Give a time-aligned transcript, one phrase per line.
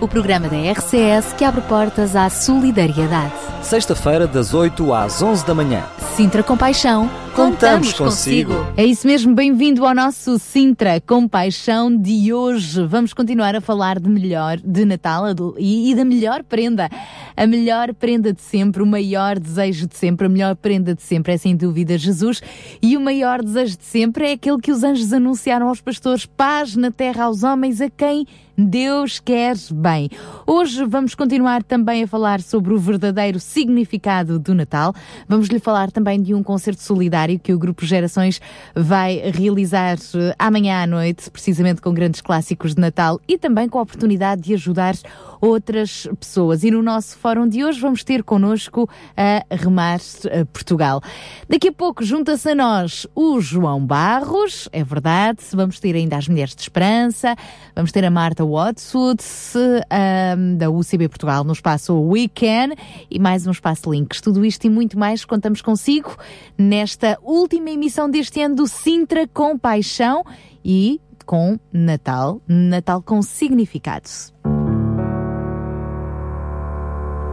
[0.00, 3.32] o programa da RCS que abre portas à solidariedade.
[3.62, 5.84] Sexta-feira, das 8 às 11 da manhã.
[6.14, 8.52] Sintra Compaixão, Contamos consigo.
[8.76, 12.84] É isso mesmo, bem-vindo ao nosso Sintra Compaixão de hoje.
[12.84, 15.24] Vamos continuar a falar de melhor, de Natal
[15.56, 16.90] e, e da melhor prenda.
[17.38, 21.34] A melhor prenda de sempre, o maior desejo de sempre, a melhor prenda de sempre
[21.34, 22.42] é sem dúvida Jesus.
[22.82, 26.74] E o maior desejo de sempre é aquele que os anjos anunciaram aos pastores: paz
[26.74, 28.26] na terra aos homens a quem
[28.60, 30.10] Deus quer bem.
[30.44, 34.92] Hoje vamos continuar também a falar sobre o verdadeiro significado do Natal.
[35.28, 38.40] Vamos lhe falar também de um concerto solidário que o Grupo Gerações
[38.74, 43.78] vai realizar eh, amanhã à noite, precisamente com grandes clássicos de Natal e também com
[43.78, 44.96] a oportunidade de ajudar
[45.40, 46.64] outras pessoas.
[46.64, 51.02] E no nosso fórum de hoje vamos ter connosco a Remar eh, Portugal.
[51.46, 56.26] Daqui a pouco junta-se a nós o João Barros, é verdade, vamos ter ainda as
[56.26, 57.36] Mulheres de Esperança,
[57.76, 59.22] vamos ter a Marta Watswood
[59.54, 62.74] um, da UCB Portugal no espaço Weekend
[63.10, 64.22] e mais um espaço Links.
[64.22, 66.16] Tudo isto e muito mais contamos consigo
[66.56, 70.24] nesta última emissão deste ano do Sintra com Paixão
[70.64, 74.08] e com Natal, Natal com significado.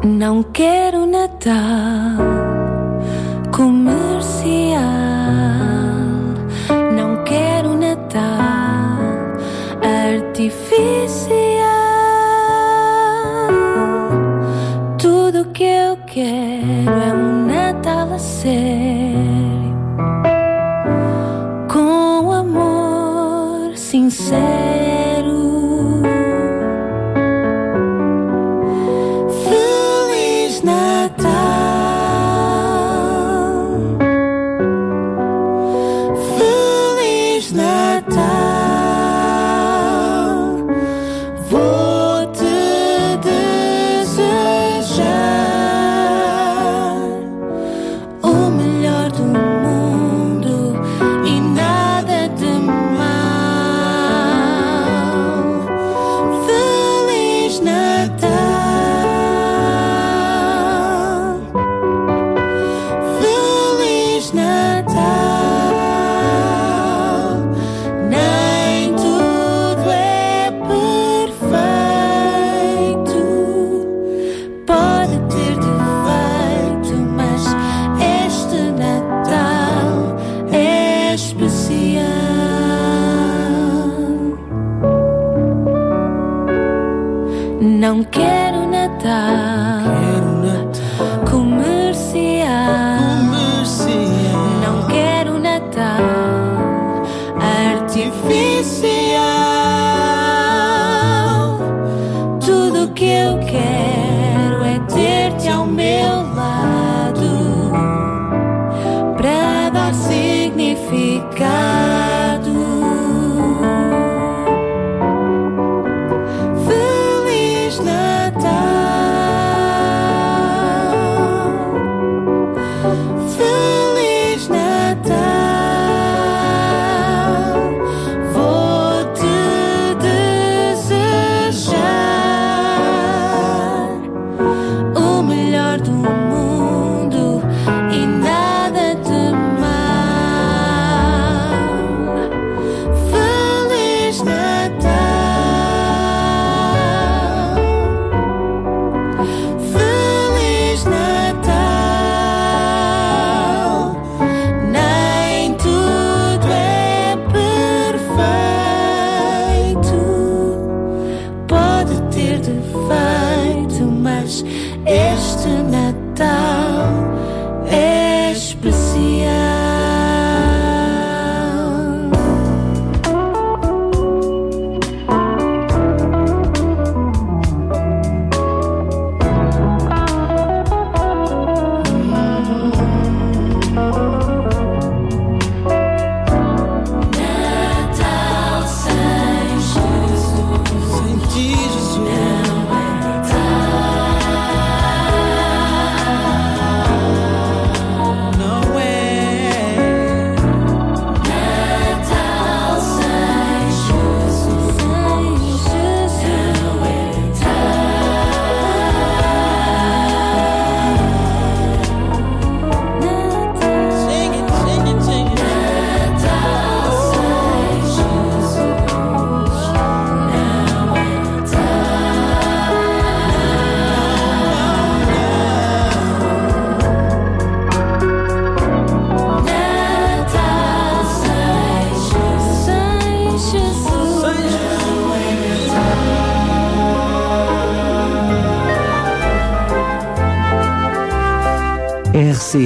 [0.03, 2.35] Não quero Natal
[3.51, 4.81] comercial.
[6.95, 8.21] Não quero Natal
[9.81, 10.65] artificial.
[14.97, 19.75] Tudo que eu quero é um Natal a sério,
[21.71, 24.84] com amor sincero.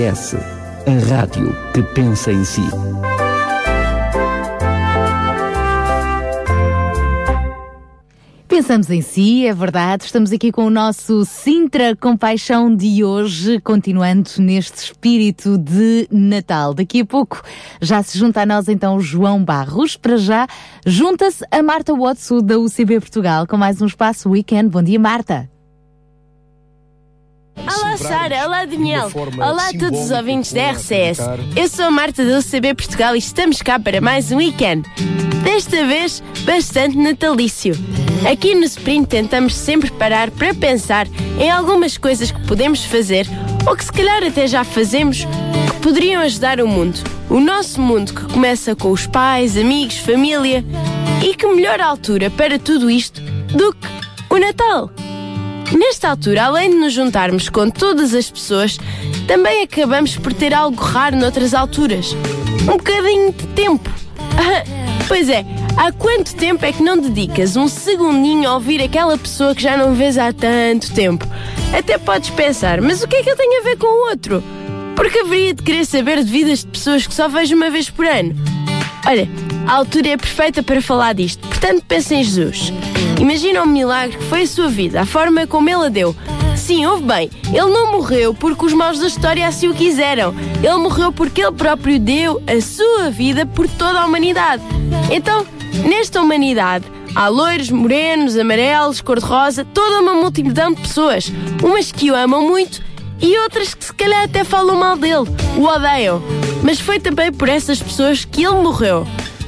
[0.09, 0.35] RCS,
[0.87, 2.63] a rádio que pensa em si.
[8.47, 10.05] Pensamos em si, é verdade.
[10.05, 16.73] Estamos aqui com o nosso Sintra Compaixão de hoje, continuando neste espírito de Natal.
[16.73, 17.43] Daqui a pouco
[17.79, 19.95] já se junta a nós então o João Barros.
[19.95, 20.47] Para já,
[20.85, 24.69] junta-se a Marta Watson da UCB Portugal com mais um espaço Weekend.
[24.69, 25.58] Bom dia, Marta.
[27.67, 31.19] Olá Sara, olá Daniel, olá a todos os ouvintes da RCS.
[31.55, 34.89] Eu sou a Marta do UCB Portugal e estamos cá para mais um weekend.
[35.43, 37.73] Desta vez, bastante natalício.
[38.29, 41.07] Aqui no Sprint tentamos sempre parar para pensar
[41.39, 43.27] em algumas coisas que podemos fazer
[43.67, 46.99] ou que se calhar até já fazemos que poderiam ajudar o mundo.
[47.29, 50.63] O nosso mundo que começa com os pais, amigos, família.
[51.23, 53.87] E que melhor altura para tudo isto do que
[54.29, 54.89] o Natal.
[55.77, 58.77] Nesta altura, além de nos juntarmos com todas as pessoas,
[59.27, 62.15] também acabamos por ter algo raro noutras alturas.
[62.63, 63.89] Um bocadinho de tempo.
[65.07, 65.45] pois é,
[65.77, 69.77] há quanto tempo é que não dedicas um segundinho a ouvir aquela pessoa que já
[69.77, 71.27] não vês há tanto tempo?
[71.77, 74.43] Até podes pensar, mas o que é que eu tenho a ver com o outro?
[74.95, 78.05] Porque haveria de querer saber de vidas de pessoas que só vejo uma vez por
[78.05, 78.35] ano.
[79.05, 79.29] Olha,
[79.67, 82.73] a altura é perfeita para falar disto, portanto pensa em Jesus.
[83.19, 86.15] Imagina o milagre que foi a sua vida, a forma como ele a deu.
[86.55, 90.33] Sim, ouve bem, ele não morreu porque os maus da história assim o quiseram.
[90.63, 94.63] Ele morreu porque ele próprio deu a sua vida por toda a humanidade.
[95.11, 95.45] Então,
[95.83, 101.31] nesta humanidade, há loiros, morenos, amarelos, cor-de-rosa, toda uma multidão de pessoas.
[101.61, 102.81] Umas que o amam muito
[103.21, 105.27] e outras que se calhar até falam mal dele,
[105.57, 106.21] o odeiam.
[106.63, 109.05] Mas foi também por essas pessoas que ele morreu.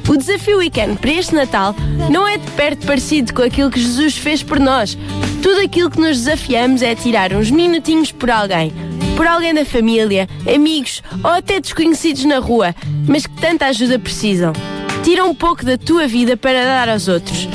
[0.07, 1.75] O desafio Weekend para este Natal
[2.09, 4.97] não é de perto parecido com aquilo que Jesus fez por nós.
[5.41, 8.73] Tudo aquilo que nos desafiamos é tirar uns minutinhos por alguém.
[9.15, 12.75] Por alguém da família, amigos ou até desconhecidos na rua,
[13.07, 14.53] mas que tanta ajuda precisam.
[15.03, 17.47] Tira um pouco da tua vida para dar aos outros.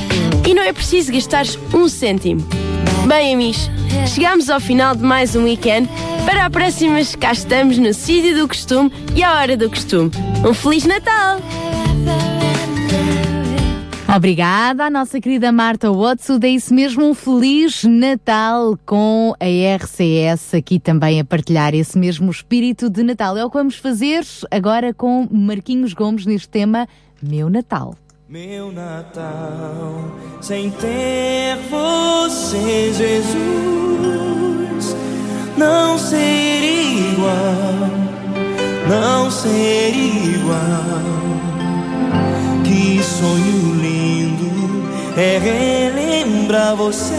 [0.47, 2.47] E não é preciso gastares um cêntimo.
[3.07, 3.71] Bem, amigos,
[4.13, 5.89] chegamos ao final de mais um weekend.
[6.25, 10.11] Para a próxima, cá estamos no sítio do costume e à hora do costume.
[10.45, 11.41] Um Feliz Natal!
[14.17, 16.39] Obrigada à nossa querida Marta Watson.
[16.43, 19.45] É isso mesmo, um Feliz Natal com a
[19.77, 23.37] RCS aqui também a partilhar esse mesmo espírito de Natal.
[23.37, 26.89] É o que vamos fazer agora com Marquinhos Gomes neste tema
[27.23, 27.95] Meu Natal.
[28.27, 30.11] Meu Natal,
[30.41, 33.37] sem ter você, Jesus,
[35.59, 37.91] não seria igual,
[38.89, 41.46] não seria igual.
[42.77, 44.85] Que sonho lindo
[45.17, 47.15] é relembrar você.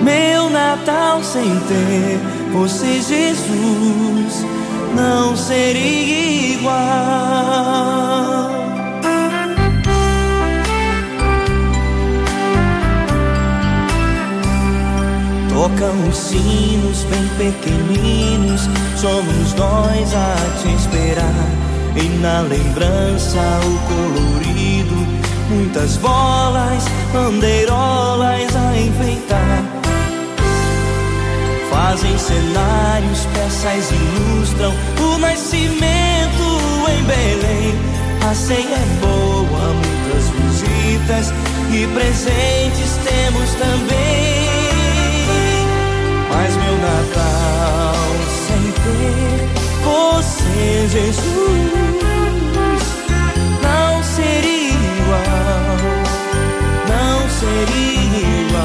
[0.00, 2.20] Meu Natal sem ter
[2.52, 4.46] você, Jesus,
[4.94, 6.72] não seria igual.
[15.48, 21.71] Tocam os sinos bem pequeninos, somos nós a te esperar.
[21.94, 24.94] E na lembrança o colorido,
[25.50, 29.62] muitas bolas, bandeirolas a enfeitar.
[31.70, 36.44] Fazem cenários, peças ilustram o nascimento
[36.88, 37.74] em Belém.
[38.30, 41.32] A ceia é boa, muitas visitas
[41.70, 44.42] e presentes temos também.
[46.30, 47.94] Mas meu Natal
[48.46, 51.72] sem ter você, Jesus,
[53.62, 55.76] não seria igual,
[56.88, 58.62] não seria igual.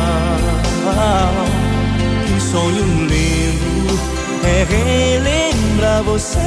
[2.25, 4.00] Que sonho lindo
[4.45, 6.39] é relembrar você.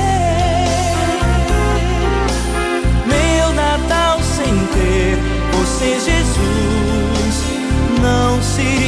[3.07, 5.19] Meu Natal sem ter
[5.53, 7.35] você, Jesus,
[8.03, 8.80] não seria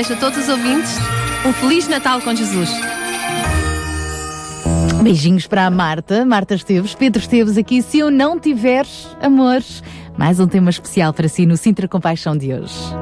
[0.00, 0.96] desejo a todos os ouvintes
[1.46, 2.70] um Feliz Natal com Jesus.
[5.02, 7.82] Beijinhos para a Marta, Marta Esteves, Pedro Esteves aqui.
[7.82, 8.86] Se eu não tiver
[9.20, 9.62] amor,
[10.16, 12.99] mais um tema especial para si no Sintra Compaixão de hoje.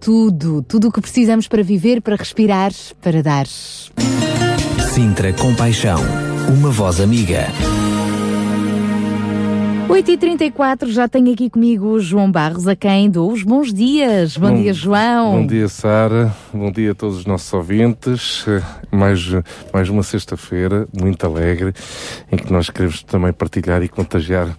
[0.00, 3.46] Tudo o que precisamos para viver, para respirar, para dar.
[3.46, 6.00] Sintra Compaixão,
[6.48, 7.46] uma voz amiga.
[9.88, 14.38] 8h34, já tenho aqui comigo o João Barros, a quem dou os bons dias.
[14.38, 15.32] Bom, bom dia, João.
[15.32, 16.34] Bom dia, Sara.
[16.50, 18.46] Bom dia a todos os nossos ouvintes.
[18.90, 19.20] Mais,
[19.70, 21.74] mais uma sexta-feira muito alegre,
[22.30, 24.56] em que nós queremos também partilhar e contagiar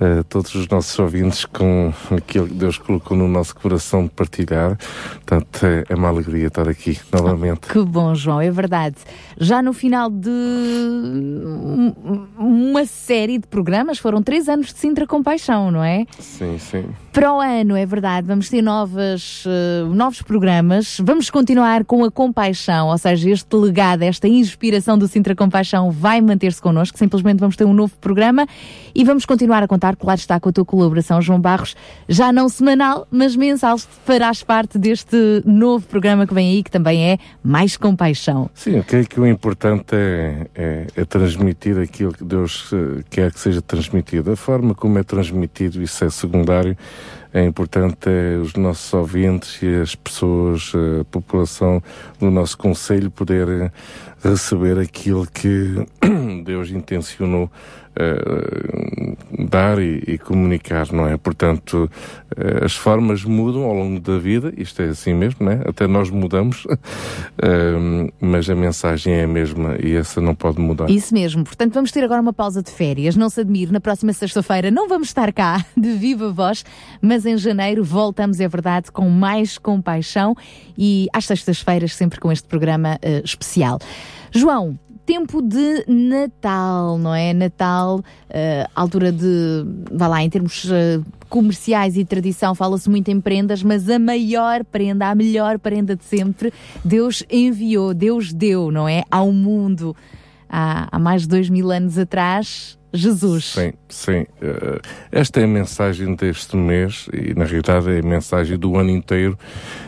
[0.00, 4.76] uh, todos os nossos ouvintes com aquilo que Deus colocou no nosso coração de partilhar.
[5.12, 7.68] Portanto, é, é uma alegria estar aqui novamente.
[7.68, 8.96] Que bom, João, é verdade.
[9.38, 10.30] Já no final de
[12.38, 16.06] uma série de programas, foram três anos de Sintra Compaixão, não é?
[16.18, 16.84] Sim, sim.
[17.12, 22.10] Para o ano, é verdade, vamos ter novas, uh, novos programas, vamos continuar com a
[22.10, 27.56] compaixão, ou seja, este legado, esta inspiração do Sintra Compaixão vai manter-se connosco, simplesmente vamos
[27.56, 28.46] ter um novo programa
[28.94, 31.74] e vamos continuar a contar, claro está, com a tua colaboração, João Barros,
[32.08, 37.10] já não semanal, mas mensal, farás parte deste novo programa que vem aí, que também
[37.10, 38.48] é Mais Compaixão.
[38.54, 43.32] Sim, eu creio que o importante é, é, é transmitir aquilo que Deus uh, quer
[43.32, 44.30] que seja transmitido.
[44.30, 46.76] A forma como é transmitido, isso é secundário
[47.32, 51.82] é importante é, os nossos ouvintes e as pessoas, a população
[52.18, 53.70] do nosso Conselho poder eh,
[54.22, 55.86] receber aquilo que
[56.44, 57.50] Deus intencionou
[57.96, 61.16] uh, dar e, e, comunicar, não é?
[61.16, 61.90] Portanto,
[62.36, 65.62] uh, as formas mudam ao longo da vida, isto é assim mesmo, não é?
[65.66, 70.88] Até nós mudamos, uh, mas a mensagem é a mesma e essa não pode mudar.
[70.90, 71.44] Isso mesmo.
[71.44, 73.16] Portanto, vamos ter agora uma pausa de férias.
[73.16, 76.64] Não se admire, na próxima sexta-feira não vamos estar cá de viva voz,
[77.00, 80.34] mas em janeiro voltamos, é verdade, com mais compaixão
[80.76, 83.78] e às sextas-feiras sempre com este programa especial.
[84.32, 84.78] João,
[85.10, 87.34] tempo de Natal, não é?
[87.34, 93.20] Natal, uh, altura de, vá lá, em termos uh, comerciais e tradição, fala-se muito em
[93.20, 96.52] prendas, mas a maior prenda, a melhor prenda de sempre,
[96.84, 99.02] Deus enviou, Deus deu, não é?
[99.10, 99.96] Ao mundo.
[100.48, 103.52] Há, há mais de dois mil anos atrás, Jesus.
[103.52, 104.20] Sim, sim.
[104.42, 104.80] Uh,
[105.12, 109.38] esta é a mensagem deste mês e, na realidade, é a mensagem do ano inteiro.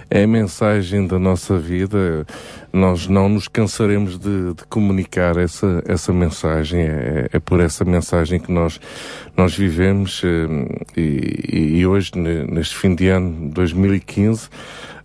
[0.08, 2.26] É a mensagem da nossa vida.
[2.72, 6.82] Nós não nos cansaremos de, de comunicar essa, essa mensagem.
[6.82, 8.80] É, é, por essa mensagem que nós,
[9.36, 10.26] nós vivemos uh,
[10.96, 14.48] e, e hoje, neste fim de ano 2015,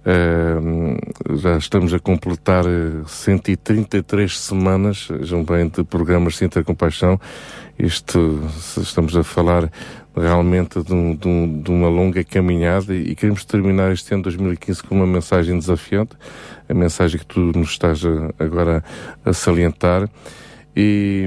[0.08, 2.64] Uh, já estamos a completar
[3.06, 5.10] 133 semanas,
[5.46, 7.20] bem, de programas de Compaixão
[7.80, 8.42] isto,
[8.78, 9.72] estamos a falar
[10.16, 14.82] realmente de, um, de, um, de, uma longa caminhada e queremos terminar este ano 2015
[14.84, 16.16] com uma mensagem desafiante,
[16.68, 18.84] a mensagem que tu nos estás a, agora
[19.24, 20.10] a salientar.
[20.80, 21.26] E,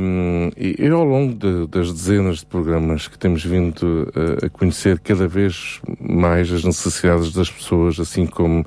[0.57, 5.27] e, ao longo de, das dezenas de programas que temos vindo a, a, conhecer cada
[5.27, 8.65] vez mais as necessidades das pessoas, assim como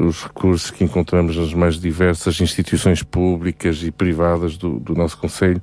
[0.00, 5.60] os recursos que encontramos nas mais diversas instituições públicas e privadas do, do nosso Conselho,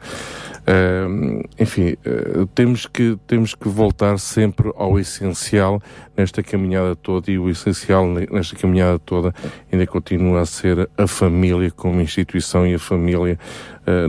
[0.63, 5.82] Uh, enfim, uh, temos, que, temos que voltar sempre ao essencial
[6.15, 9.36] nesta caminhada toda e o essencial nesta caminhada toda
[9.69, 13.38] ainda continua a ser a família como instituição e a família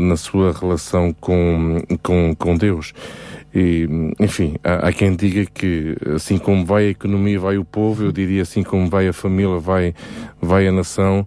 [0.00, 2.94] na sua relação com, com, com Deus.
[3.54, 3.86] E,
[4.18, 8.10] enfim, há, há, quem diga que assim como vai a economia, vai o povo, eu
[8.10, 9.94] diria assim como vai a família, vai,
[10.42, 11.24] vai a nação.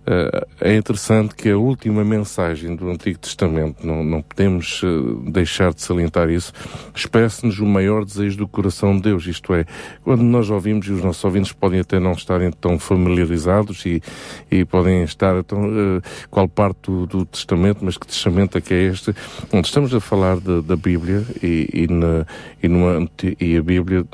[0.00, 5.74] Uh, é interessante que a última mensagem do Antigo Testamento, não, não podemos uh, deixar
[5.74, 6.52] de salientar isso,
[6.94, 9.26] expressa-nos o maior desejo do coração de Deus.
[9.26, 9.66] Isto é,
[10.02, 14.02] quando nós ouvimos, e os nossos ouvintes podem até não estarem tão familiarizados e,
[14.50, 18.74] e podem estar tão, uh, qual parte do, do, Testamento, mas que Testamento é que
[18.74, 19.14] é este?
[19.52, 22.26] Estamos a falar de, da Bíblia e, e, na,
[22.62, 23.08] e, numa,
[23.38, 24.04] e a Bíblia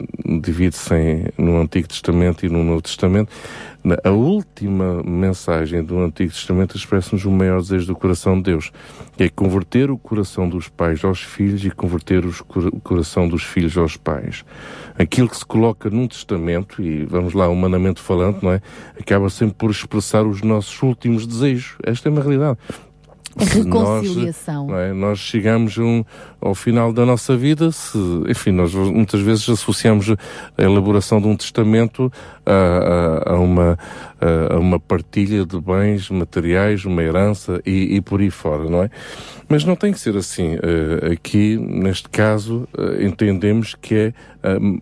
[0.42, 3.30] divide-se no Antigo Testamento e no Novo Testamento
[4.02, 8.72] a última mensagem do Antigo Testamento expressa-nos o maior desejo do coração de Deus,
[9.16, 13.76] que é converter o coração dos pais aos filhos e converter o coração dos filhos
[13.78, 14.44] aos pais.
[14.98, 18.60] Aquilo que se coloca num testamento, e vamos lá, humanamente falando, não é?
[18.98, 21.76] Acaba sempre por expressar os nossos últimos desejos.
[21.84, 22.58] Esta é uma realidade.
[23.38, 24.66] Reconciliação.
[24.66, 24.92] Nós, é?
[24.94, 26.02] nós chegamos um,
[26.40, 31.36] ao final da nossa vida, se, enfim, nós muitas vezes associamos a elaboração de um
[31.36, 32.10] testamento
[32.46, 32.52] a,
[33.28, 33.78] a, a uma,
[34.50, 38.90] a, uma partilha de bens materiais, uma herança e, e, por aí fora, não é?
[39.48, 40.54] Mas não tem que ser assim.
[40.54, 44.12] Uh, aqui, neste caso, uh, entendemos que é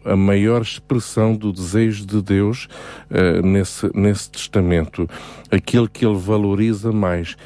[0.04, 2.68] a, maior expressão do desejo de Deus
[3.10, 5.08] uh, nesse, nesse testamento,
[5.50, 7.36] aquilo que ele valoriza mais.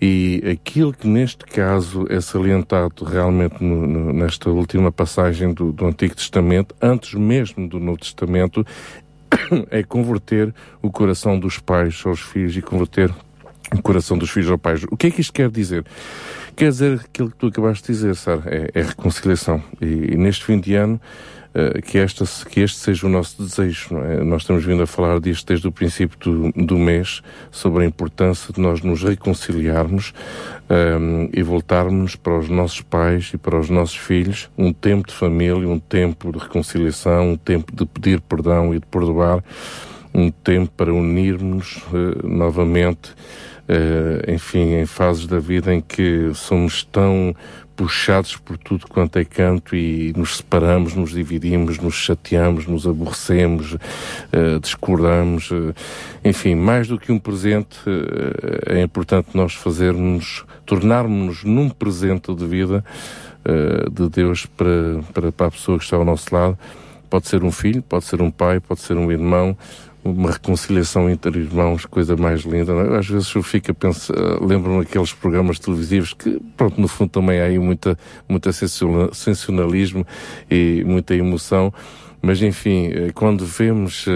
[0.00, 5.86] E aquilo que neste caso é salientado realmente no, no, nesta última passagem do, do
[5.86, 8.64] Antigo Testamento, antes mesmo do Novo Testamento,
[9.70, 13.12] é converter o coração dos pais aos filhos e converter
[13.72, 14.84] o coração dos filhos aos pais.
[14.90, 15.84] O que é que isto quer dizer?
[16.58, 19.62] quer dizer aquilo que tu acabaste de dizer, Sara, é, é reconciliação.
[19.80, 21.00] E, e, neste fim de ano,
[21.84, 23.96] que, esta, que este seja o nosso desejo.
[23.98, 24.22] É?
[24.22, 28.52] Nós estamos vindo a falar disto desde o princípio do, do mês, sobre a importância
[28.52, 30.12] de nós nos reconciliarmos
[30.68, 35.08] um, ehm, e voltarmos para os nossos pais e para os nossos filhos um tempo
[35.08, 39.42] de família, um tempo de reconciliação, um tempo de pedir perdão e de perdoar,
[40.14, 43.14] um tempo para unirmos uh, novamente
[43.68, 47.34] uh, enfim, em fases da vida em que somos tão
[47.78, 53.74] puxados por tudo quanto é canto e nos separamos, nos dividimos, nos chateamos, nos aborrecemos,
[53.74, 55.52] uh, discordamos.
[55.52, 55.72] Uh,
[56.24, 62.44] enfim, mais do que um presente, uh, é importante nós fazermos, tornarmos-nos num presente de
[62.44, 62.84] vida
[63.90, 66.58] de Deus para, para, para a pessoa que está ao nosso lado.
[67.08, 69.56] Pode ser um filho, pode ser um pai, pode ser um irmão,
[70.10, 72.72] uma reconciliação entre irmãos, coisa mais linda.
[72.72, 72.98] É?
[72.98, 77.40] Às vezes eu fico a pensar, lembro-me aqueles programas televisivos que, pronto, no fundo também
[77.40, 80.06] há aí muita, muita sensacionalismo
[80.50, 81.72] e muita emoção.
[82.20, 84.06] Mas enfim, eh, quando vemos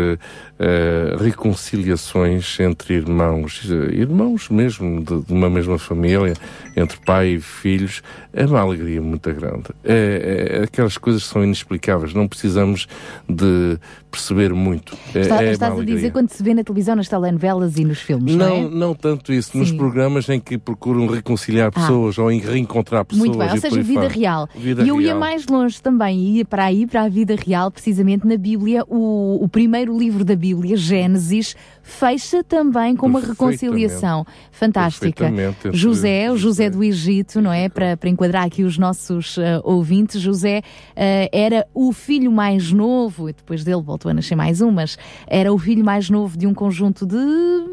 [0.58, 6.34] uh, uh, reconciliações entre irmãos, uh, irmãos mesmo de, de, uma mesma família,
[6.76, 9.64] entre pai e filhos, é uma alegria muito grande.
[9.84, 12.86] É, é, aquelas coisas são inexplicáveis, não precisamos
[13.28, 13.78] de
[14.10, 14.96] perceber muito.
[15.14, 18.00] É, Está, é estás a dizer quando se vê na televisão, nas telenovelas e nos
[18.00, 18.70] filmes, não, não é?
[18.70, 19.60] Não tanto isso, Sim.
[19.60, 21.72] nos programas em que procuram reconciliar ah.
[21.72, 22.22] pessoas ah.
[22.22, 23.26] ou em reencontrar pessoas.
[23.26, 24.48] Muito bem, ou seja, vida real.
[24.54, 25.08] Vida e eu real.
[25.08, 29.42] ia mais longe também, ia para aí, para a vida real, precisamente na Bíblia, o,
[29.42, 35.30] o primeiro livro da Bíblia, Gênesis, fecha também com uma reconciliação fantástica.
[35.72, 37.68] José, o José do Egito, não é?
[37.68, 43.28] Para, para enquadrar aqui os nossos uh, ouvintes, José uh, era o filho mais novo,
[43.28, 46.46] e depois dele voltou a nascer mais um, mas era o filho mais novo de
[46.46, 47.16] um conjunto de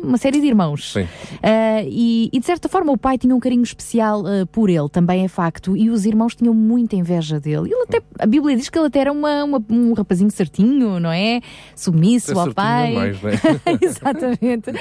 [0.04, 0.96] uma série de irmãos.
[0.96, 1.06] Uh,
[1.88, 5.28] e, e, de certa forma o pai tinha um carinho especial por ele, também é
[5.28, 7.70] facto, e os irmãos tinham muita inveja dele.
[7.72, 11.12] Ele até, a Bíblia diz que ele até era uma, uma um rapazinho certinho, não
[11.12, 11.42] é?
[11.76, 12.94] Submisso ao pai.
[12.94, 13.32] Mais, né?
[14.02, 14.72] Exatamente.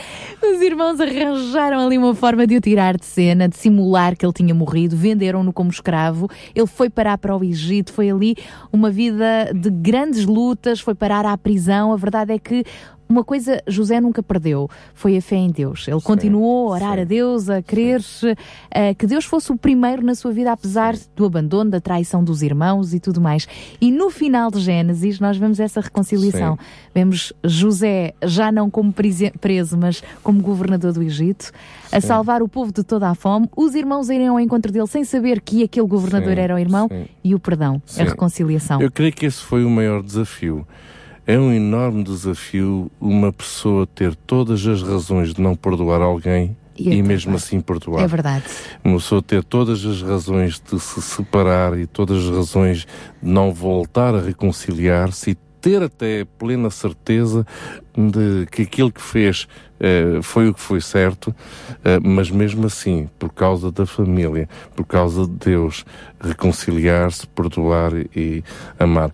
[0.43, 4.33] Os irmãos arranjaram ali uma forma de o tirar de cena, de simular que ele
[4.33, 6.29] tinha morrido, venderam-no como escravo.
[6.55, 8.37] Ele foi parar para o Egito, foi ali
[8.73, 11.93] uma vida de grandes lutas, foi parar à prisão.
[11.93, 12.65] A verdade é que
[13.09, 15.89] uma coisa José nunca perdeu, foi a fé em Deus.
[15.89, 19.57] Ele sim, continuou a orar sim, a Deus, a crer uh, que Deus fosse o
[19.57, 21.09] primeiro na sua vida, apesar sim.
[21.17, 23.49] do abandono, da traição dos irmãos e tudo mais.
[23.81, 26.59] E no final de Gênesis, nós vemos essa reconciliação.
[26.95, 28.93] Vemos José já não como
[29.41, 31.51] preso, mas como governador do Egito,
[31.91, 35.05] a salvar o povo de toda a fome, os irmãos irem ao encontro dele sem
[35.05, 36.89] saber que aquele governador era o irmão,
[37.25, 38.81] e o perdão, a reconciliação.
[38.81, 40.67] Eu creio que esse foi o maior desafio.
[41.29, 46.89] É um enorme desafio uma pessoa ter todas as razões de não perdoar alguém e,
[46.91, 48.03] e mesmo assim perdoar.
[48.03, 48.45] É verdade.
[48.83, 52.87] Uma pessoa ter todas as razões de se separar e todas as razões de
[53.21, 57.47] não voltar a reconciliar-se e ter até plena certeza
[57.95, 59.47] de que aquilo que fez
[59.81, 61.35] uh, foi o que foi certo, uh,
[62.03, 65.85] mas mesmo assim, por causa da família, por causa de Deus,
[66.21, 68.43] reconciliar-se, perdoar e
[68.79, 69.11] amar.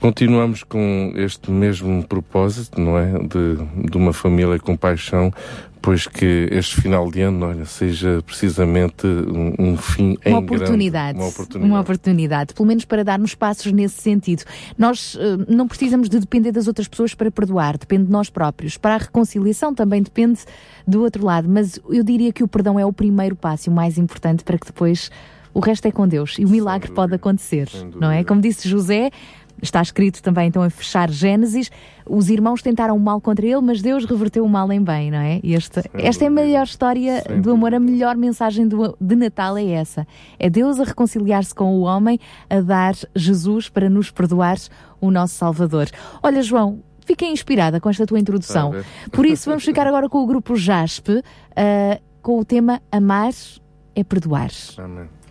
[0.00, 3.12] Continuamos com este mesmo propósito, não é?
[3.12, 5.32] De, de uma família com paixão,
[5.82, 11.18] pois que este final de ano olha, seja precisamente um, um fim uma em oportunidade,
[11.18, 11.70] grande, uma oportunidade.
[11.72, 14.44] Uma oportunidade, pelo menos para darmos passos nesse sentido.
[14.78, 18.78] Nós uh, não precisamos de depender das outras pessoas para perdoar, depende de nós próprios.
[18.78, 20.40] Para a reconciliação também depende
[20.86, 23.98] do outro lado, mas eu diria que o perdão é o primeiro passo, o mais
[23.98, 25.10] importante para que depois
[25.54, 28.24] o resto é com Deus e o milagre pode acontecer, não é?
[28.24, 29.10] Como disse José,
[29.60, 31.70] Está escrito também então a fechar Gênesis.
[32.06, 35.18] Os irmãos tentaram o mal contra ele, mas Deus reverteu o mal em bem, não
[35.18, 35.40] é?
[35.44, 39.66] Esta, esta é a melhor história do amor, a melhor mensagem do, de Natal é
[39.70, 40.06] essa.
[40.38, 42.18] É Deus a reconciliar-se com o homem,
[42.50, 44.56] a dar Jesus para nos perdoar
[45.00, 45.86] o nosso Salvador.
[46.22, 48.72] Olha, João, fiquei inspirada com esta tua introdução.
[49.10, 51.22] Por isso, vamos ficar agora com o grupo JASP, uh,
[52.20, 53.32] com o tema Amar
[53.94, 54.50] é Perdoar.
[54.78, 55.21] Amém.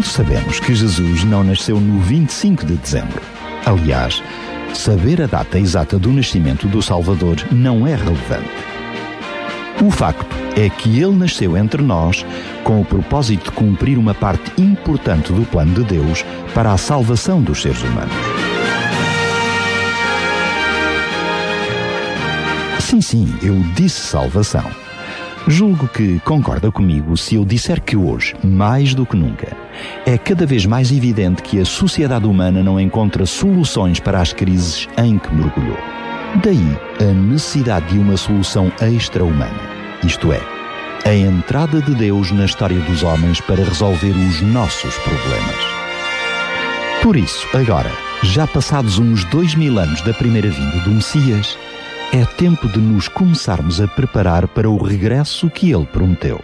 [0.00, 3.20] Todos sabemos que Jesus não nasceu no 25 de dezembro.
[3.66, 4.22] Aliás,
[4.72, 8.48] saber a data exata do nascimento do Salvador não é relevante.
[9.84, 12.24] O facto é que ele nasceu entre nós
[12.64, 17.42] com o propósito de cumprir uma parte importante do plano de Deus para a salvação
[17.42, 18.14] dos seres humanos.
[22.78, 24.64] Sim, sim, eu disse salvação.
[25.46, 29.59] Julgo que concorda comigo se eu disser que hoje, mais do que nunca,
[30.10, 34.88] é cada vez mais evidente que a sociedade humana não encontra soluções para as crises
[34.98, 35.78] em que mergulhou.
[36.42, 39.60] Daí a necessidade de uma solução extra-humana,
[40.04, 40.40] isto é,
[41.04, 45.56] a entrada de Deus na história dos homens para resolver os nossos problemas.
[47.04, 47.90] Por isso, agora,
[48.24, 51.56] já passados uns dois mil anos da primeira vinda do Messias,
[52.12, 56.40] é tempo de nos começarmos a preparar para o regresso que ele prometeu.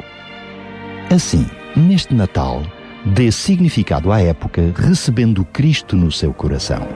[1.10, 2.62] Assim, neste Natal,
[3.06, 6.88] dê significado à época recebendo Cristo no seu coração.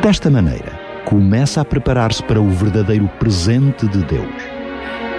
[0.00, 4.42] Desta maneira, começa a preparar-se para o verdadeiro presente de Deus,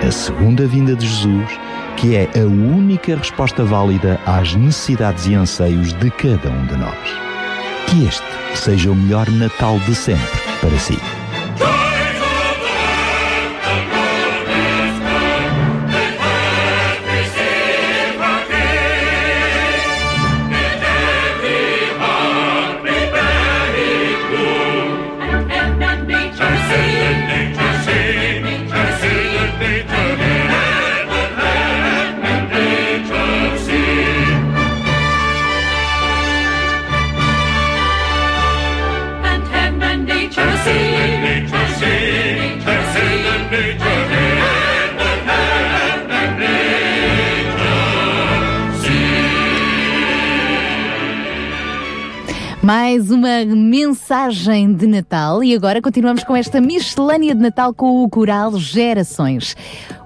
[0.06, 1.60] a segunda vinda de Jesus,
[1.98, 6.98] que é a única resposta válida às necessidades e anseios de cada um de nós.
[7.88, 11.23] Que este seja o melhor Natal de sempre para si.
[54.84, 59.56] De Natal e agora continuamos com esta miscelânea de Natal com o Coral Gerações.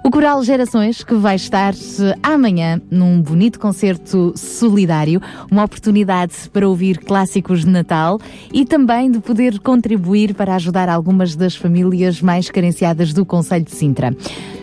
[0.04, 1.74] O Coral Gerações que vai estar
[2.22, 5.20] amanhã num bonito concerto solidário,
[5.52, 8.20] uma oportunidade para ouvir clássicos de Natal
[8.54, 13.72] e também de poder contribuir para ajudar algumas das famílias mais carenciadas do Conselho de
[13.72, 14.16] Sintra.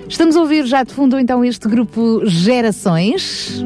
[0.09, 3.65] Estamos a ouvir já de fundo então este grupo Gerações.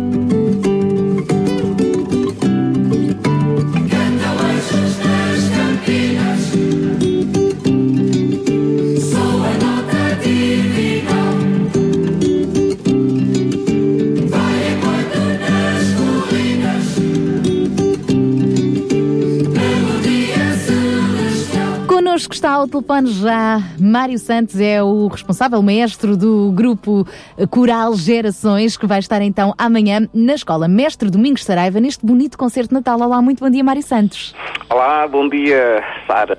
[22.19, 27.07] Connosco está ao telefone já Mário Santos, é o responsável, o maestro do grupo
[27.49, 32.71] Coral Gerações, que vai estar então amanhã na escola Mestre Domingos Saraiva, neste bonito concerto
[32.71, 33.01] de Natal.
[33.01, 34.35] Olá, muito bom dia, Mário Santos.
[34.69, 36.37] Olá, bom dia, Sara.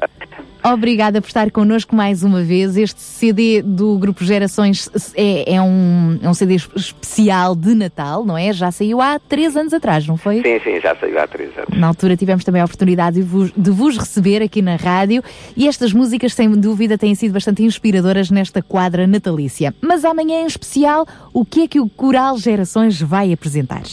[0.63, 2.75] Obrigada por estar connosco mais uma vez.
[2.75, 8.37] Este CD do Grupo Gerações é, é, um, é um CD especial de Natal, não
[8.37, 8.51] é?
[8.51, 10.41] Já saiu há três anos atrás, não foi?
[10.41, 11.77] Sim, sim, já saiu há três anos.
[11.77, 15.23] Na altura tivemos também a oportunidade de vos, de vos receber aqui na rádio
[15.55, 19.73] e estas músicas, sem dúvida, têm sido bastante inspiradoras nesta quadra natalícia.
[19.81, 23.83] Mas amanhã em especial, o que é que o Coral Gerações vai apresentar?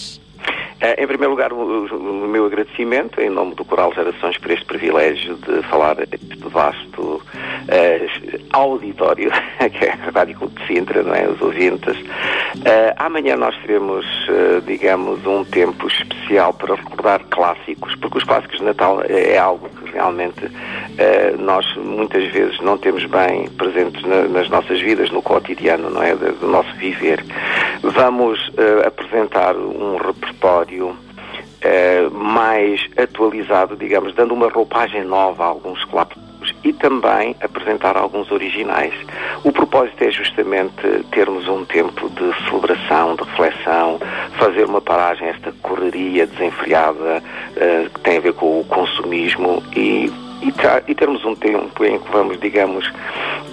[0.78, 4.66] Eh, em primeiro lugar, o, o, meu agradecimento em nome do Coral Gerações por este
[4.66, 9.30] privilégio de falar este vasto uh, auditório,
[9.72, 11.26] que é a Rádio Clube de Sintra, não é?
[11.28, 11.96] Os ouvintes.
[11.96, 18.58] Uh, amanhã nós teremos, uh, digamos, um tempo especial para recordar clássicos, porque os clássicos
[18.58, 20.50] de Natal é, algo que realmente
[21.38, 26.14] nós muitas vezes não temos bem presentes na, nas nossas vidas, no cotidiano, não é?
[26.14, 27.22] Do nosso viver.
[27.82, 28.38] Vamos
[28.84, 36.72] apresentar um repertório Uh, mais atualizado, digamos, dando uma roupagem nova a alguns clássicos e
[36.72, 38.94] também apresentar alguns originais.
[39.42, 43.98] O propósito é justamente termos um tempo de celebração, de reflexão,
[44.38, 49.62] fazer uma paragem a esta correria desenfreada uh, que tem a ver com o consumismo
[49.74, 50.10] e
[50.42, 50.52] e,
[50.90, 52.90] e, termos um tempo em que vamos, digamos,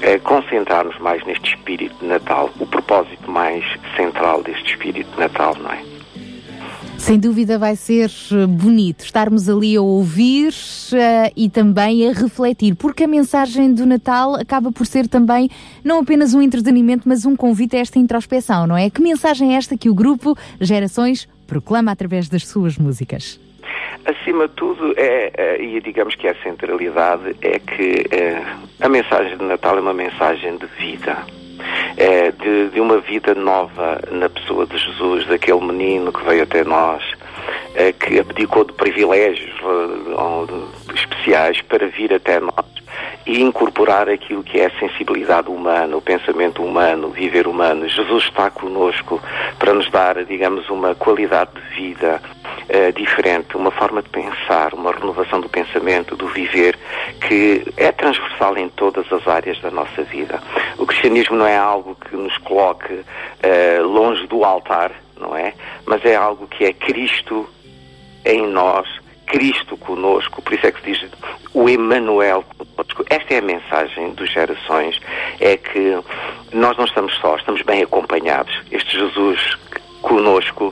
[0.01, 3.63] eh, concentrar-nos mais neste espírito de Natal, o propósito mais
[3.95, 5.92] central deste espírito de Natal, não é?
[7.03, 12.77] Sem dúvida vai ser eh, bonito estarmos ali a ouvir uh, e também a refletir,
[12.77, 15.49] porque a mensagem do Natal acaba por ser também
[15.83, 18.89] não apenas um entretenimento, mas um convite a esta introspeção, não é?
[18.89, 23.37] Que mensagem é esta que o grupo Gerações proclama através das suas músicas?
[24.05, 28.41] Acima de tudo, é, é, e digamos que a centralidade é que é,
[28.79, 31.17] a mensagem de Natal é uma mensagem de vida
[31.97, 36.63] é, de, de, uma vida nova na pessoa de Jesus, daquele menino que veio até
[36.63, 39.53] nós, uh, que abdicou de privilégios
[40.93, 42.72] especiais para vir até nós
[43.25, 47.87] e incorporar aquilo que é a sensibilidade humana, o pensamento humano, o viver humano.
[47.87, 49.21] Jesus está conosco
[49.57, 54.91] para nos dar, digamos, uma qualidade de vida uh, diferente, uma forma de pensar, uma
[54.91, 56.77] renovação do pensamento, do viver,
[57.27, 60.41] que é transversal em todas as áreas da nossa vida.
[60.77, 65.53] O cristianismo não é algo que nos coloque uh, longe do altar, não é?
[65.85, 67.47] Mas é algo que é Cristo
[68.25, 69.02] em nós
[69.33, 71.11] Cristo conosco, por isso é que se diz
[71.55, 73.03] o Emmanuel conosco.
[73.09, 75.01] Esta é a mensagem dos gerações,
[75.39, 75.97] é que
[76.53, 78.53] nós não estamos só, estamos bem acompanhados.
[78.71, 79.57] Este Jesus
[80.03, 80.71] conosco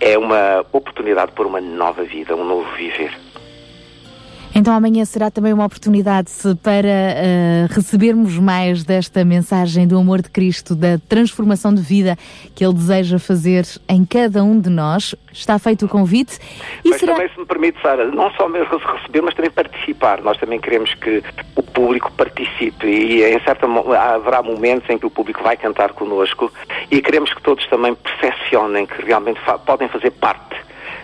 [0.00, 3.12] é uma oportunidade por uma nova vida, um novo viver.
[4.58, 6.32] Então amanhã será também uma oportunidade
[6.64, 12.16] para uh, recebermos mais desta mensagem do amor de Cristo, da transformação de vida
[12.56, 15.14] que Ele deseja fazer em cada um de nós.
[15.32, 16.40] Está feito o convite.
[16.84, 17.12] E mas será...
[17.12, 20.20] também, se me permite, Sara, não só receber, mas também participar.
[20.22, 21.22] Nós também queremos que
[21.54, 23.64] o público participe e em certa
[23.96, 26.52] haverá momentos em que o público vai cantar connosco
[26.90, 30.56] e queremos que todos também percepcionem que realmente fa podem fazer parte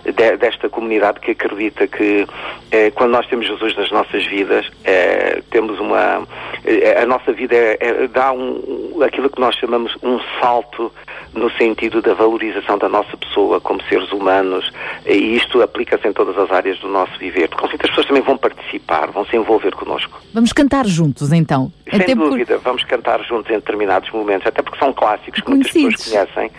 [0.04, 2.26] de, desta comunidade que acredita que
[2.70, 6.26] eh, quando nós temos Jesus nas nossas vidas, eh, temos uma.
[6.64, 10.92] Eh, a nossa vida é, dá um, aquilo que nós chamamos um salto
[11.32, 14.70] no sentido da valorização da nossa pessoa como seres humanos
[15.06, 17.48] e isto aplica-se em todas as áreas do nosso viver.
[17.48, 20.20] Com certeza as pessoas também vão participar, vão se envolver connosco.
[20.32, 21.72] Vamos cantar juntos então.
[21.90, 22.64] Sem até dúvida, por...
[22.64, 26.50] vamos cantar juntos em determinados momentos, até porque são clássicos que muitas pessoas conhecem,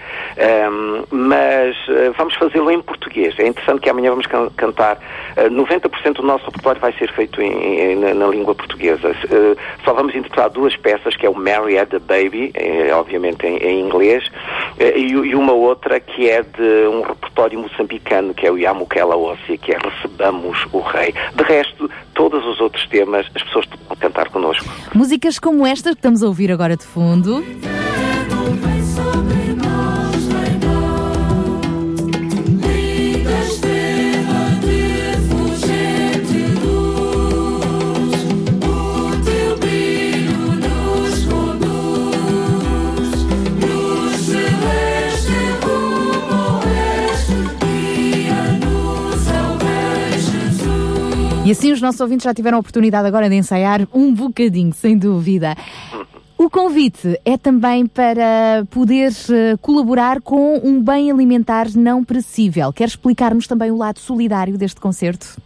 [0.72, 1.76] um, mas
[2.18, 3.35] vamos fazê-lo em português.
[3.40, 4.98] É interessante que amanhã vamos can cantar.
[5.38, 9.10] Uh, 90% do nosso repertório vai ser feito em, em, na, na, língua portuguesa.
[9.10, 13.46] Uh, só vamos interpretar duas peças, que é o Mary Had the Baby, é, obviamente
[13.46, 14.24] em, em inglês,
[14.80, 19.16] eh, e, e, uma outra que é de um repertório moçambicano, que é o Yamukela
[19.16, 21.14] Ossia, que é Recebamos o Rei.
[21.34, 24.66] De resto, todos os outros temas, as pessoas vão cantar connosco.
[24.94, 27.44] Músicas como esta que estamos a ouvir agora de fundo.
[51.46, 54.98] E assim os nossos ouvintes já tiveram a oportunidade agora de ensaiar um bocadinho, sem
[54.98, 55.56] dúvida.
[56.36, 62.74] O convite é também para poder eh, colaborar com um bem alimentar não perecível.
[62.74, 65.40] Quer explicar-nos também o lado solidário deste concerto?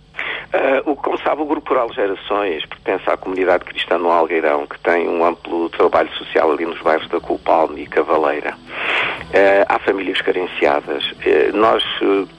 [0.51, 4.79] Uh, o, como sabe, o Grupo Rural Gerações pertence à comunidade cristã no Algueirão, que
[4.79, 8.55] tem um amplo trabalho social ali nos bairros da Culpalme e Cavaleira.
[8.55, 11.03] Uh, há famílias carenciadas.
[11.11, 11.83] Uh, nós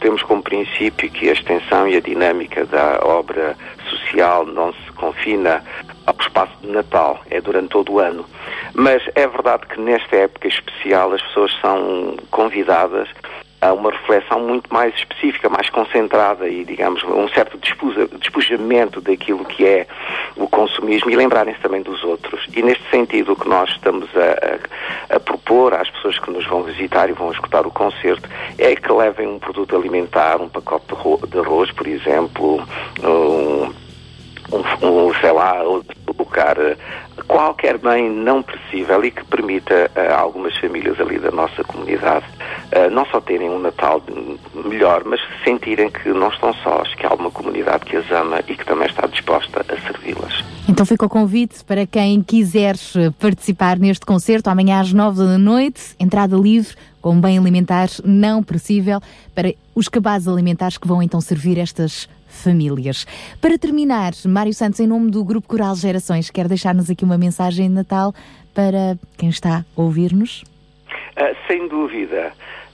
[0.00, 3.56] temos como princípio que a extensão e a dinâmica da obra
[3.88, 5.62] social não se confina
[6.06, 8.24] ao espaço de Natal, é durante todo o ano.
[8.74, 13.08] Mas é verdade que nesta época especial as pessoas são convidadas
[13.60, 19.66] a uma reflexão muito mais específica, mais concentrada e, digamos, um certo despojamento daquilo que
[19.66, 19.86] é
[20.36, 22.46] o consumismo e lembrarem-se também dos outros.
[22.54, 26.46] E neste sentido, o que nós estamos a, a, a, propor às pessoas que nos
[26.46, 30.86] vão visitar e vão escutar o concerto é que levem um produto alimentar, um pacote
[31.28, 32.66] de arroz, por exemplo,
[33.02, 33.72] um
[34.82, 35.62] um, sei lá,
[36.06, 36.56] colocar
[37.30, 42.90] qualquer bem não perecível e que permita a algumas famílias ali da nossa comunidade uh,
[42.90, 44.02] não só terem um Natal
[44.52, 48.56] melhor, mas sentirem que não estão sós, que há uma comunidade que as ama e
[48.56, 50.44] que também está disposta a servi-las.
[50.68, 52.74] Então fica o convite para quem quiser
[53.20, 59.00] participar neste concerto amanhã às nove da noite, entrada livre com bem alimentar não perecível
[59.34, 62.08] para os cabazes alimentares que vão então servir estas
[62.42, 63.06] famílias.
[63.40, 67.68] Para terminar, Mário Santos, em nome do Grupo Coral Gerações, quer deixar-nos aqui uma mensagem
[67.68, 68.14] de Natal
[68.54, 70.42] para quem está a ouvir-nos?
[71.16, 72.32] Uh, sem dúvida.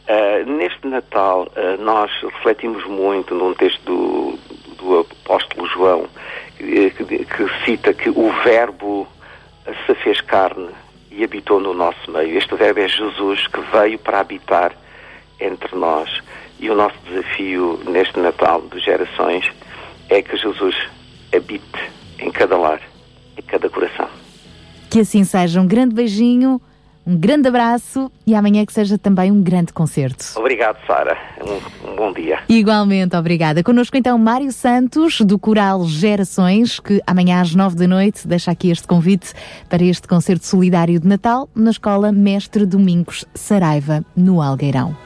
[0.08, 4.38] Uh, neste Natal, uh, nós refletimos muito num texto do,
[4.76, 6.06] do apóstolo João,
[6.56, 9.06] que, que cita que o Verbo
[9.86, 10.68] se fez carne
[11.10, 12.36] e habitou no nosso meio.
[12.36, 14.72] Este verbo é Jesus que veio para habitar
[15.40, 16.22] entre nós.
[16.58, 19.50] E o nosso desafio neste Natal de gerações
[20.08, 20.74] é que Jesus
[21.34, 22.80] habite em cada lar,
[23.36, 24.08] em cada coração.
[24.90, 25.60] Que assim seja.
[25.60, 26.60] Um grande beijinho,
[27.06, 30.24] um grande abraço e amanhã que seja também um grande concerto.
[30.36, 31.16] Obrigado, Sara.
[31.40, 32.40] Um, um, bom dia.
[32.48, 33.62] Igualmente, obrigada.
[33.62, 38.70] Connosco então Mário Santos, do Coral Gerações, que amanhã às nove da noite deixa aqui
[38.70, 39.32] este convite
[39.68, 44.96] para este concerto solidário de Natal na Escola Mestre Domingos Saraiva, no Algueirão.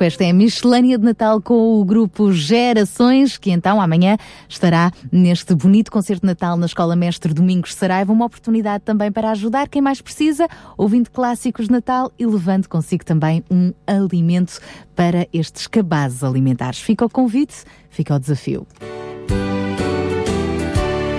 [0.00, 0.04] Conosco.
[0.04, 4.16] Esta é a miscelânea de Natal com o grupo Gerações, que então amanhã
[4.48, 8.12] estará neste bonito concerto de Natal na Escola Mestre Domingos Saraiva.
[8.12, 13.04] Uma oportunidade também para ajudar quem mais precisa, ouvindo clássicos de Natal e levando consigo
[13.04, 14.58] também um alimento
[14.96, 16.80] para estes cabazes alimentares.
[16.80, 18.66] Fica o convite, fica o desafio.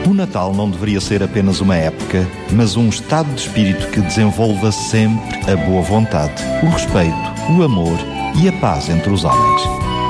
[0.10, 4.72] O Natal não deveria ser apenas uma época, mas um estado de espírito que desenvolva
[4.72, 7.16] sempre a boa vontade, o respeito,
[7.58, 9.62] o amor e a paz entre os homens.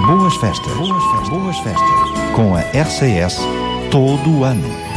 [0.06, 1.90] Boas festas, boas festas, boas festas.
[2.36, 3.40] Com a RCS
[3.92, 4.92] todo o ano.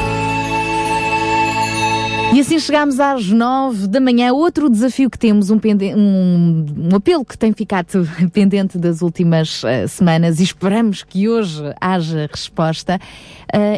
[2.35, 4.33] E assim chegamos às nove da manhã.
[4.33, 5.61] Outro desafio que temos, um,
[5.97, 11.63] um, um apelo que tem ficado pendente das últimas uh, semanas e esperamos que hoje
[11.81, 12.99] haja resposta,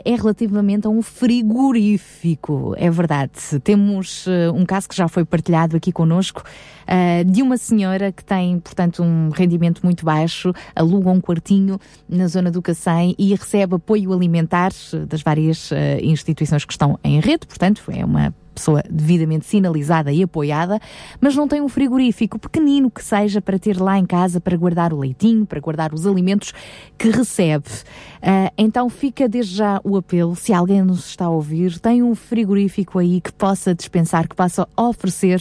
[0.04, 2.74] é relativamente a um frigorífico.
[2.76, 3.60] É verdade.
[3.62, 6.42] Temos uh, um caso que já foi partilhado aqui connosco.
[7.26, 12.50] de uma senhora que tem, portanto, um rendimento muito baixo, aluga um quartinho na zona
[12.50, 14.70] do Cacém e recebe apoio alimentar
[15.08, 15.70] das várias
[16.00, 20.80] instituições que estão em rede, portanto, é uma pessoa devidamente sinalizada e apoiada,
[21.20, 24.92] mas não tem um frigorífico pequenino que seja para ter lá em casa para guardar
[24.92, 26.52] o leitinho, para guardar os alimentos
[26.96, 27.68] que recebe.
[28.26, 32.12] Uh, então fica desde já o apelo, se alguém nos está a ouvir, tem um
[32.12, 35.40] frigorífico aí que possa dispensar, que possa oferecer,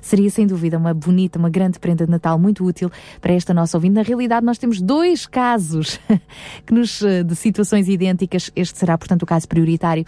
[0.00, 3.76] seria sem dúvida uma bonita, uma grande prenda de Natal muito útil para esta nossa
[3.76, 3.96] ouvinte.
[3.96, 6.00] Na realidade, nós temos dois casos
[6.64, 8.50] que nos, ah, de situações idênticas.
[8.56, 10.06] Este será, portanto, o caso prioritário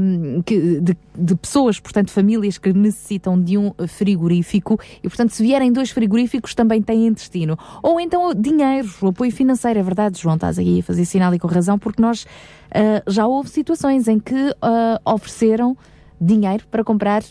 [0.00, 5.42] um, que, de, de pessoas portanto, famílias que necessitam de um frigorífico e, portanto, se
[5.42, 7.58] vierem dois frigoríficos também têm destino.
[7.82, 11.78] Ou então dinheiro, apoio financeiro, é verdade, João, estás aí a fazer sinal com razão,
[11.78, 15.76] porque nós uh, já houve situações em que uh, ofereceram
[16.20, 17.22] dinheiro para comprar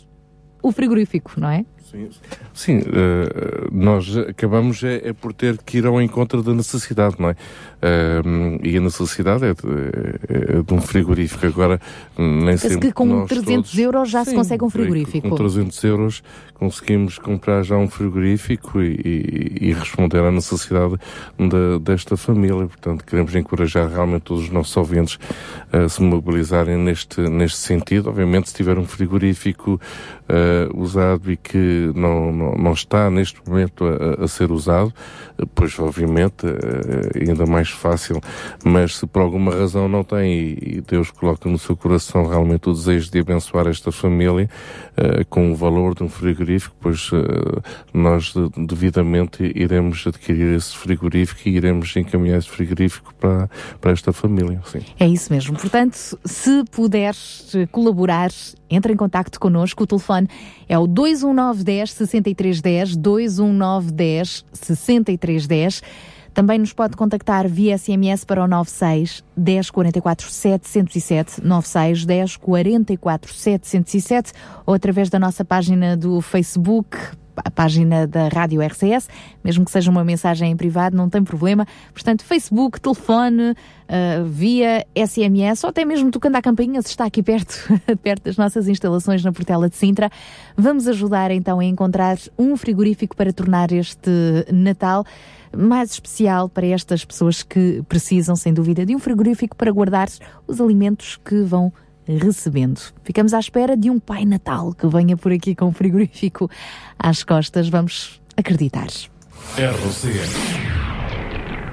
[0.61, 1.65] o frigorífico, não é?
[1.89, 2.09] Sim,
[2.53, 2.83] sim uh,
[3.71, 7.35] nós acabamos é, é, por ter que ir ao encontro da necessidade, não é?
[7.81, 11.45] Uh, e a necessidade é de, é de, um frigorífico.
[11.45, 11.79] Agora,
[12.17, 12.87] nem sempre.
[12.87, 13.79] que com 300 todos...
[13.79, 15.29] euros já sim, se consegue um frigorífico.
[15.29, 16.23] Com 300 euros
[16.55, 20.95] conseguimos comprar já um frigorífico e, e, e responder à necessidade
[21.37, 22.67] de, desta família.
[22.67, 25.17] Portanto, queremos encorajar realmente todos os nossos ouvintes
[25.71, 28.09] a se mobilizarem neste, neste sentido.
[28.09, 29.79] Obviamente, se tiver um frigorífico
[30.29, 34.93] uh, usado e que não, não, não, está neste momento a, a ser usado,
[35.55, 38.21] pois obviamente uh, ainda mais fácil,
[38.63, 42.73] mas se por alguma razão não tem e, Deus coloca no seu coração realmente o
[42.73, 44.49] desejo de abençoar esta família
[44.97, 47.11] uh, com o valor de um frigorífico, pois
[47.93, 53.49] nós devidamente iremos adquirir esse frigorífico e iremos encaminhar esse frigorífico para,
[53.79, 54.61] para esta família.
[54.65, 54.81] Sim.
[54.99, 55.57] É isso mesmo.
[55.57, 58.29] Portanto, se puderes colaborar
[58.69, 59.83] entre em contato connosco.
[59.83, 60.27] O telefone
[60.67, 65.81] é o 21910 6310, 21910 6310.
[66.33, 74.33] Também nos pode contactar via SMS para o 96 1044 707, 96 1044 707
[74.65, 76.97] ou através da nossa página do Facebook
[77.45, 79.07] a página da Rádio RCS,
[79.43, 81.65] mesmo que seja uma mensagem em privado, não tem problema.
[81.93, 87.23] Portanto, Facebook, telefone, uh, via SMS, ou até mesmo tocando à campainha, se está aqui
[87.23, 87.55] perto,
[88.01, 90.09] perto das nossas instalações na Portela de Sintra.
[90.57, 94.11] Vamos ajudar então a encontrar um frigorífico para tornar este
[94.51, 95.05] Natal
[95.55, 100.09] mais especial para estas pessoas que precisam, sem dúvida, de um frigorífico para guardar
[100.47, 101.71] os alimentos que vão
[102.05, 102.79] recebendo.
[103.03, 106.49] Ficamos à espera de um Pai Natal que venha por aqui com o frigorífico
[106.97, 107.69] às costas.
[107.69, 108.87] Vamos acreditar.
[109.55, 110.33] RCS.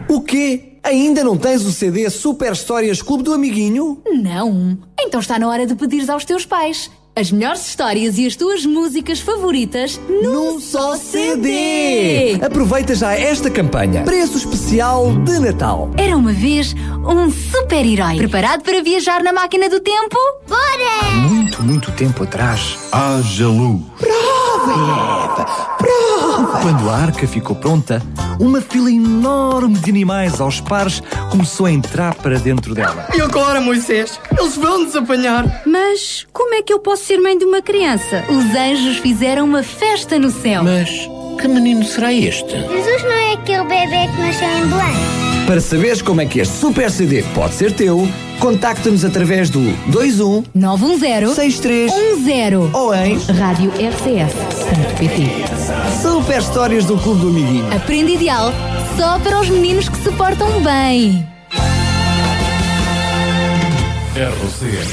[0.09, 0.79] O quê?
[0.83, 4.01] Ainda não tens o CD Super Histórias Clube do Amiguinho?
[4.07, 4.79] Não.
[4.99, 6.91] Então está na hora de pedires aos teus pais.
[7.19, 12.39] As melhores histórias e as tuas músicas favoritas num, num só CD.
[12.45, 14.03] Aproveita já esta campanha.
[14.03, 15.91] Preço especial de Natal.
[15.97, 18.19] Era uma vez um super-herói.
[18.19, 20.15] Preparado para viajar na máquina do tempo?
[20.47, 20.61] Bora!
[21.01, 23.81] Há muito, muito tempo atrás, haja luz.
[23.99, 26.61] Prova, prova!
[26.61, 28.03] Quando a arca ficou pronta,
[28.39, 33.07] uma fila enorme de animais aos pares começou a entrar para dentro dela.
[33.15, 34.21] E agora, Moisés?
[34.39, 35.63] Eles vão nos apanhar.
[35.67, 38.25] Mas como é que eu posso ser mãe de uma criança.
[38.29, 40.63] Os anjos fizeram uma festa no céu.
[40.63, 40.91] Mas
[41.41, 42.51] que menino será este?
[42.51, 45.26] Jesus não é aquele bebê que nasceu em Belém.
[45.47, 48.09] Para saberes como é que este super CD pode ser teu,
[48.41, 55.23] contacta-nos através do 21 910 6310 ou em rádio rcs.pt.
[56.03, 57.73] Super histórias do Clube do Amiguinho.
[57.73, 58.53] Aprende ideal
[58.97, 61.25] só para os meninos que se portam bem.
[64.17, 64.91] RCS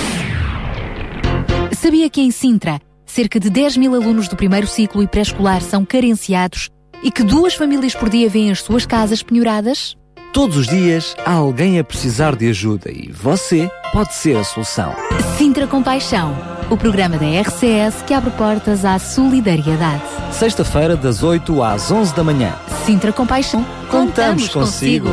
[1.79, 5.83] Sabia que em Sintra, cerca de 10 mil alunos do primeiro ciclo e pré-escolar são
[5.83, 6.69] carenciados
[7.01, 9.95] e que duas famílias por dia vêm as suas casas penhoradas?
[10.33, 14.91] Todos os dias há alguém a precisar de ajuda e você pode ser a solução.
[15.37, 16.35] Sintra Compaixão,
[16.71, 20.01] o programa da RCS que abre portas à solidariedade.
[20.31, 22.51] Sexta-feira, das 8 às 11 da manhã.
[22.83, 25.07] Sintra Compaixão, contamos, consigo.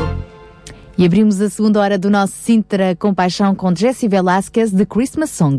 [0.97, 5.59] E abrimos a segunda hora do nosso Sintra Compaixão com Jessie Velasquez, The Christmas Song.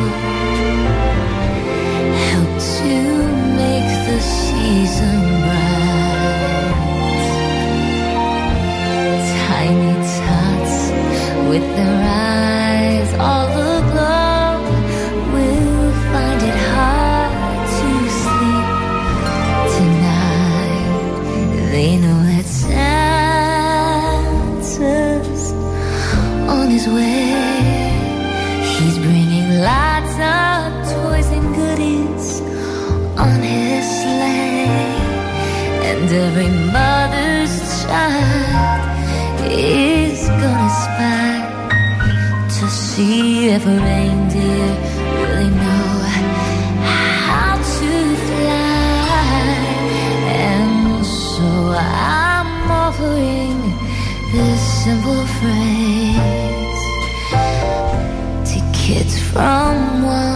[11.51, 13.70] with their eyes all
[36.11, 38.81] every mother's child
[39.49, 41.39] is gonna spy
[42.49, 44.71] to see if a reindeer
[45.21, 45.91] really know
[47.27, 47.91] how to
[48.27, 49.61] fly.
[50.27, 51.47] And so
[51.79, 53.59] I'm offering
[54.33, 56.83] this simple phrase
[58.51, 60.30] to kids from one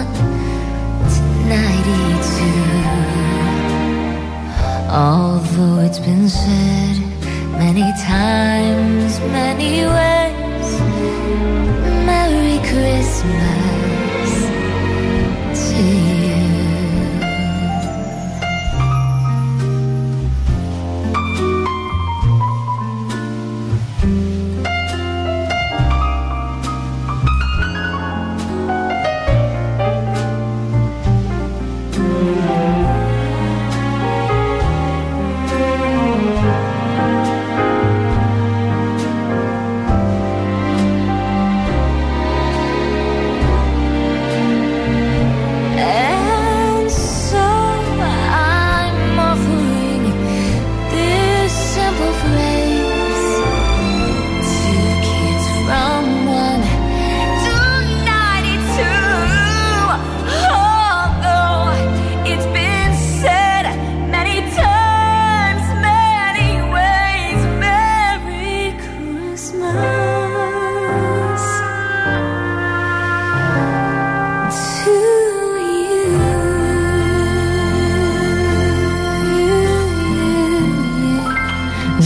[4.96, 6.96] Although it's been said
[7.60, 10.80] many times, many ways,
[12.06, 13.75] Merry Christmas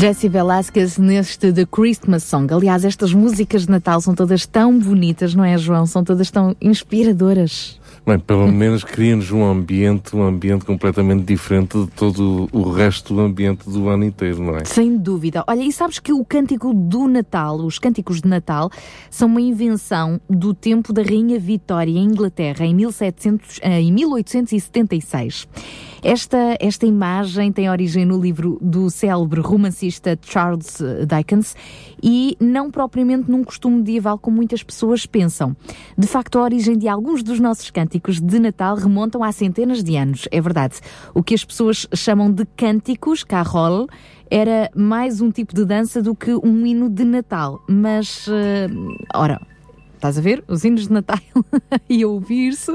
[0.09, 2.51] Jessie Velasquez neste The Christmas Song.
[2.51, 5.85] Aliás, estas músicas de Natal são todas tão bonitas, não é, João?
[5.85, 7.79] São todas tão inspiradoras.
[8.07, 13.21] Bem, pelo menos cria-nos um ambiente, um ambiente completamente diferente de todo o resto do
[13.21, 14.65] ambiente do ano inteiro, não é?
[14.65, 15.43] Sem dúvida.
[15.45, 18.71] Olha, e sabes que o cântico do Natal, os cânticos de Natal,
[19.11, 25.47] são uma invenção do tempo da Rainha Vitória em Inglaterra, em, 1700, eh, em 1876.
[26.01, 31.55] Esta, esta imagem tem origem no livro do célebre romancista Charles Dickens
[32.01, 35.55] e não propriamente num costume medieval como muitas pessoas pensam.
[35.97, 39.97] De facto, a origem de alguns dos nossos cânticos de Natal remontam a centenas de
[39.97, 40.75] anos, é verdade.
[41.13, 43.87] O que as pessoas chamam de cânticos, carol,
[44.31, 47.61] era mais um tipo de dança do que um hino de Natal.
[47.67, 48.67] Mas, eh,
[49.13, 49.41] ora,
[49.99, 50.43] estás a ver?
[50.47, 51.19] Os hinos de Natal
[51.89, 52.71] e ouvir-se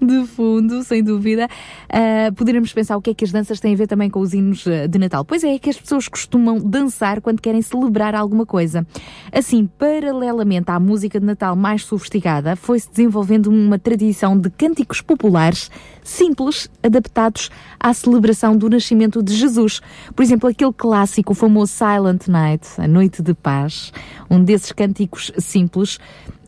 [0.00, 1.48] de fundo, sem dúvida.
[1.84, 4.32] Uh, poderemos pensar o que é que as danças têm a ver também com os
[4.32, 5.24] hinos uh, de Natal.
[5.24, 8.86] Pois é, é que as pessoas costumam dançar quando querem celebrar alguma coisa.
[9.30, 15.70] Assim, paralelamente à música de Natal mais sofisticada, foi-se desenvolvendo uma tradição de cânticos populares
[16.02, 19.80] simples, adaptados à celebração do nascimento de Jesus.
[20.14, 23.92] Por exemplo, aquele clássico, o famoso Silent Night, a Noite de Paz,
[24.30, 25.98] um desses cânticos simples,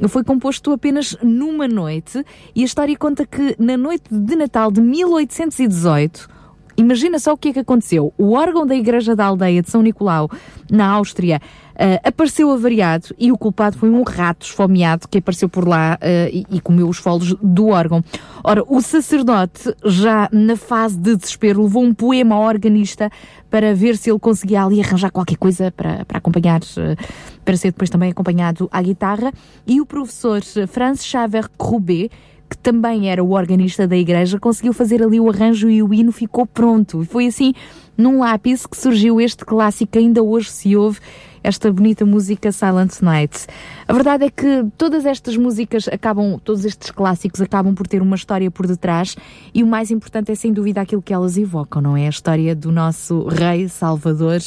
[0.06, 2.22] foi composto apenas numa noite
[2.54, 6.38] e a história conta que na noite de Natal de 1818
[6.78, 8.14] Imagina só o que é que aconteceu.
[8.16, 10.30] O órgão da Igreja da Aldeia de São Nicolau,
[10.70, 11.40] na Áustria,
[11.78, 16.28] uh, apareceu avariado e o culpado foi um rato esfomeado que apareceu por lá uh,
[16.32, 18.02] e, e, comeu os folos do órgão.
[18.42, 23.10] Ora, o sacerdote, já na fase de desespero, levou um poema ao organista
[23.48, 26.96] para ver se ele conseguia ali arranjar qualquer coisa para, para acompanhar, uh,
[27.44, 29.32] para ser depois também acompanhado à guitarra.
[29.66, 32.10] E o professor Franz Xaver Roubaix,
[32.48, 36.10] que também era o organista da igreja, conseguiu fazer ali o arranjo e o hino
[36.10, 37.04] ficou pronto.
[37.04, 37.52] Foi assim,
[37.96, 40.98] num lápis, que surgiu este clássico que ainda hoje se ouve,
[41.42, 43.46] esta bonita música Silent Night.
[43.86, 48.16] A verdade é que todas estas músicas acabam, todos estes clássicos acabam por ter uma
[48.16, 49.16] história por detrás
[49.54, 52.06] e o mais importante é sem dúvida aquilo que elas evocam, não é?
[52.06, 54.40] A história do nosso Rei Salvador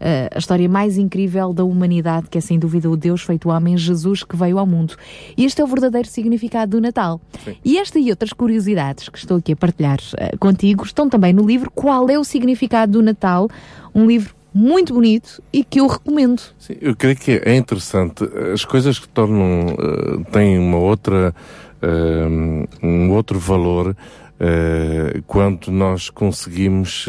[0.00, 3.76] uh, a história mais incrível da humanidade, que é sem dúvida o Deus feito homem,
[3.76, 4.96] Jesus, que veio ao mundo.
[5.36, 7.20] E este é o verdadeiro significado do Natal.
[7.44, 7.56] Sim.
[7.64, 11.46] E esta e outras curiosidades que estou aqui a partilhar uh, contigo estão também no
[11.46, 13.48] livro Qual é o Significado do Natal?
[13.94, 16.42] Um livro muito bonito e que eu recomendo.
[16.58, 18.24] Sim, eu creio que é interessante.
[18.52, 21.34] As coisas que tornam, uh, têm uma outra,
[21.82, 27.06] uh, um outro valor uh, quando nós conseguimos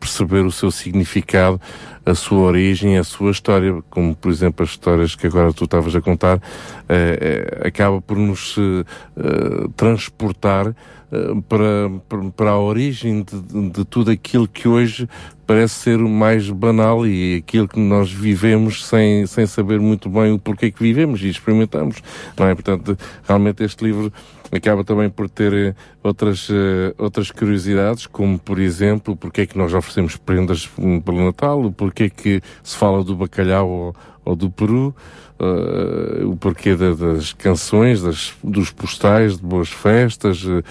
[0.00, 1.60] perceber o seu significado,
[2.04, 5.94] a sua origem, a sua história, como por exemplo as histórias que agora tu estavas
[5.94, 6.40] a contar,
[7.64, 8.56] acaba por nos
[9.76, 10.74] transportar
[11.48, 15.08] para, para a origem de, de, tudo aquilo que hoje
[15.46, 20.32] parece ser o mais banal e aquilo que nós vivemos sem, sem saber muito bem
[20.32, 22.02] o porquê que vivemos e experimentamos,
[22.38, 22.54] não é?
[22.54, 24.10] Portanto, realmente este livro
[24.50, 29.56] acaba também por ter eh, outras, uh, outras curiosidades, como por exemplo, porque é que
[29.56, 34.50] nós oferecemos prendas pelo Natal, o porquê que se fala do bacalhau ou, ou do
[34.50, 34.94] peru,
[35.42, 40.62] uh, o porquê de, das canções, das, dos postais de boas festas, uh,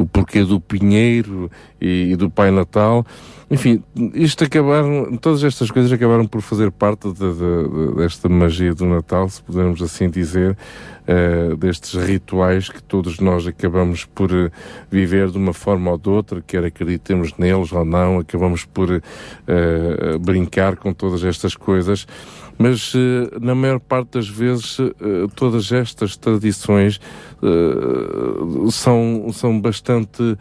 [0.00, 3.04] o porquê do pinheiro e, e do Pai Natal.
[3.50, 3.82] Enfim,
[4.14, 9.26] isto acabaram, todas estas coisas acabaram por fazer parte de, de, desta magia do Natal,
[9.28, 10.56] se pudermos assim dizer,
[11.08, 14.30] uh, destes rituais que todos nós acabamos por
[14.90, 19.02] viver de uma forma ou de outra, quer acreditemos neles ou não, acabamos por
[20.20, 22.06] brincar com todas estas coisas
[22.58, 22.92] mas
[23.40, 24.78] na maior parte das vezes
[25.36, 27.00] todas estas tradições
[28.70, 30.36] são, são bastante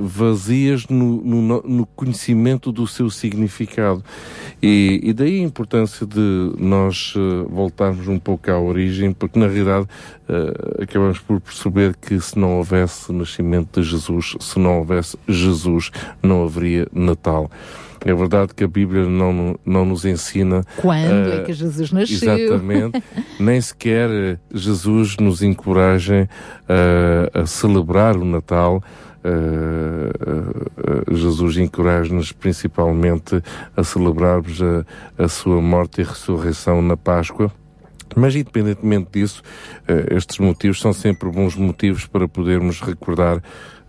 [0.00, 4.04] vazias no, no, no, conhecimento do seu significado.
[4.62, 7.14] E, e daí a importância de nós
[7.48, 9.86] voltarmos um pouco à origem, porque na realidade
[10.80, 15.90] acabamos por perceber que se não houvesse nascimento de Jesus, se não houvesse Jesus,
[16.22, 17.50] não haveria Natal.
[18.04, 20.62] É verdade que a Bíblia não, não nos ensina.
[20.76, 22.34] Quando uh, é que Jesus nasceu?
[22.36, 23.02] Exatamente.
[23.40, 26.28] nem sequer Jesus nos encoraja
[26.68, 28.82] uh, a celebrar o Natal.
[29.24, 33.42] Uh, Jesus encoraja-nos principalmente
[33.74, 34.84] a celebrarmos a,
[35.24, 37.50] a sua morte e ressurreição na Páscoa.
[38.14, 39.42] Mas, independentemente disso,
[40.08, 43.42] estes motivos são sempre bons motivos para podermos recordar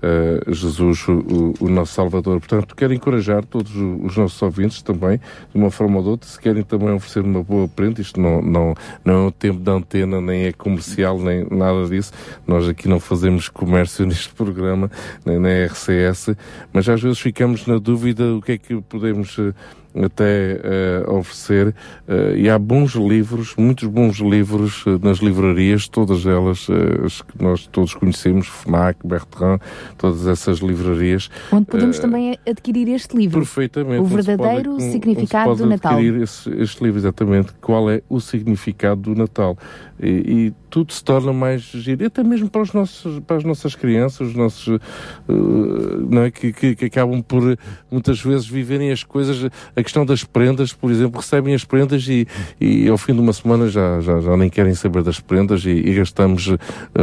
[0.05, 2.39] uh, Jesus, o, o, nosso Salvador.
[2.39, 6.39] Portanto, quero encorajar todos os nossos ouvintes também, de uma forma ou de outra, se
[6.39, 10.21] querem também oferecer uma boa prenda, isto não, não, não é um tempo de antena,
[10.21, 12.11] nem é comercial, nem nada disso.
[12.45, 14.91] Nós aqui não fazemos comércio neste programa,
[15.25, 16.35] nem na RCS,
[16.71, 19.53] mas às vezes ficamos na dúvida o que é que podemos uh,
[20.03, 20.59] até
[21.07, 21.67] uh, oferecer.
[22.07, 26.67] Uh, e há bons livros, muitos bons livros uh, nas livrarias, todas elas
[27.03, 29.59] as que nós todos conhecemos, FNAC, Bertrand,
[29.97, 31.29] todas essas livrarias.
[31.51, 33.39] Onde podemos também adquirir este livro.
[33.39, 34.01] Perfeitamente.
[34.01, 35.93] O verdadeiro pode, significado do Natal.
[35.93, 37.53] adquirir esse, este livro, exatamente.
[37.61, 39.57] Qual é o significado do Natal.
[39.99, 43.75] E, e, tudo se torna mais giro, até mesmo para, os nossos, para as nossas
[43.75, 44.81] crianças, os nossos, uh,
[46.09, 46.31] não é?
[46.31, 47.57] Que, que, que, acabam por
[47.89, 52.27] muitas vezes viverem as coisas, a questão das prendas, por exemplo, recebem as prendas e,
[52.59, 55.69] e ao fim de uma semana já, já, já nem querem saber das prendas e,
[55.69, 56.57] e gastamos uh,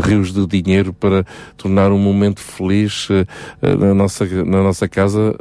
[0.04, 1.24] rios de dinheiro para
[1.56, 3.24] tornar um momento feliz uh,
[3.62, 5.34] na, nossa, na nossa casa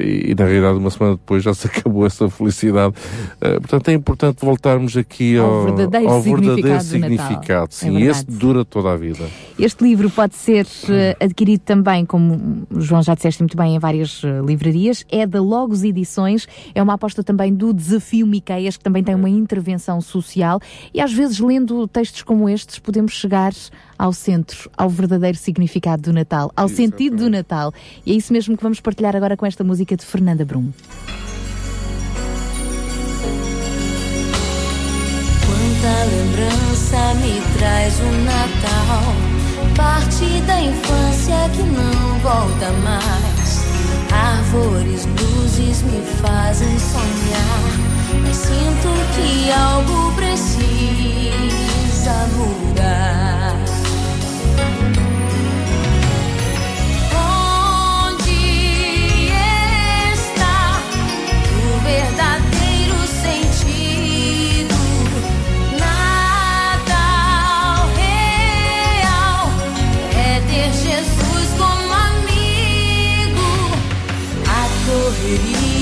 [0.00, 2.94] e, e, na realidade uma semana depois já se acabou essa felicidade.
[3.38, 6.95] portanto é importante voltarmos aqui ao, ao verdadeiro ao verdadeiro significado.
[7.74, 9.26] Sim, é este dura toda a vida.
[9.58, 14.22] Este livro pode ser uh, adquirido também, como João já disseste muito bem, em várias
[14.22, 15.04] uh, livrarias.
[15.10, 16.46] É da Logos Edições.
[16.74, 20.60] É uma aposta também do Desafio Miqueias, que também tem uma intervenção social.
[20.92, 23.52] E às vezes, lendo textos como estes, podemos chegar
[23.98, 26.92] ao centro, ao verdadeiro significado do Natal, ao Exatamente.
[26.92, 27.72] sentido do Natal.
[28.04, 30.70] E é isso mesmo que vamos partilhar agora com esta música de Fernanda Brum.
[35.86, 39.14] Quanta lembrança me traz o Natal,
[39.76, 43.64] parte da infância que não volta mais.
[44.10, 47.70] Árvores, luzes me fazem sonhar,
[48.20, 50.56] mas sinto que algo precisa
[52.34, 52.65] mudar.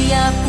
[0.04, 0.43] Correria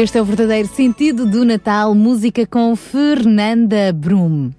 [0.00, 4.50] Este é o verdadeiro sentido do Natal, música com Fernanda Brum.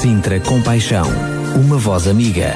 [0.00, 1.06] Sintra Compaixão,
[1.54, 2.54] uma voz amiga.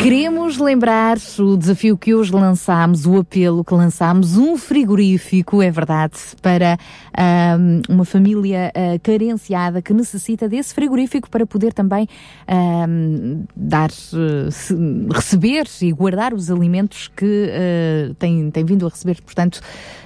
[0.00, 6.14] Queremos lembrar o desafio que hoje lançámos, o apelo que lançámos, um frigorífico, é verdade,
[6.40, 6.78] para
[7.16, 12.06] ahm, uma família ah, carenciada que necessita desse frigorífico para poder também
[12.46, 14.76] ahm, dar, se-
[15.12, 19.60] receber e guardar os alimentos que eh, tem, tem vindo a receber, portanto,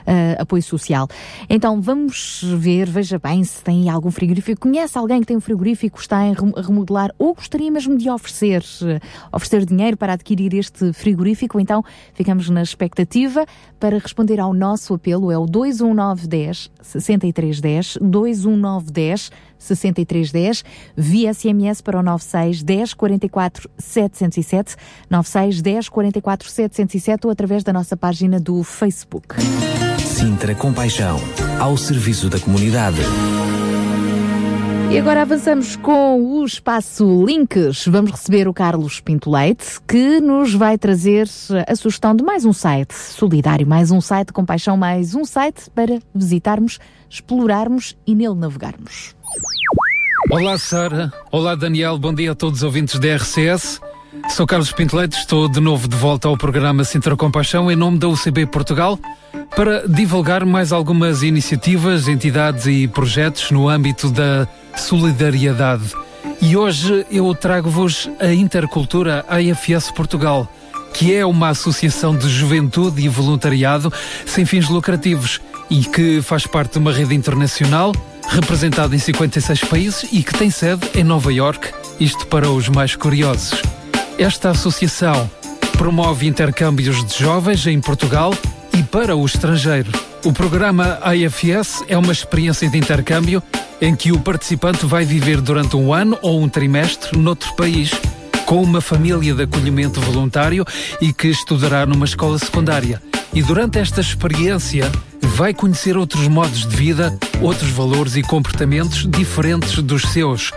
[0.07, 1.07] eh, apoio social.
[1.51, 6.01] Então vamos ver, veja bem se tem algum frigorífico, conhece alguém que tem um frigorífico,
[6.01, 8.65] está a rem- a remodelar ou gostaria mesmo de oferecer,
[9.31, 13.45] oferecer dinheiro para adquirir este frigorífico, então ficamos na expectativa
[13.79, 20.65] para responder ao nosso apelo, é o 21910 6310, 21910 6310,
[20.97, 24.77] via SMS para o 96 10 44 707,
[25.11, 29.37] 96 10 44 707 ou através da nossa página do Facebook.
[29.99, 31.19] Sintra Compaixão,
[31.59, 33.01] ao serviço da comunidade.
[34.93, 37.87] E agora avançamos com o espaço Links.
[37.87, 41.27] Vamos receber o Carlos Pinto Leite, que nos vai trazer
[41.67, 45.71] a sugestão de mais um site solidário, mais um site de compaixão, mais um site
[45.75, 46.79] para visitarmos,
[47.09, 49.17] explorarmos e nele navegarmos.
[50.31, 51.11] Olá, Sara.
[51.31, 51.97] Olá, Daniel.
[51.97, 53.81] Bom dia a todos os ouvintes da RCS.
[54.29, 57.99] Sou Carlos Pinto Leite, estou de novo de volta ao programa Sintra Compaixão em nome
[57.99, 58.99] da UCB Portugal
[59.57, 64.47] para divulgar mais algumas iniciativas, entidades e projetos no âmbito da
[64.77, 65.95] solidariedade.
[66.41, 70.49] E hoje eu trago-vos a Intercultura AFS Portugal,
[70.93, 73.93] que é uma associação de juventude e voluntariado
[74.27, 77.93] sem fins lucrativos e que faz parte de uma rede internacional
[78.29, 81.71] representada em 56 países e que tem sede em Nova York,
[82.01, 83.61] isto para os mais curiosos.
[84.19, 85.31] Esta associação
[85.77, 88.33] promove intercâmbios de jovens em Portugal
[88.77, 90.12] e para o estrangeiro.
[90.25, 93.43] O programa AFS é uma experiência de intercâmbio
[93.81, 97.91] em que o participante vai viver durante um ano ou um trimestre noutro país,
[98.47, 100.65] com uma família de acolhimento voluntário
[101.01, 103.03] e que estudará numa escola secundária.
[103.35, 104.89] E durante esta experiência
[105.21, 110.53] vai conhecer outros modos de vida, outros valores e comportamentos diferentes dos seus.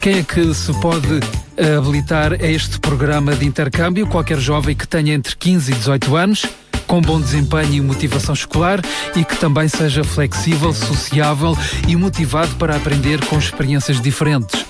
[0.00, 1.20] Quem é que se pode
[1.58, 4.06] eh, habilitar a este programa de intercâmbio?
[4.06, 6.46] Qualquer jovem que tenha entre 15 e 18 anos,
[6.92, 8.78] com bom desempenho e motivação escolar
[9.16, 11.56] e que também seja flexível, sociável
[11.88, 14.66] e motivado para aprender com experiências diferentes.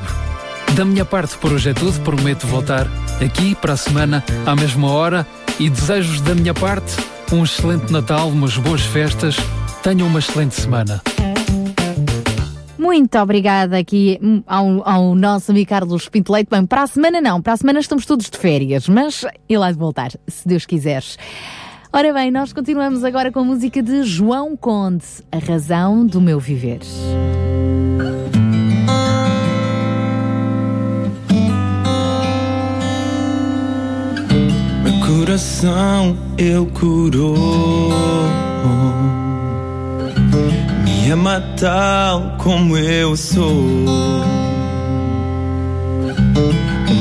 [0.75, 2.87] Da minha parte por hoje é tudo, prometo voltar
[3.23, 5.27] aqui para a semana à mesma hora
[5.59, 6.95] e desejo da minha parte
[7.33, 9.35] um excelente Natal, umas boas festas,
[9.83, 11.01] tenham uma excelente semana.
[12.77, 16.49] Muito obrigada aqui ao, ao nosso amigo Carlos Pinto Leite.
[16.49, 19.71] Bem, para a semana não, para a semana estamos todos de férias, mas ele há
[19.71, 21.17] de voltar, se Deus quiseres.
[21.91, 26.39] Ora bem, nós continuamos agora com a música de João Conde, A Razão do Meu
[26.39, 26.79] Viver.
[35.17, 37.89] Coração ele curou,
[40.83, 43.87] me ama tal como eu sou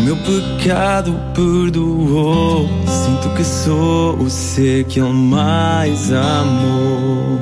[0.06, 2.68] meu pecado perdoou.
[2.86, 7.40] Sinto que sou o ser que Ele mais amou.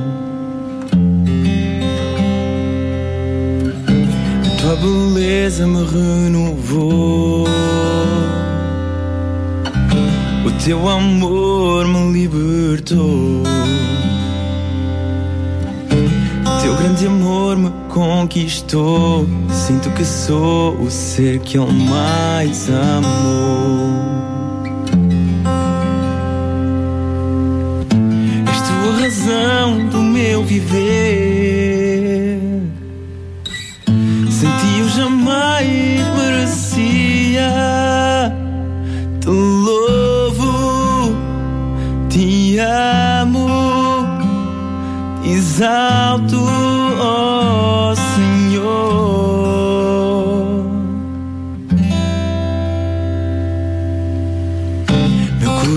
[4.47, 7.47] A tua beleza me renovou.
[10.63, 13.43] Teu amor me libertou.
[16.63, 19.27] Teu grande amor me conquistou.
[19.51, 24.15] Sinto que sou o ser que ele mais amou.
[28.51, 32.41] És tu a razão do meu viver.
[34.31, 37.94] Sem ti eu jamais merecia.
[42.55, 43.49] Te amo,
[45.25, 46.45] exalto.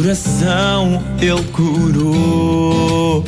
[0.07, 3.23] coração ele curou.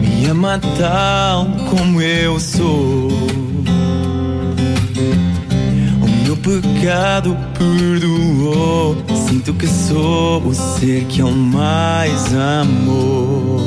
[0.00, 3.25] Me ama tal como eu sou.
[6.46, 8.96] Pecado perdoou.
[9.28, 13.60] Sinto que sou o ser que ele mais amou.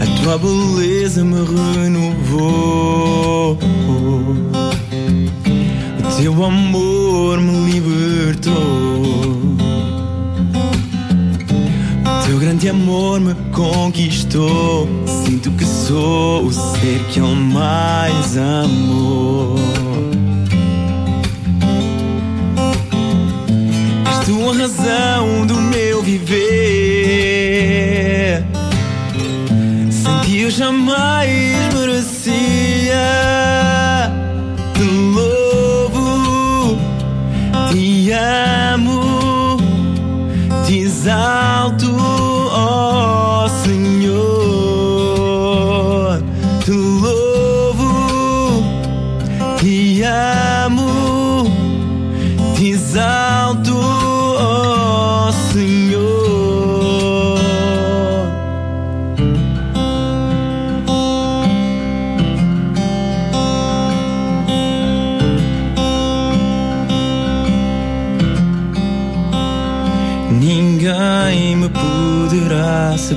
[0.00, 3.14] A tua beleza me renovou
[6.24, 9.53] teu amor me libertou.
[12.34, 14.88] Teu grande amor me conquistou.
[15.06, 19.54] Sinto que sou o ser que ele mais amou.
[24.10, 26.34] És tu a razão do meu viver.
[29.92, 32.64] Sem ti eu jamais merecia.
[38.74, 39.56] amo,
[40.66, 41.93] te exalto,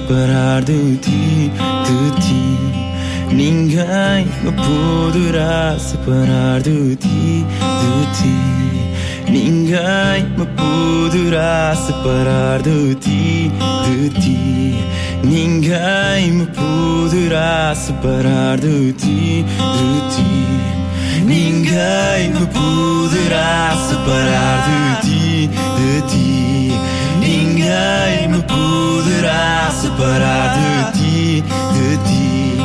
[0.07, 1.51] separar de ti,
[1.85, 3.35] de ti.
[3.35, 7.45] Ninguém me poderá separar de ti,
[7.81, 9.29] de ti.
[9.29, 13.51] Ninguém me poderá separar de ti,
[13.85, 14.75] de ti.
[15.23, 21.23] Ninguém me poderá separar de ti, de ti.
[21.25, 26.71] Ninguém me poderá separar de ti, de ti.
[27.19, 31.43] Ninguém me poderá separar de ti,
[31.75, 32.57] de ti.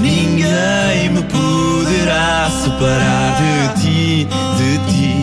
[0.00, 4.28] Ninguém me poderá separar de ti,
[4.58, 5.16] de ti.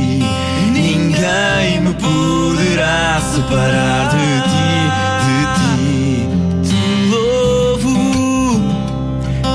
[0.72, 4.74] Ninguém me poderá separar de ti,
[5.26, 5.74] de ti.
[6.68, 7.96] Te louvo,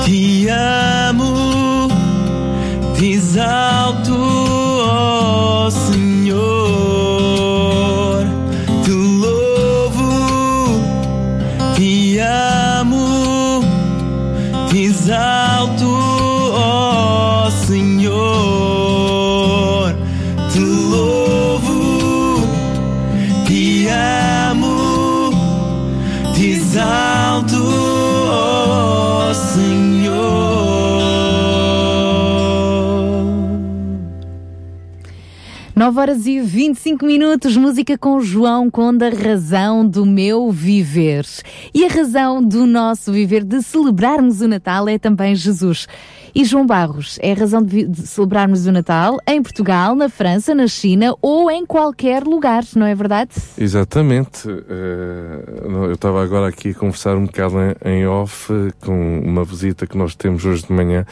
[0.05, 1.89] te amo,
[2.97, 3.80] te exalto,
[35.91, 41.27] 9 horas e 25 minutos, música com João Conda, razão do meu viver.
[41.75, 45.89] E a razão do nosso viver, de celebrarmos o Natal, é também Jesus.
[46.35, 50.55] E João Barros, é a razão de, de celebrarmos o Natal em Portugal, na França,
[50.55, 53.31] na China ou em qualquer lugar, não é verdade?
[53.59, 54.49] Exatamente.
[54.49, 59.87] Eh, eu estava agora aqui a conversar um bocado em, off eh, com uma visita
[59.87, 61.05] que nós temos hoje de manhã,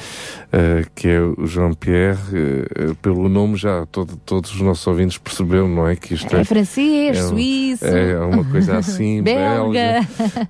[0.53, 2.19] eh, que é o Jean-Pierre.
[2.33, 5.97] Eh, pelo nome já todo- todos os nossos ouvintes perceberam, não é?
[5.97, 7.85] Que isto É francês, é um- suíço.
[7.87, 10.07] É uma coisa assim, belga.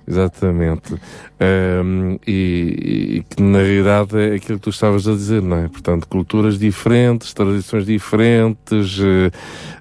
[0.07, 0.93] Exatamente.
[1.39, 5.67] Ahm, e, e que na realidade é aquilo que tu estavas a dizer, não é?
[5.67, 9.31] Portanto, culturas diferentes, tradições diferentes, eh,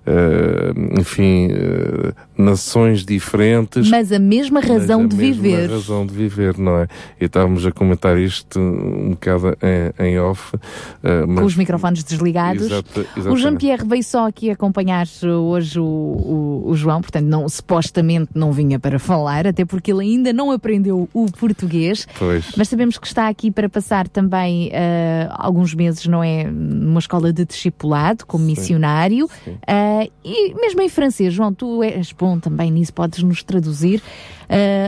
[0.07, 3.91] eh, enfim, eh, nações diferentes.
[3.91, 5.71] Mas a mesma razão a de mesma viver.
[5.71, 6.89] razão de viver, não é?
[7.21, 9.57] E estávamos a comentar isto um bocado
[10.01, 10.55] em, em off.
[11.03, 12.67] eh, Com mas- os microfones desligados.
[12.67, 13.37] Exata- o.
[13.37, 18.79] Jean-Pierre veio só aqui acompanhar hoje o, o- o João, portanto, não, supostamente não vinha
[18.79, 22.07] para falar, até porque ele ainda não aprendeu o português.
[22.19, 22.53] Pois.
[22.57, 26.45] Mas sabemos que está aqui para passar também ah, alguns meses, não é?
[26.45, 29.29] Numa escola de discipulado, como missionário.
[29.67, 34.03] Ah, e mesmo em francês, João, tu és bom também nisso, podes nos traduzir.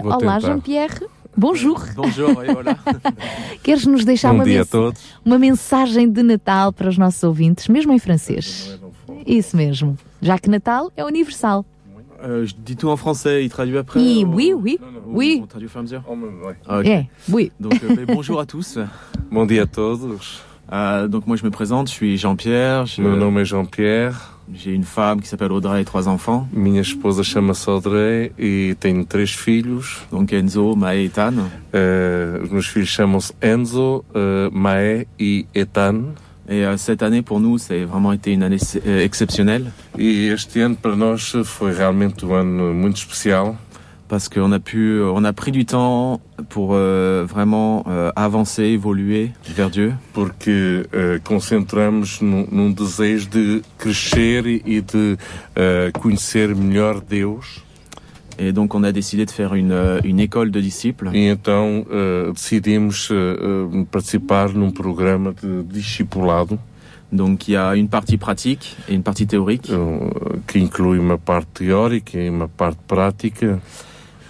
[0.02, 0.40] Vou olá.
[0.40, 1.00] Jean-Pierre.
[1.36, 1.80] Bonjour.
[1.94, 2.34] Bonjour.
[3.62, 5.00] Queres nos deixar Bom uma, dia a mens- todos.
[5.24, 8.76] uma mensagem de Natal para os nossos ouvintes, mesmo em francês?
[9.24, 9.96] Isso mesmo.
[10.20, 11.64] Já que Natal é universal.
[12.22, 15.40] Euh, je dis tout en français, il traduit après Oui, ou- oui, oui, ou oui.
[15.42, 16.02] On traduit au fur et à mesure
[16.44, 16.56] ouais.
[16.66, 16.86] Ah, ok.
[16.86, 17.50] É, oui.
[17.58, 18.78] Donc, euh, bonjour à tous.
[19.30, 20.42] Bom dia a todos.
[20.72, 22.84] Euh, donc, moi, je me présente, je suis Jean-Pierre.
[22.86, 24.38] je- Meu nome é Jean-Pierre.
[24.54, 26.48] J'ai une femme qui s'appelle Audrey et trois enfants.
[26.52, 30.02] Minha esposa chama-se Audrey e tenho três filhos.
[30.10, 31.34] Donc, Enzo, Maë et Ethan.
[31.72, 36.14] Eh, os meus filhos chamam-se Enzo, eh, Maé e Ethan.
[36.50, 39.70] Et euh, cette année, pour nous, c'est vraiment été une année euh, exceptionnelle.
[39.96, 43.56] E este ano para nós foi realmente um ano muito especial.
[44.10, 49.30] Parce qu'on a pu, on a pris du temps pour euh, vraiment euh, avancer, évoluer
[49.54, 49.94] vers Dieu.
[50.12, 55.16] Porque eh, concentramos num, num desejo de crescer e e de
[55.56, 57.62] eh, conhecer melhor Deus.
[58.36, 61.08] Et donc, on a décidé de faire une, euh, une école de disciples.
[61.14, 66.58] E então eh, decidimos eh, participar num programa de discipulado.
[67.12, 69.70] Donc, il y a une partie pratique et une partie théorique.
[69.70, 73.60] eh, que inclui uma parte teórica e uma parte prática.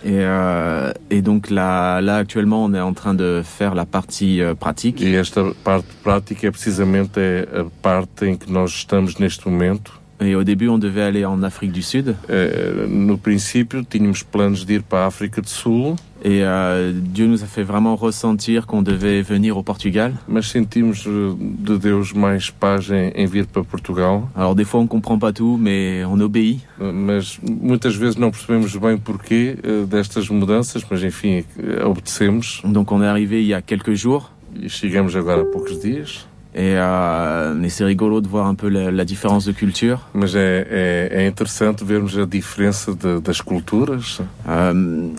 [0.04, 4.40] Et, euh, et donc là, là, actuellement, on est en train de faire la partie
[4.40, 5.02] euh, pratique.
[5.02, 7.18] E esta parte prática é precisamente
[7.52, 10.00] a parte em que nós estamos neste momento.
[10.22, 12.14] Et au début, on devait aller en Afrique du Sud.
[12.28, 17.26] Eh, no princípio, tínhamos planos de ir para a África do Sul, Et euh, Dieu
[17.26, 20.12] nous a fait vraiment ressentir qu'on devait venir au Portugal.
[20.28, 24.22] mas sentimos de Deus mais paz em, em vir para Portugal.
[24.36, 26.60] Alors des fois, on comprend pas tout, mais on obéit.
[26.78, 32.60] Mas muitas vezes não percebemos bem porquê eh, destas mudanças, mas enfim, eh, obedecemos.
[32.64, 34.30] Donc on est arrivé il y a quelques jours.
[34.54, 36.26] E chegamos agora há poucos dias.
[36.52, 40.00] Et, euh, mais c'est rigolo de voir un peu la, la différence de culture.
[40.12, 44.20] Mas é, é, é interessante vermos a diferença de- das culturas.
[44.48, 45.10] Euh,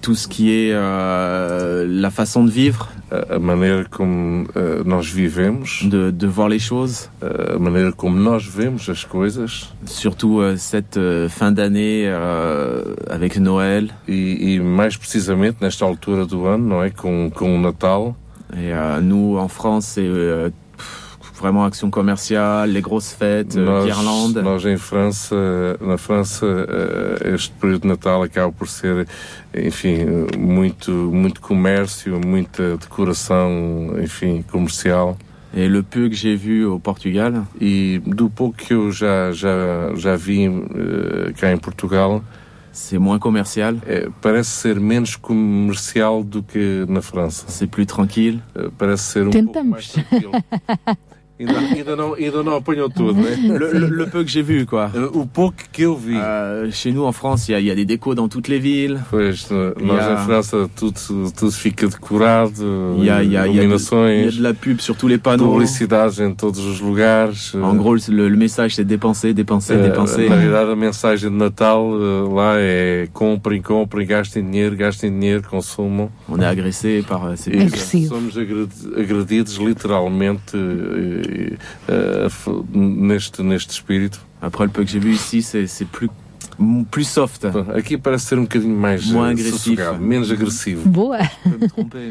[0.00, 2.88] tout ce qui est euh, la façon de vivre.
[3.14, 7.92] a, a maneira como uh, nós vivemos, de, de voir les choses, uh, a maneira
[7.92, 10.98] como nós vemos as coisas, surtout uh, cette
[11.28, 12.08] fin d'année
[13.08, 17.60] avec Noël e, e, mais precisamente nesta altura do ano, não é, com com o
[17.60, 18.16] Natal.
[18.56, 18.72] Et
[19.02, 20.08] nous en France c'est
[21.44, 24.42] vraiment action commerciale, les grosses fêtes, nós, guirlandes.
[24.42, 25.36] Nós em França,
[25.80, 26.46] na França,
[27.34, 29.06] este período de Natal acaba por ser,
[29.54, 29.98] enfim,
[30.38, 35.18] muito, muito comércio, muita decoração, enfim, comercial.
[35.56, 37.46] Et le peu que j'ai vu au Portugal?
[37.60, 40.48] E do pouco que eu já, já, já vi
[41.36, 42.24] cá em Portugal.
[42.72, 43.74] C'est moins commercial?
[43.86, 47.44] É, parece ser menos comercial do que na França.
[47.46, 48.42] C'est plus tranquille?
[48.76, 49.52] Parece ser um Tentamos.
[49.52, 50.32] pouco mais tranquilo.
[51.38, 53.34] Ainda, ainda, não, ainda não apanhou tudo, né?
[53.34, 54.86] le, le, le, peu que j'ai vu, quoi.
[55.12, 56.14] O pouco que eu vi.
[56.14, 59.00] Uh, chez nous, en France, il y, y, a des décos dans toutes les villes.
[59.10, 59.50] Pois,
[59.82, 60.12] nós a...
[60.12, 60.94] em França tudo,
[61.36, 65.08] tudo fica decorado, il y a, y a, y, a de la pub sur tous
[65.08, 65.50] les panneaux.
[65.50, 67.52] Publicidades em todos os lugares.
[67.60, 70.28] En gros, le, le message c'est dépenser, dépenser, uh, dépenser.
[70.28, 75.42] Na realidade, a mensagem de Natal uh, lá é comprem, comprem, gastem dinheiro, gastem dinheiro,
[75.42, 76.10] consumam.
[76.28, 78.14] On est agressé par ces Agressivo.
[78.14, 80.56] Somos agredidos literalmente
[82.74, 84.20] neste, neste espírito.
[84.40, 86.10] Après, le peu que j'ai vu ici, c'est plus
[86.90, 87.46] plus soft.
[87.74, 89.80] Aqui parece ser um bocadinho mais Moins agressif.
[89.98, 90.88] menos agressivo.
[90.88, 91.18] Boa.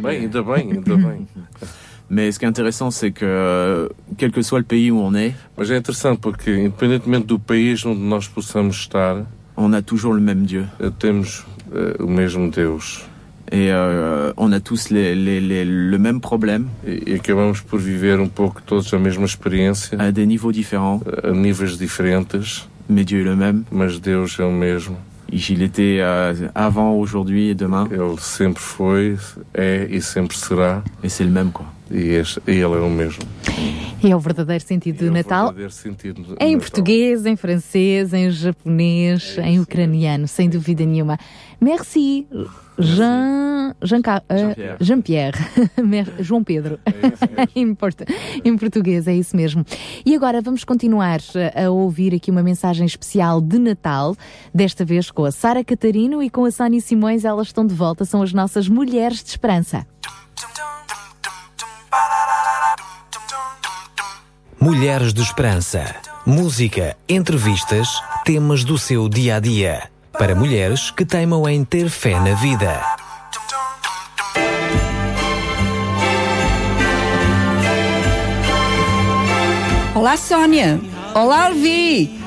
[0.02, 1.28] bem, ainda bem, ainda bem.
[2.10, 5.34] Mais ce qui est intéressant, c'est que quel que soit le pays où on est,
[5.58, 9.26] mas é interessante porque independentemente do país onde nós possamos estar,
[9.58, 10.68] on a toujours le même Dieu.
[11.00, 13.06] Temos uh, o mesmo Deus.
[13.52, 16.68] Et euh, on a tous les, les, les, le même problème.
[16.88, 20.00] E acabamos por viver um pouco todos a mesma experiência.
[20.00, 21.02] À des niveaux différents.
[21.24, 22.68] A níveis diferentes.
[22.90, 23.64] Mais Dieu est le même.
[23.72, 24.98] Mas Deus é o mesmo.
[25.32, 27.88] Il était euh, avant, aujourd'hui et demain.
[27.92, 29.18] Ele sempre foi,
[29.54, 30.84] é e sempre será.
[31.04, 31.66] Et c'est le même, quoi.
[31.92, 33.24] E, este, e ele é o mesmo.
[34.04, 35.46] E é o verdadeiro sentido do é Natal.
[35.46, 36.60] Verdadeiro sentido do em Natal.
[36.60, 41.18] português, em francês, em japonês, é em ucraniano, sem dúvida nenhuma.
[41.62, 42.28] Merci,
[42.78, 45.40] Jean, Jean, uh, Jean Pierre,
[46.20, 47.78] João Pedro, é em,
[48.44, 49.66] em português, é isso mesmo.
[50.06, 51.20] E agora vamos continuar
[51.56, 54.16] a ouvir aqui uma mensagem especial de Natal,
[54.54, 58.04] desta vez com a Sara Catarino e com a Sónia Simões, elas estão de volta,
[58.04, 59.86] são as nossas mulheres de esperança.
[64.60, 65.96] Mulheres de Esperança.
[66.26, 67.88] Música, entrevistas,
[68.24, 69.90] temas do seu dia a dia.
[70.14, 72.82] Para mulheres que teimam em ter fé na vida.
[79.94, 80.80] Olá, Sónia.
[81.14, 82.20] Olá, Alvi.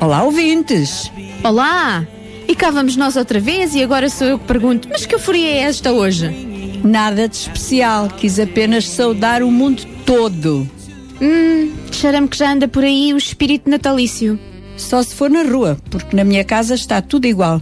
[0.00, 1.10] Olá, ouvintes.
[1.44, 2.06] Olá.
[2.48, 5.50] E cá vamos nós outra vez e agora sou eu que pergunto, mas que euforia
[5.50, 6.49] é esta hoje?
[6.82, 10.68] Nada de especial, quis apenas saudar o mundo todo.
[11.20, 14.38] Hum, cheira-me que já anda por aí o espírito natalício.
[14.76, 17.60] Só se for na rua, porque na minha casa está tudo igual.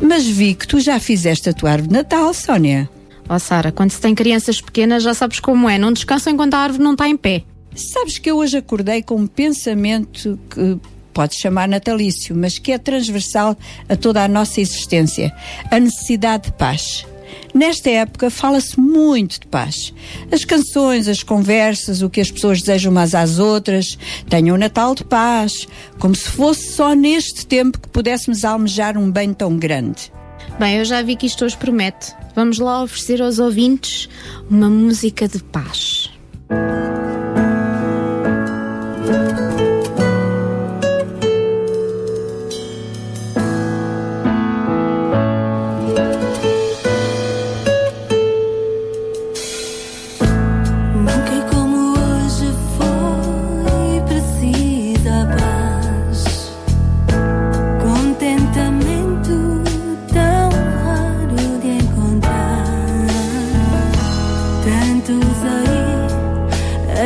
[0.00, 2.88] Mas vi que tu já fizeste a tua árvore de Natal, Sónia.
[3.28, 6.54] Ó oh, Sara, quando se tem crianças pequenas já sabes como é, não descansam enquanto
[6.54, 7.44] a árvore não está em pé.
[7.74, 10.78] Sabes que eu hoje acordei com um pensamento que
[11.12, 13.56] pode chamar natalício, mas que é transversal
[13.88, 15.32] a toda a nossa existência:
[15.70, 17.06] a necessidade de paz.
[17.54, 19.92] Nesta época fala-se muito de paz.
[20.30, 23.98] As canções, as conversas, o que as pessoas desejam umas às outras,
[24.28, 25.66] tenham um Natal de paz,
[25.98, 30.12] como se fosse só neste tempo que pudéssemos almejar um bem tão grande.
[30.58, 32.14] Bem, eu já vi que isto hoje promete.
[32.34, 34.08] Vamos lá oferecer aos ouvintes
[34.50, 36.10] uma música de paz.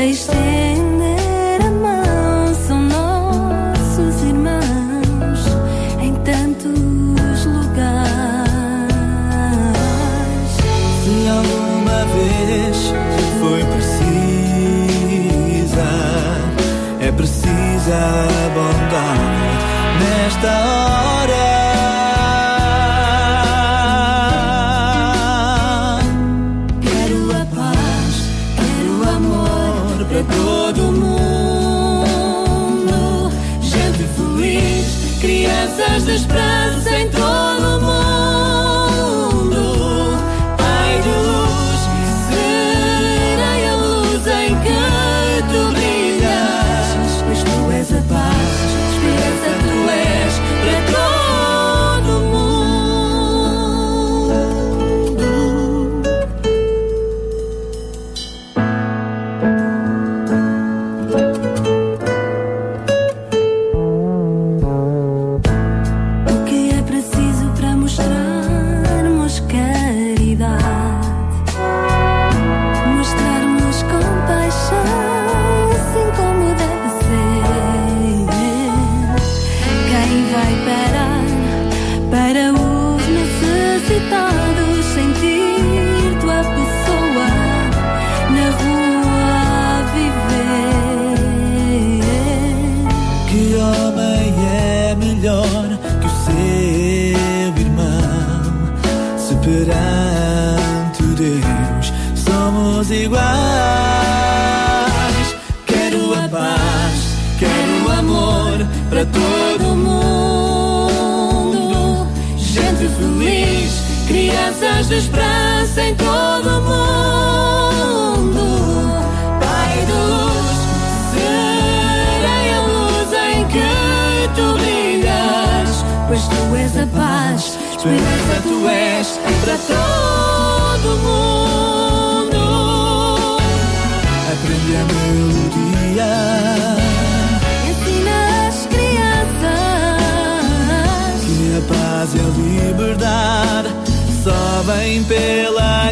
[0.06, 0.65] I stand.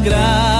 [0.04, 0.53] Graça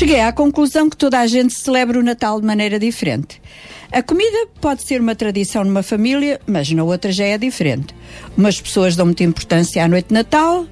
[0.00, 3.38] Cheguei à conclusão que toda a gente celebra o Natal de maneira diferente.
[3.92, 7.94] A comida pode ser uma tradição numa família, mas na outra já é diferente.
[8.34, 10.64] Umas pessoas dão muita importância à noite de Natal,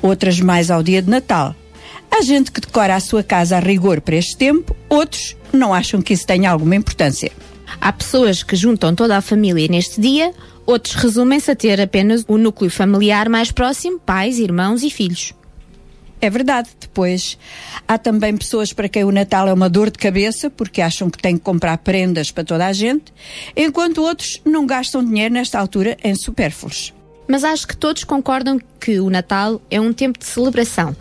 [0.00, 1.52] outras mais ao dia de Natal.
[2.08, 6.00] Há gente que decora a sua casa a rigor para este tempo, outros não acham
[6.00, 7.32] que isso tenha alguma importância.
[7.80, 10.32] Há pessoas que juntam toda a família neste dia,
[10.64, 15.34] outros resumem-se a ter apenas o núcleo familiar mais próximo, pais, irmãos e filhos.
[16.20, 16.70] É verdade.
[16.80, 17.38] Depois,
[17.86, 21.18] há também pessoas para quem o Natal é uma dor de cabeça, porque acham que
[21.18, 23.12] têm que comprar prendas para toda a gente,
[23.56, 26.94] enquanto outros não gastam dinheiro nesta altura em supérfluos.
[27.28, 30.96] Mas acho que todos concordam que o Natal é um tempo de celebração.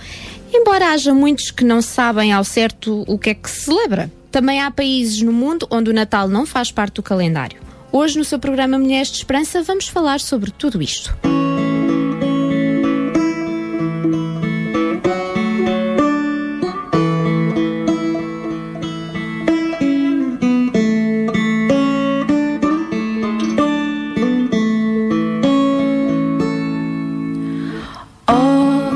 [0.51, 4.11] Embora haja muitos que não sabem ao certo o que é que se celebra.
[4.31, 7.61] Também há países no mundo onde o Natal não faz parte do calendário.
[7.91, 11.15] Hoje, no seu programa Mulheres de Esperança, vamos falar sobre tudo isto.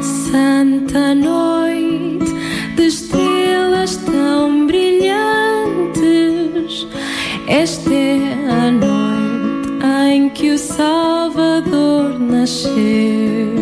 [0.01, 2.33] Santa noite
[2.75, 5.17] de estrelas tão brilhantes,
[7.47, 8.99] esta é a noite
[10.11, 13.58] em que o Salvador nasceu.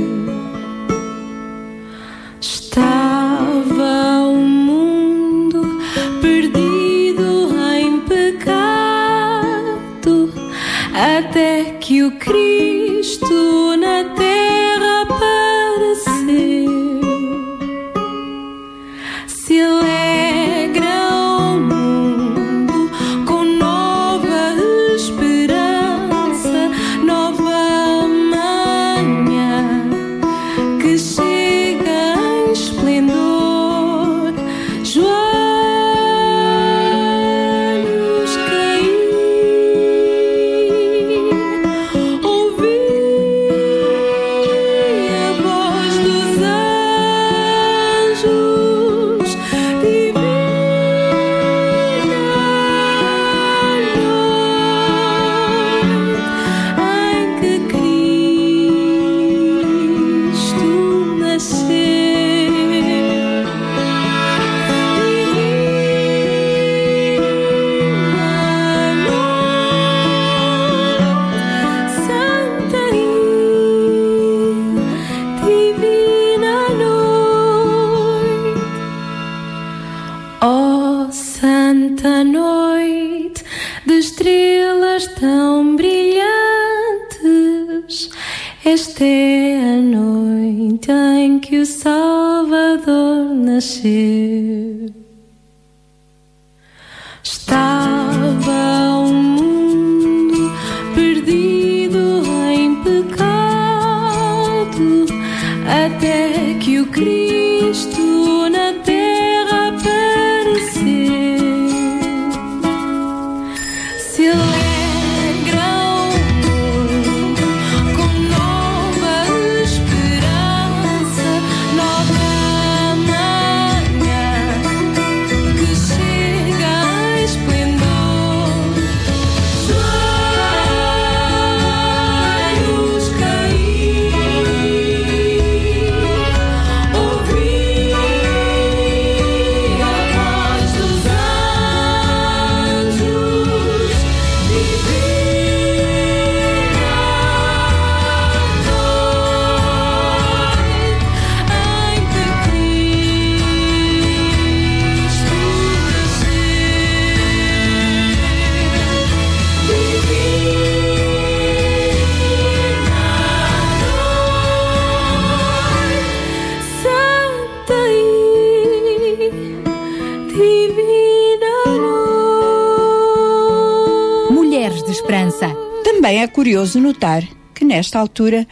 [176.98, 178.48] Notar que nesta altura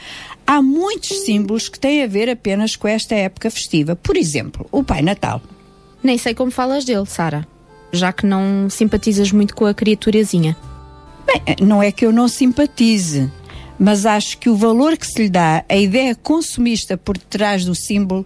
[0.46, 3.96] há muitos símbolos que têm a ver apenas com esta época festiva.
[3.96, 5.42] Por exemplo, o Pai Natal.
[6.04, 7.48] Nem sei como falas dele, Sara,
[7.92, 10.56] já que não simpatizas muito com a criaturazinha.
[11.26, 13.32] Bem, não é que eu não simpatize,
[13.80, 17.74] mas acho que o valor que se lhe dá, a ideia consumista por detrás do
[17.74, 18.26] símbolo,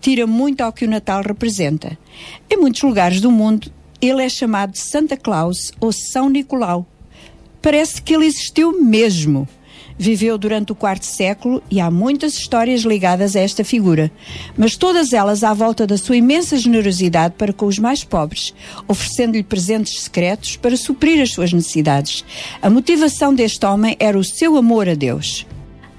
[0.00, 1.96] tira muito ao que o Natal representa.
[2.50, 3.70] Em muitos lugares do mundo,
[4.00, 6.86] ele é chamado Santa Claus ou São Nicolau.
[7.62, 9.46] Parece que ele existiu mesmo.
[10.02, 14.10] Viveu durante o quarto século e há muitas histórias ligadas a esta figura,
[14.56, 18.54] mas todas elas à volta da sua imensa generosidade para com os mais pobres,
[18.88, 22.24] oferecendo-lhe presentes secretos para suprir as suas necessidades.
[22.62, 25.46] A motivação deste homem era o seu amor a Deus.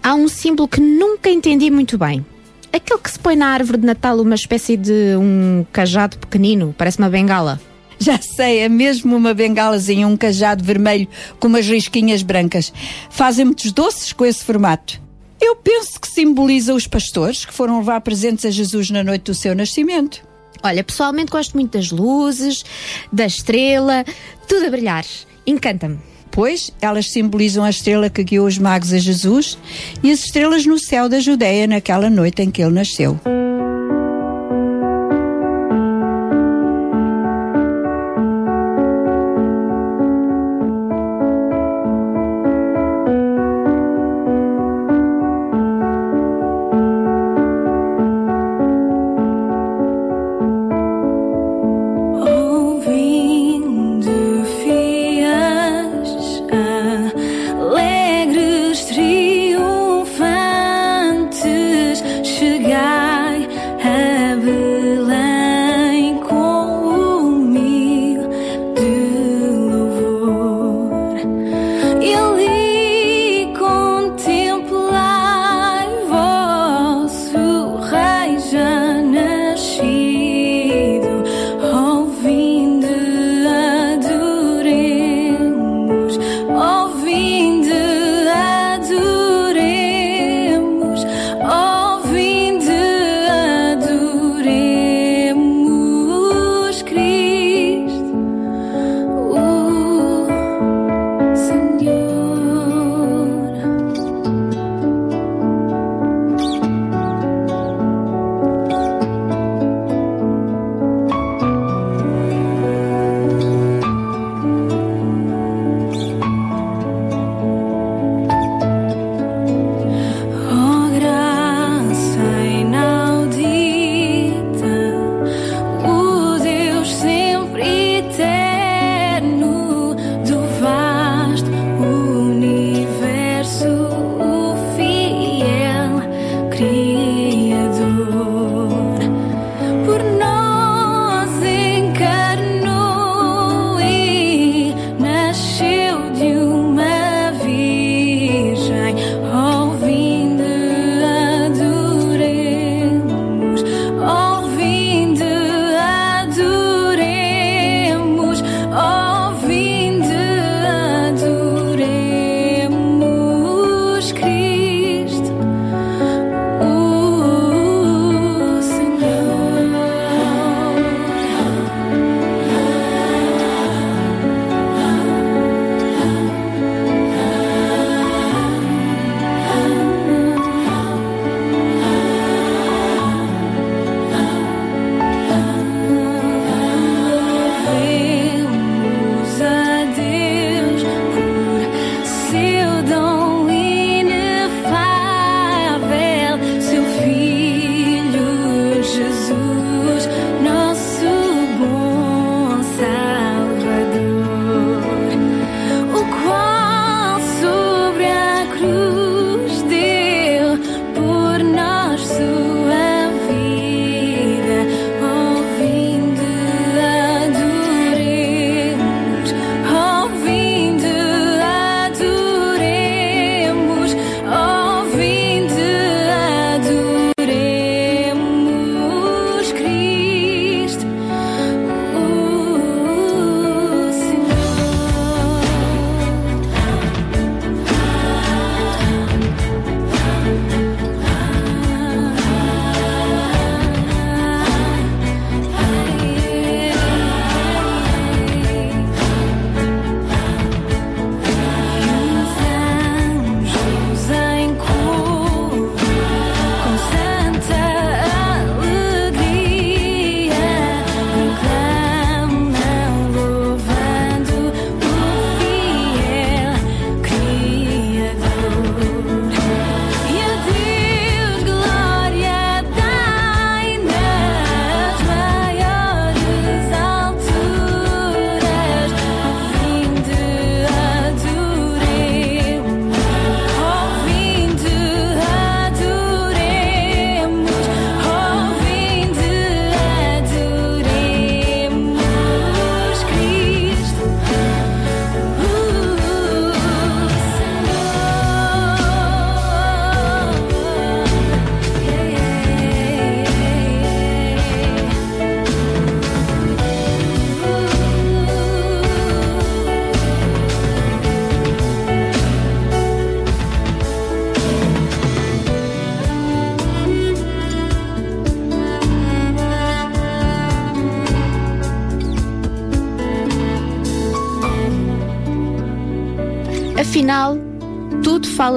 [0.01, 2.25] Há um símbolo que nunca entendi muito bem.
[2.73, 6.97] Aquele que se põe na árvore de Natal uma espécie de um cajado pequenino, parece
[6.97, 7.61] uma bengala.
[8.01, 11.07] Já sei, é mesmo uma bengalazinha, um cajado vermelho
[11.39, 12.73] com umas risquinhas brancas.
[13.11, 14.99] Fazem muitos doces com esse formato.
[15.39, 19.35] Eu penso que simboliza os pastores que foram levar presentes a Jesus na noite do
[19.35, 20.27] seu nascimento.
[20.63, 22.65] Olha, pessoalmente gosto muito das luzes,
[23.13, 24.03] da estrela,
[24.47, 25.05] tudo a brilhar.
[25.45, 25.99] Encanta-me.
[26.31, 29.59] Pois, elas simbolizam a estrela que guiou os magos a Jesus
[30.01, 33.19] e as estrelas no céu da Judéia naquela noite em que ele nasceu.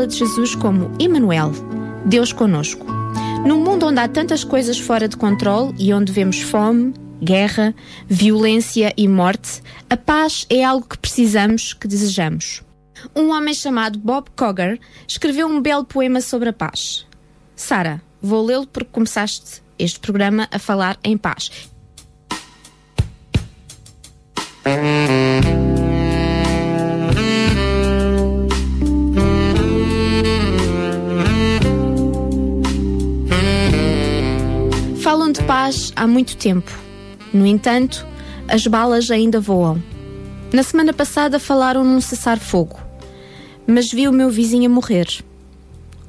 [0.04, 1.50] Fala de Jesus como Emmanuel,
[2.04, 2.84] Deus conosco.
[3.46, 7.74] Num mundo onde há tantas coisas fora de controle e onde vemos fome, guerra,
[8.06, 12.62] violência e morte, a paz é algo que precisamos, que desejamos.
[13.16, 14.78] Um homem chamado Bob Cogger
[15.08, 17.06] escreveu um belo poema sobre a paz.
[17.56, 21.50] Sara, vou lê-lo porque começaste este programa a falar em paz.
[35.34, 36.70] De paz há muito tempo.
[37.32, 38.06] No entanto,
[38.46, 39.82] as balas ainda voam.
[40.52, 42.78] Na semana passada falaram num cessar-fogo,
[43.66, 45.08] mas vi o meu vizinho morrer.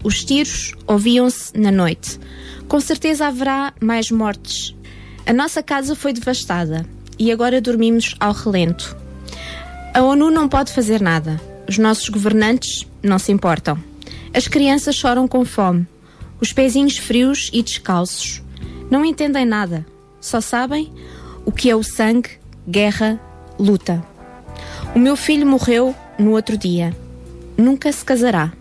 [0.04, 2.20] Os tiros ouviam-se na noite.
[2.68, 4.76] Com certeza haverá mais mortes.
[5.26, 6.86] A nossa casa foi devastada
[7.18, 8.96] e agora dormimos ao relento.
[9.92, 11.42] A ONU não pode fazer nada.
[11.68, 13.80] Os nossos governantes não se importam.
[14.32, 15.88] As crianças choram com fome,
[16.40, 18.45] os pezinhos frios e descalços.
[18.90, 19.86] Não entendem nada,
[20.20, 20.92] só sabem
[21.46, 22.30] o que é o sangue,
[22.68, 23.20] guerra,
[23.60, 24.04] luta.
[24.96, 26.96] O meu filho morreu no outro dia.
[27.58, 28.52] Nunca se casará.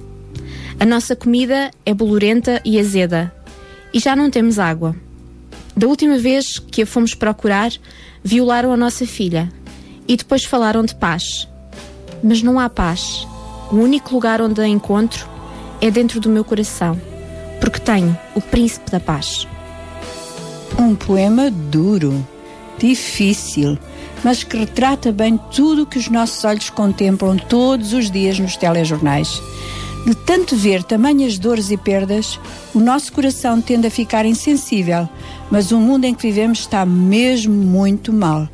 [0.78, 3.32] A nossa comida é bolorenta e azeda
[3.92, 4.94] e já não temos água.
[5.76, 7.72] Da última vez que a fomos procurar,
[8.22, 9.48] violaram a nossa filha
[10.06, 11.48] e depois falaram de paz.
[12.22, 13.26] Mas não há paz.
[13.70, 15.28] O único lugar onde a encontro
[15.80, 17.00] é dentro do meu coração,
[17.60, 19.46] porque tenho o príncipe da paz.
[20.78, 22.26] Um poema duro,
[22.78, 23.78] difícil,
[24.24, 28.56] mas que retrata bem tudo o que os nossos olhos contemplam todos os dias nos
[28.56, 29.40] telejornais.
[30.04, 32.38] De tanto ver tamanhas dores e perdas,
[32.74, 35.08] o nosso coração tende a ficar insensível,
[35.50, 38.46] mas o mundo em que vivemos está mesmo muito mal.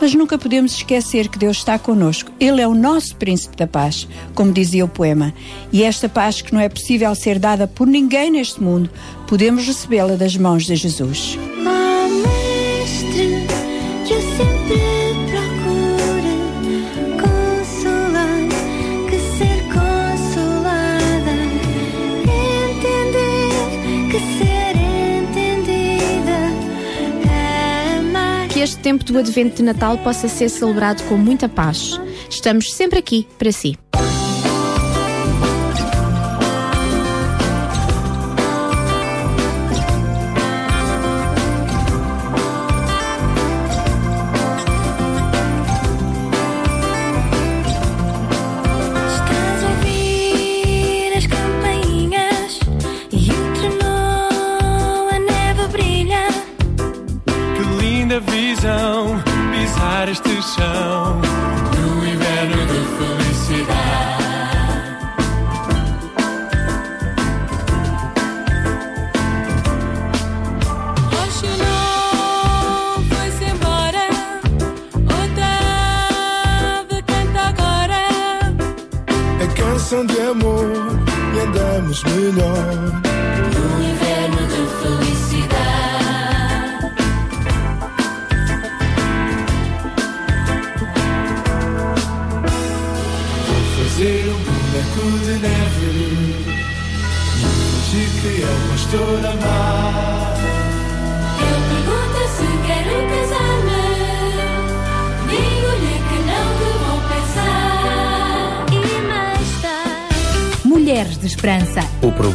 [0.00, 2.30] Mas nunca podemos esquecer que Deus está conosco.
[2.40, 5.34] Ele é o nosso príncipe da paz, como dizia o poema.
[5.70, 8.88] E esta paz que não é possível ser dada por ninguém neste mundo,
[9.26, 11.38] podemos recebê-la das mãos de Jesus.
[28.84, 31.98] Tempo do Advento de Natal possa ser celebrado com muita paz.
[32.28, 33.78] Estamos sempre aqui para si.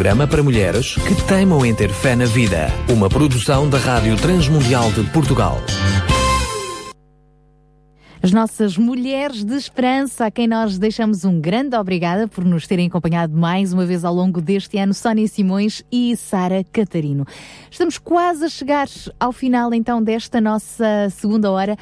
[0.09, 2.67] Programa para mulheres que teimam em ter fé na vida.
[2.91, 5.59] Uma produção da Rádio Transmundial de Portugal.
[8.19, 12.87] As nossas mulheres de esperança, a quem nós deixamos um grande obrigada por nos terem
[12.87, 17.23] acompanhado mais uma vez ao longo deste ano, Sónia Simões e Sara Catarino.
[17.69, 18.87] Estamos quase a chegar
[19.19, 21.77] ao final então desta nossa segunda hora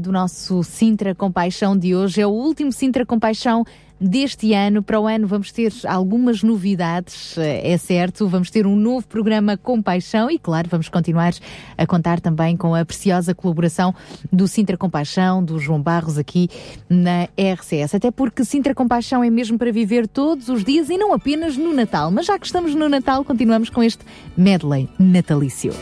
[0.00, 2.22] do nosso Sintra Compaixão de hoje.
[2.22, 3.64] É o último Sintra Compaixão
[4.04, 4.82] deste ano.
[4.82, 8.28] Para o ano vamos ter algumas novidades, eh, é certo.
[8.28, 11.32] Vamos ter um novo programa com paixão e, claro, vamos continuar
[11.76, 13.94] a contar também com a preciosa colaboração
[14.32, 16.48] do Sintra Compaixão, do João Barros aqui
[16.88, 17.94] na RCS.
[17.94, 21.72] Até porque Sintra Compaixão é mesmo para viver todos os dias e não apenas no
[21.72, 22.10] Natal.
[22.10, 24.04] Mas já que estamos no Natal, continuamos com este
[24.36, 25.72] medley natalício.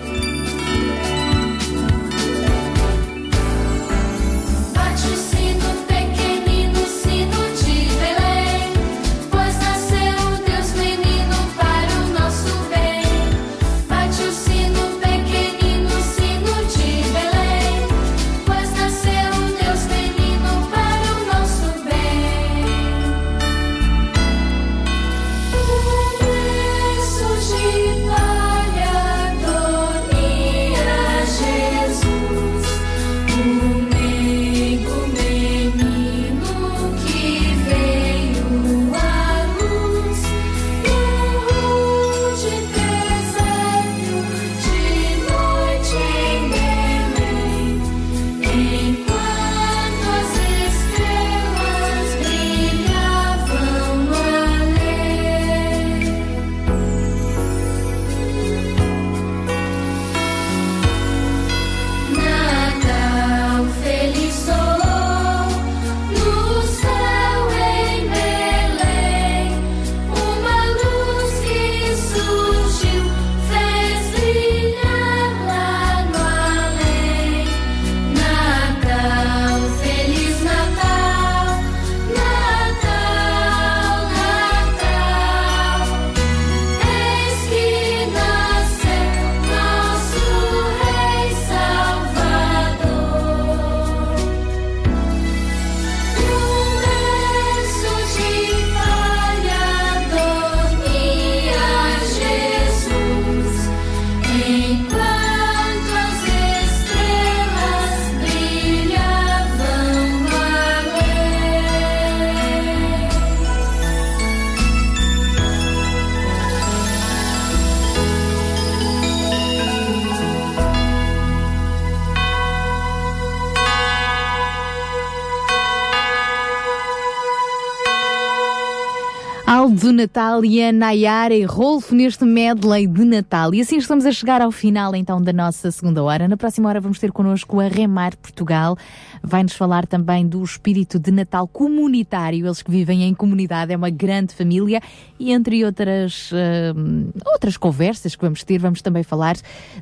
[130.03, 133.55] Natal e a Nayara e Rolfo neste medley de Natal.
[133.55, 136.27] E assim estamos a chegar ao final então da nossa segunda hora.
[136.27, 138.77] Na próxima hora vamos ter connosco a Remar Portugal.
[139.23, 142.45] Vai-nos falar também do espírito de Natal comunitário.
[142.45, 144.81] Eles que vivem em comunidade, é uma grande família.
[145.20, 149.37] E entre outras, uh, outras conversas que vamos ter, vamos também falar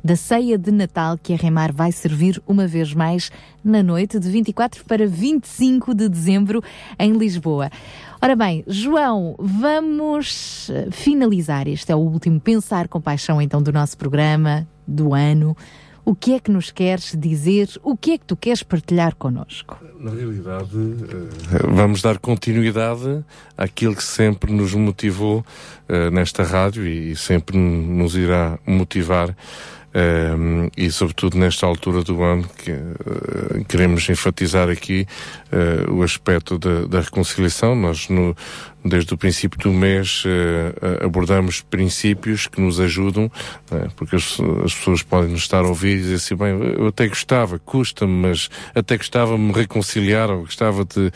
[0.05, 3.33] da ceia de Natal que a Remar vai servir uma vez mais
[3.65, 6.63] na noite de 24 para 25 de dezembro
[6.99, 7.71] em Lisboa.
[8.23, 11.67] Ora bem, João, vamos eh, finalizar.
[11.67, 15.57] Este é o último Pensar com Paixão, então, do nosso programa do ano.
[16.05, 17.71] O que é que nos queres dizer?
[17.83, 19.79] O que é que tu queres partilhar connosco?
[19.99, 23.25] Na realidade, eh, vamos dar continuidade
[23.57, 25.39] àquilo que sempre nos motivou
[25.89, 29.35] uh, nesta rádio e sempre nos irá motivar
[29.93, 35.07] um, e sobretudo nesta altura do ano que uh, queremos enfatizar aqui
[35.53, 37.75] uh, o aspecto da, da reconciliação.
[37.75, 38.37] Nós no,
[38.85, 44.75] desde o princípio do mês uh, abordamos princípios que nos ajudam, uh, porque as, as,
[44.75, 48.49] pessoas podem nos estar a ouvir e dizer assim, bem, eu até gostava, custa-me, mas
[48.75, 51.13] até gostava de me reconciliar, ou gostava de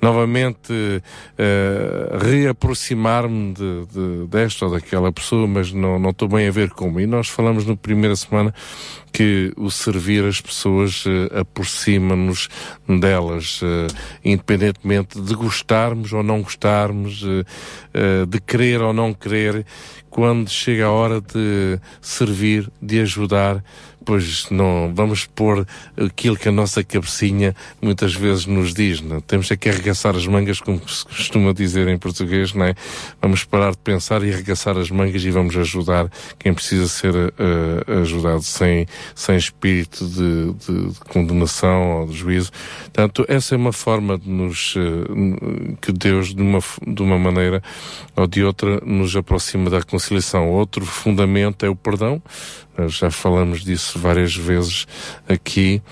[0.00, 6.50] novamente uh, reaproximar-me de, de, desta ou daquela pessoa, mas não, não estou bem a
[6.50, 7.00] ver como.
[7.00, 8.54] E nós falamos na primeira semana
[9.12, 12.48] que o servir as pessoas uh, aproxima-nos
[13.00, 13.86] delas, uh,
[14.24, 19.64] independentemente de gostarmos ou não gostarmos, uh, de querer ou não querer,
[20.10, 23.62] quando chega a hora de servir, de ajudar,
[24.08, 29.18] pois não vamos pôr aquilo que a nossa cabecinha muitas vezes nos diz, não?
[29.18, 29.20] É?
[29.20, 32.74] temos é que arregaçar as mangas, como se costuma dizer em português, não é?
[33.20, 38.00] Vamos parar de pensar e arregaçar as mangas e vamos ajudar quem precisa ser uh,
[38.00, 42.50] ajudado sem, sem espírito de, de, de, condenação ou de juízo.
[42.84, 47.62] Portanto, essa é uma forma de nos, uh, que Deus, de uma, de uma maneira
[48.16, 50.48] ou de outra, nos aproxima da reconciliação.
[50.48, 52.22] Outro fundamento é o perdão,
[52.86, 54.86] já falamos disso várias vezes
[55.28, 55.82] aqui.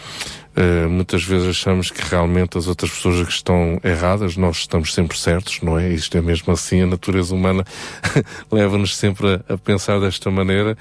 [0.56, 5.18] Uh, muitas vezes achamos que realmente as outras pessoas que estão erradas, nós estamos sempre
[5.18, 5.90] certos, não é?
[5.90, 7.62] Isto é mesmo assim, a natureza humana
[8.50, 10.74] leva-nos sempre a, a, pensar desta maneira.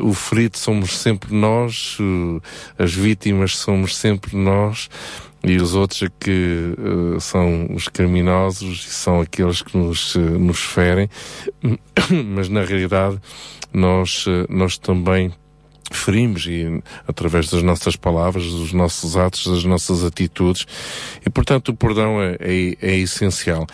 [0.00, 2.40] Uh, o ferido somos sempre nós, uh,
[2.78, 4.88] as vítimas somos sempre nós,
[5.42, 6.74] e os outros é que
[7.20, 11.10] são os criminosos e são aqueles que nos, nos ferem,
[12.32, 13.20] mas na realidade
[13.74, 15.32] nós, uh, nós também
[15.92, 20.66] ferimos e através das nossas palavras, dos nossos atos, das nossas atitudes
[21.24, 23.66] e portanto o perdão é, é, é essencial.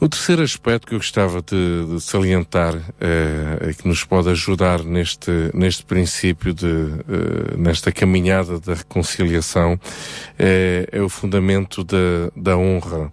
[0.00, 5.30] O terceiro aspecto que eu gostava de, de salientar é, que nos pode ajudar neste,
[5.54, 9.78] neste princípio de, eh, nesta caminhada da reconciliação
[10.38, 13.12] é, é o fundamento da, da honra.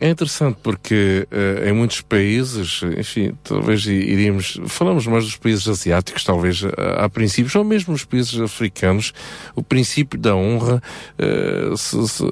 [0.00, 6.22] É interessante porque eh, em muitos países, enfim, talvez iríamos, falamos mais dos países asiáticos,
[6.22, 6.62] talvez
[6.96, 9.12] há princípios, ou mesmo os países africanos,
[9.56, 10.80] o princípio da honra
[11.18, 11.70] eh,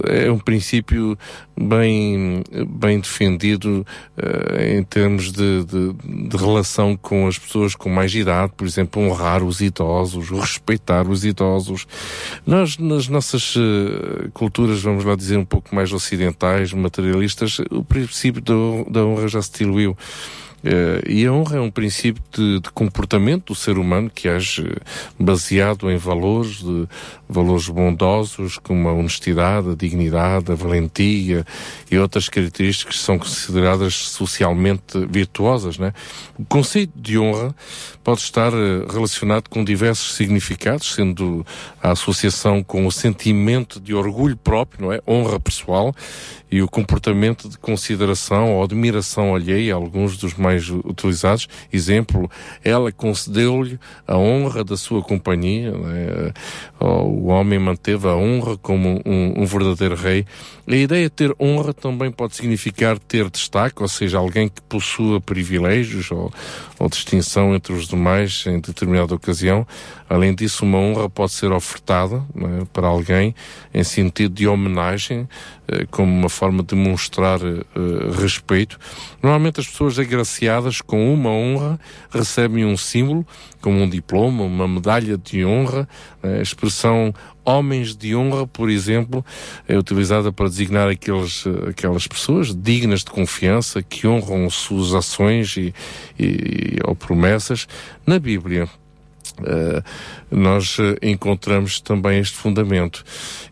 [0.05, 1.19] é um princípio
[1.59, 3.87] bem, bem defendido
[4.61, 9.43] em termos de, de, de, relação com as pessoas com mais idade, por exemplo, honrar
[9.43, 11.87] os idosos, respeitar os idosos.
[12.47, 13.55] Nós, nas nossas
[14.33, 18.43] culturas, vamos lá dizer, um pouco mais ocidentais, materialistas, o princípio
[18.89, 19.97] da, honra já se diluiu.
[20.65, 24.67] Uh, e a honra é um princípio de, de, comportamento do ser humano que age
[25.21, 26.89] baseado em valores, de,
[27.29, 31.45] valores bondosos como a honestidade, a dignidade, a valentia
[31.91, 35.77] e outras características que são consideradas socialmente virtuosas.
[35.77, 35.93] Né?
[36.39, 37.55] O conceito de honra
[38.03, 41.45] pode estar uh, relacionado com diversos significados, sendo
[41.83, 45.01] a associação com o sentimento de orgulho próprio, não é?
[45.07, 45.95] honra pessoal,
[46.55, 51.49] e o comportamento de consideração ou admiração alheia, alguns dos mais utilizados.
[51.73, 52.31] Exemplo,
[52.63, 56.33] ela concedeu-lhe a honra da sua companhia, né?
[56.81, 60.27] o homem manteve a honra como um, um, verdadeiro rei.
[60.67, 65.21] A ideia de ter honra também pode significar ter destaque, ou seja, alguém que possua
[65.21, 66.33] privilégios ou,
[66.79, 69.67] ou distinção entre os demais em determinada ocasião.
[70.09, 73.35] Além disso, uma honra pode ser ofertada né, para alguém
[73.73, 75.29] em sentido de homenagem,
[75.67, 78.79] eh, como uma forma de demonstrar eh, respeito.
[79.23, 80.44] Normalmente as pessoas agraciadas
[80.81, 81.79] com uma honra
[82.11, 83.27] recebem um símbolo,
[83.61, 85.89] como um diploma, uma medalha de honra,
[86.23, 87.15] a expressão
[87.45, 89.25] homens de honra, por exemplo,
[89.69, 95.75] é utilizada para designar aqueles, aquelas pessoas dignas de confiança que honram suas ações e,
[96.19, 97.67] e, ou promessas.
[98.07, 98.69] Na Bíblia,
[100.31, 103.05] nós uh, encontramos também este fundamento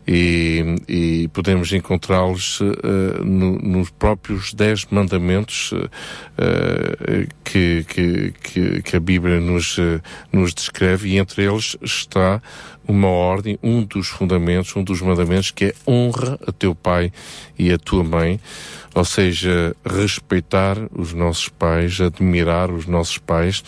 [0.07, 5.73] e, e podemos encontrá-los uh, no, nos próprios dez mandamentos
[7.43, 9.77] que, que, que, que, a Bíblia nos,
[10.31, 12.41] nos descreve e entre eles está
[12.87, 17.11] uma ordem, um dos fundamentos, um dos mandamentos que é honra a teu pai
[17.57, 18.39] e a tua mãe.
[18.95, 23.63] Ou seja, respeitar os nossos pais, admirar os nossos pais,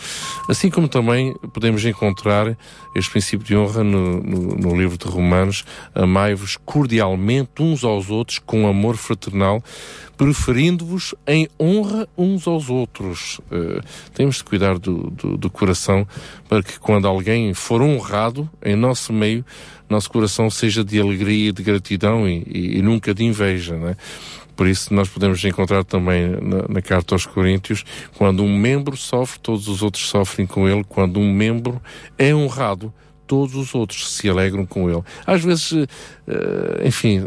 [0.48, 2.56] assim como também podemos encontrar
[2.94, 8.38] este princípio de honra no, no, no livro de Romanos, amai-vos cordialmente uns aos outros
[8.38, 9.62] com amor fraternal,
[10.16, 13.38] preferindo-vos em honra uns aos outros.
[13.50, 13.82] Uh,
[14.14, 16.06] temos de cuidar do, do, do, coração
[16.48, 19.44] para que quando alguém for honrado em nosso meio,
[19.88, 23.96] nosso coração seja de alegria e de gratidão e, e, e nunca de inveja, né?
[24.56, 27.84] Por isso, nós podemos encontrar também na, na, carta aos Coríntios,
[28.16, 30.82] quando um membro sofre, todos os outros sofrem com ele.
[30.82, 31.80] Quando um membro
[32.16, 32.90] é honrado,
[33.26, 35.02] todos os outros se alegram com ele.
[35.26, 35.86] Às vezes, uh,
[36.84, 37.26] enfim,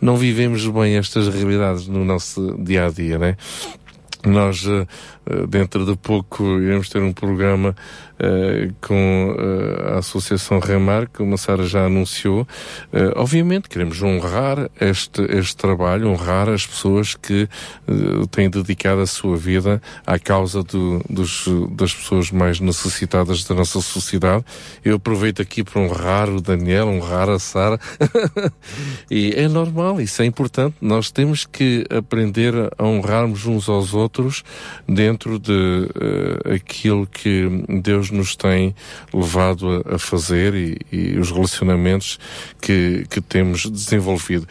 [0.00, 3.36] não vivemos bem estas realidades no nosso dia a dia, né?
[4.24, 4.86] Nós, uh,
[5.48, 7.74] dentro de pouco, iremos ter um programa
[8.16, 12.42] uh, com uh, a Associação Remar, que a Sara já anunciou.
[12.92, 17.48] Uh, obviamente, queremos honrar este, este trabalho, honrar as pessoas que
[18.30, 23.80] têm dedicado a sua vida à causa do, dos, das pessoas mais necessitadas da nossa
[23.80, 24.44] sociedade.
[24.84, 27.78] Eu aproveito aqui para honrar o Daniel, honrar a Sara.
[29.10, 30.76] e é normal, isso é importante.
[30.80, 34.42] Nós temos que aprender a honrarmos uns aos outros
[34.88, 35.88] dentro de
[36.54, 37.48] aquilo que
[37.82, 38.74] Deus Deus nos tem
[39.12, 42.18] levado a, a fazer e, e, os relacionamentos
[42.60, 44.46] que, que temos desenvolvido.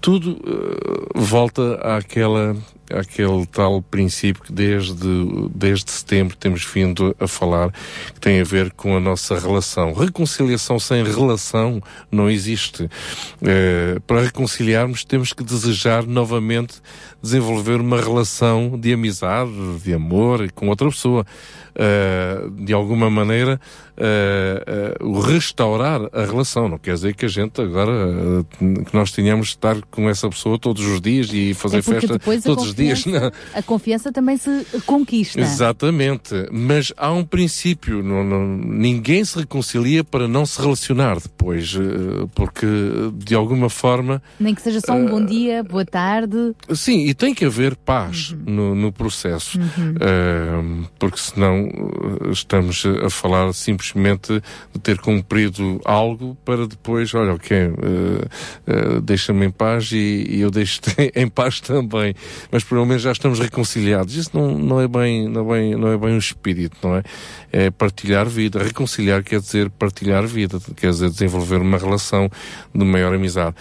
[0.00, 2.56] Tudo uh, volta àquela
[2.92, 5.08] aquele tal princípio que desde,
[5.54, 7.72] desde setembro temos vindo a falar,
[8.14, 9.92] que tem a ver com a nossa relação.
[9.92, 12.84] Reconciliação sem relação não existe.
[12.84, 16.80] Uh, para reconciliarmos, temos que desejar novamente
[17.22, 19.52] desenvolver uma relação de amizade,
[19.82, 21.26] de amor com outra pessoa.
[21.70, 23.60] Uh, de alguma maneira,
[23.96, 26.68] uh, uh, restaurar a relação.
[26.68, 30.58] Não quer dizer que a gente agora, que nós tenhamos de estar com essa pessoa
[30.58, 33.06] todos os dias e fazer é festa todos os dias.
[33.06, 33.30] Não.
[33.54, 35.40] A confiança também se conquista.
[35.40, 36.34] Exatamente.
[36.50, 38.02] Mas há um princípio.
[38.02, 41.76] Não, não, ninguém se reconcilia para não se relacionar depois.
[42.34, 42.66] Porque,
[43.14, 44.22] de alguma forma.
[44.38, 46.54] Nem que seja só um bom dia, boa tarde.
[46.74, 48.38] Sim, e tem que haver paz uhum.
[48.46, 49.58] no, no, processo.
[49.58, 50.84] Uhum.
[50.98, 51.59] porque senão
[52.30, 54.42] estamos a falar simplesmente simplesmente
[54.72, 60.40] de ter cumprido algo para depois, olha, ok, uh, uh, deixa-me em paz e, e
[60.40, 62.14] eu deixo-te em paz também.
[62.50, 64.14] Mas pelo menos já estamos reconciliados.
[64.14, 67.02] Isso não, não, é bem, não, é bem, não é bem um espírito, não é?
[67.52, 68.62] É partilhar vida.
[68.62, 72.30] Reconciliar quer dizer partilhar vida, quer dizer desenvolver uma relação
[72.74, 73.56] de maior amizade.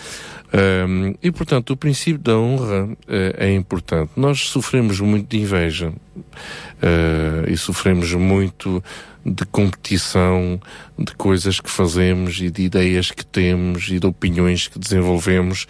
[0.52, 4.12] Um, e portanto, o princípio da honra uh, é importante.
[4.16, 8.84] Nós sofremos muito de inveja uh, e sofremos muito
[9.26, 10.60] de competição,
[10.98, 15.68] de coisas que fazemos e de ideias que temos e de opiniões que desenvolvemos.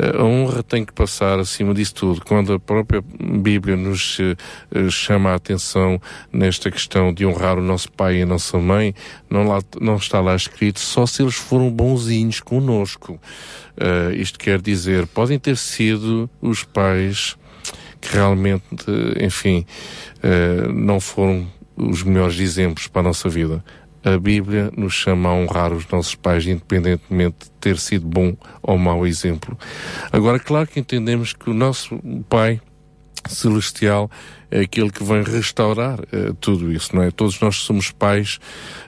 [0.00, 2.24] A honra tem que passar acima disso tudo.
[2.24, 6.00] Quando a própria Bíblia nos uh, chama a atenção
[6.32, 8.94] nesta questão de honrar o nosso pai e a nossa mãe,
[9.28, 13.20] não, lá, não está lá escrito só se eles foram bonzinhos conosco.
[13.76, 17.36] Uh, isto quer dizer, podem ter sido os pais
[18.00, 18.64] que realmente,
[19.20, 19.66] enfim,
[20.18, 21.46] uh, não foram
[21.76, 23.64] os melhores exemplos para a nossa vida.
[24.04, 28.78] A Bíblia nos chama a honrar os nossos pais, independentemente de ter sido bom ou
[28.78, 29.58] mau exemplo.
[30.12, 31.98] Agora, claro que entendemos que o nosso
[32.28, 32.60] Pai
[33.28, 34.10] celestial
[34.50, 37.10] é aquele que vem restaurar uh, tudo isso, não é?
[37.10, 38.38] Todos nós somos pais,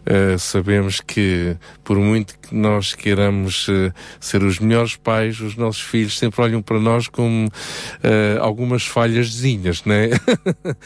[0.06, 5.82] uh, sabemos que por muito que nós queiramos uh, ser os melhores pais, os nossos
[5.82, 7.48] filhos sempre olham para nós com
[8.40, 10.10] algumas falhaszinhas, não é?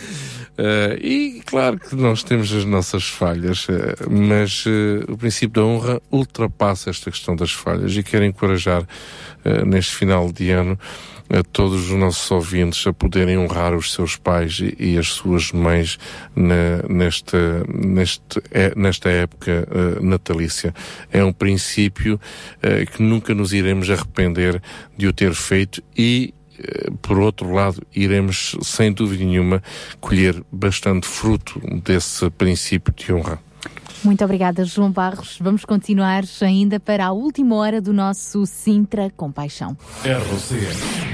[1.00, 3.66] e claro que nós temos as nossas falhas,
[4.10, 4.64] mas
[5.08, 8.86] o princípio da honra ultrapassa esta questão das falhas e quero encorajar
[9.66, 10.78] neste final de ano
[11.38, 15.52] a todos os nossos ouvintes a poderem honrar os seus pais e, e as suas
[15.52, 15.98] mães
[16.34, 20.74] na, nesta, neste, é, nesta época uh, natalícia.
[21.10, 24.62] É um princípio uh, que nunca nos iremos arrepender
[24.96, 29.62] de o ter feito e eh, por outro lado, iremos, sem dúvida nenhuma,
[30.00, 33.40] colher bastante fruto desse princípio de honra.
[34.04, 35.38] Muito obrigada, João Barros.
[35.40, 39.76] Vamos continuar ainda para a última hora do nosso Sintra Compaixão.
[40.04, 41.13] RCN.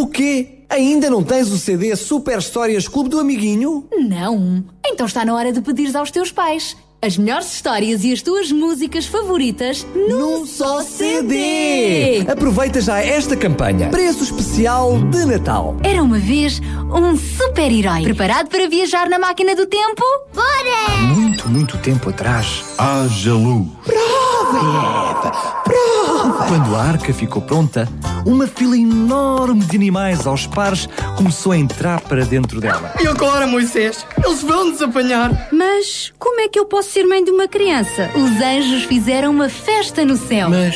[0.00, 0.60] O quê?
[0.70, 3.86] Ainda não tens o CD Super Histórias Clube do Amiguinho?
[3.92, 4.64] Não.
[4.82, 6.74] Então está na hora de pedires aos teus pais.
[7.02, 12.26] As melhores histórias e as tuas músicas favoritas num só CD.
[12.30, 13.88] Aproveita já esta campanha.
[13.88, 15.76] Preço especial de Natal.
[15.82, 16.60] Era uma vez
[16.92, 18.02] um super-herói.
[18.02, 20.02] Preparado para viajar na máquina do tempo?
[20.34, 20.98] Bora!
[21.14, 23.66] Muito, muito tempo atrás, haja luz.
[23.82, 26.46] Prova, Eva, prova!
[26.48, 27.88] Quando a arca ficou pronta,
[28.26, 30.86] uma fila enorme de animais aos pares
[31.16, 32.92] começou a entrar para dentro dela.
[33.00, 34.04] E agora, Moisés?
[34.22, 35.48] Eles vão-nos apanhar.
[35.50, 38.10] Mas como é que eu posso ser mãe de uma criança?
[38.16, 40.50] Os anjos fizeram uma festa no céu.
[40.50, 40.74] Mas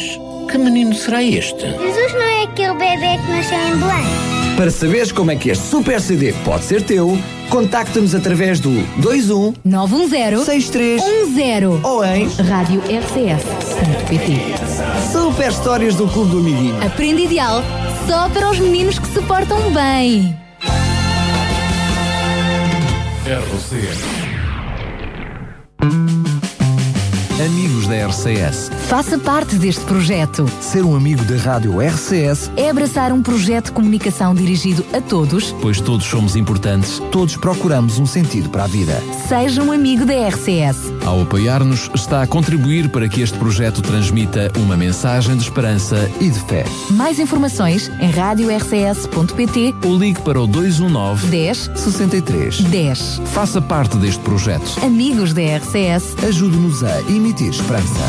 [0.48, 1.60] que menino será este?
[1.60, 4.56] Jesus não é aquele bebê que nasceu em Belém.
[4.56, 7.18] Para saberes como é que este super CD pode ser teu,
[7.50, 14.40] contacta-nos através do 21 910 6310 ou em Rádio RCS.pt.
[15.10, 16.80] Super Histórias do Clube do Amiguinho.
[16.86, 17.60] Aprende ideal
[18.06, 20.36] só para os meninos que se portam bem.
[23.26, 24.23] RCS.
[25.84, 26.13] Mm-hmm.
[27.42, 28.70] Amigos da RCS.
[28.86, 30.46] Faça parte deste projeto.
[30.60, 35.50] Ser um amigo da Rádio RCS É abraçar um projeto de comunicação dirigido a todos.
[35.60, 39.02] pois todos somos importantes, todos procuramos um sentido para a vida.
[39.28, 40.92] Seja um amigo da RCS.
[41.04, 46.30] Ao apoiar-nos, está a contribuir para que este projeto transmita uma mensagem de esperança e
[46.30, 46.64] de fé.
[46.90, 53.20] Mais informações em radiorcs.pt Ou ligue para o 219 10 63 10.
[53.32, 54.78] Faça parte deste projeto.
[54.84, 56.14] Amigos da RCS.
[56.24, 57.00] Ajude-nos a
[57.34, 58.00] emitir esperança.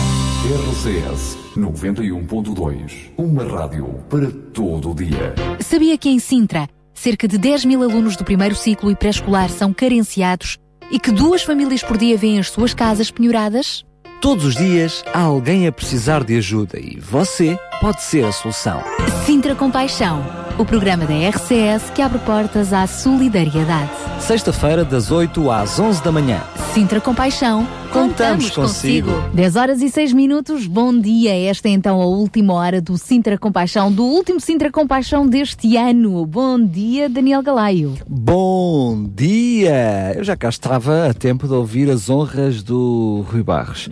[0.45, 3.11] RCS 91.2.
[3.18, 5.34] Uma rádio para todo o dia.
[5.60, 9.73] Sabia que em Sintra, cerca de 10 mil alunos do primeiro ciclo e pré-escolar são
[9.73, 10.60] carenciados
[10.91, 13.84] e que duas famílias por dia vêm as suas casas penhoradas?
[14.22, 18.81] Todos os dias há alguém a precisar de ajuda e você pode ser a solução.
[19.26, 20.23] Sintra Compaixão,
[20.57, 23.89] o programa da RCS que abre portas à solidariedade.
[24.19, 26.41] Sexta-feira, das 8 às 11 da manhã.
[26.73, 29.10] Sintra Compaixão, Contamos consigo.
[29.34, 31.34] 10 horas e 6 minutos, bom dia.
[31.49, 36.26] Esta é então a última hora do Sintra Compaixão, do último Sintra Compaixão deste ano.
[36.26, 37.93] Bom dia, Daniel Galaio.
[38.06, 40.14] Bom dia!
[40.14, 43.88] Eu já cá estava a tempo de ouvir as honras do Rui Barros.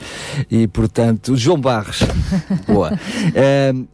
[0.51, 2.03] E portanto, João Barros.
[2.68, 2.91] Boa.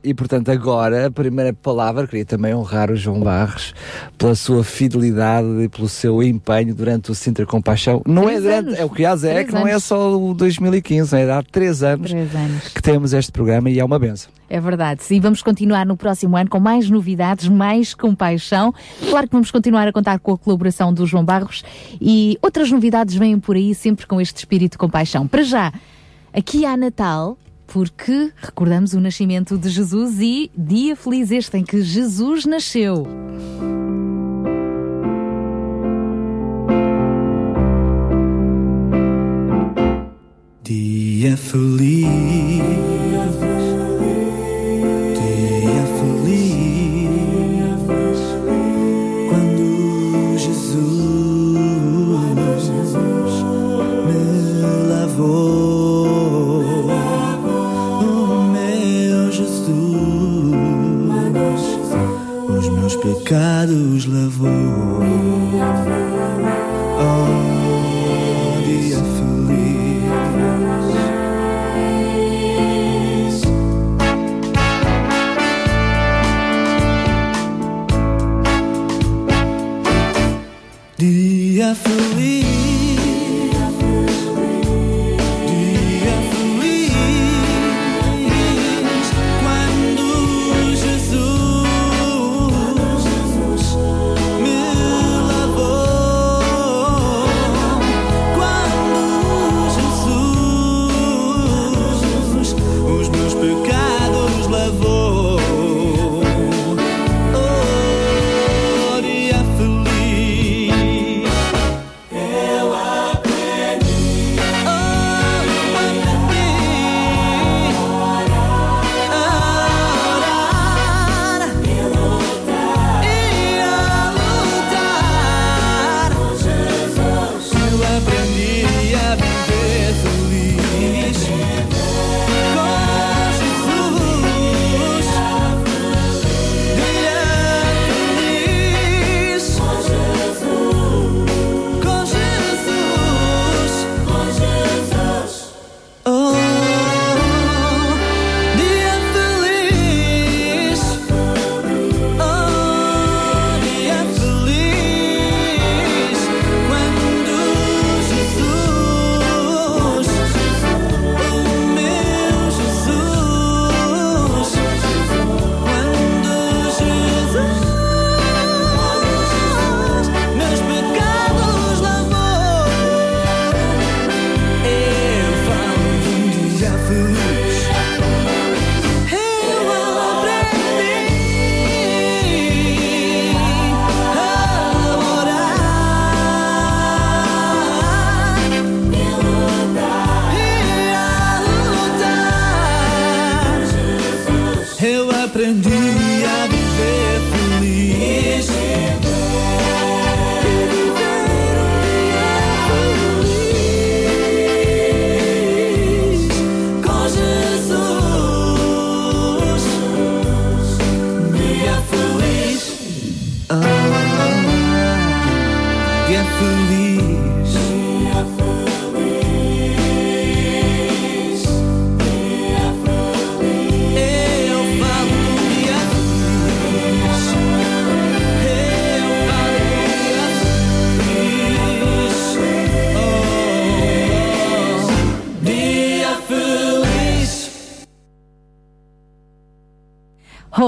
[0.04, 3.74] E portanto, agora, a primeira palavra, queria também honrar o João Barros
[4.18, 8.02] pela sua fidelidade e pelo seu empenho durante o Sintra Compaixão.
[8.08, 8.80] Não Três é durante, anos.
[8.80, 9.84] é o que há é que não é anos.
[9.84, 12.68] só o 2015, é há três anos Três anos.
[12.70, 14.32] que temos este programa e é uma benção.
[14.50, 15.02] É verdade.
[15.12, 18.74] E vamos continuar no próximo ano com mais novidades, mais compaixão.
[19.10, 21.64] Claro que vamos continuar a contar com a colaboração do João Barros
[22.02, 25.28] e outras novidades vêm por aí sempre com este espírito de compaixão.
[25.28, 25.72] Para já,
[26.34, 27.38] aqui há Natal,
[27.72, 33.06] porque recordamos o nascimento de Jesus e dia feliz este em que Jesus nasceu.
[40.64, 42.89] Dia feliz,
[63.14, 65.02] pecados lavou.
[67.00, 70.22] Oh, dia feliz.
[80.98, 82.09] Dia feliz.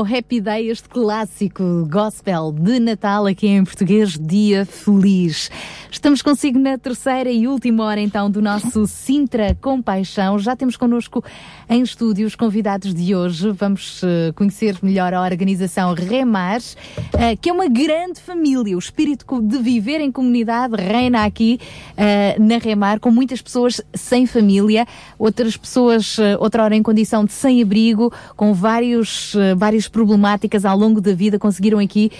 [0.03, 5.49] Happy Day, este clássico gospel de Natal aqui em português, Dia Feliz.
[5.90, 10.40] Estamos consigo na terceira e última hora então do nosso Sintra Compaixão.
[10.40, 11.23] Já temos connosco
[11.72, 13.49] em estúdio os convidados de hoje.
[13.52, 18.76] Vamos uh, conhecer melhor a organização Remar, uh, que é uma grande família.
[18.76, 21.61] O espírito de viver em comunidade reina aqui
[21.93, 24.85] uh, na Remar, com muitas pessoas sem família,
[25.18, 31.14] outras pessoas, outra hora em condição de sem-abrigo, com vários, várias problemáticas ao longo da
[31.14, 32.11] vida, conseguiram aqui,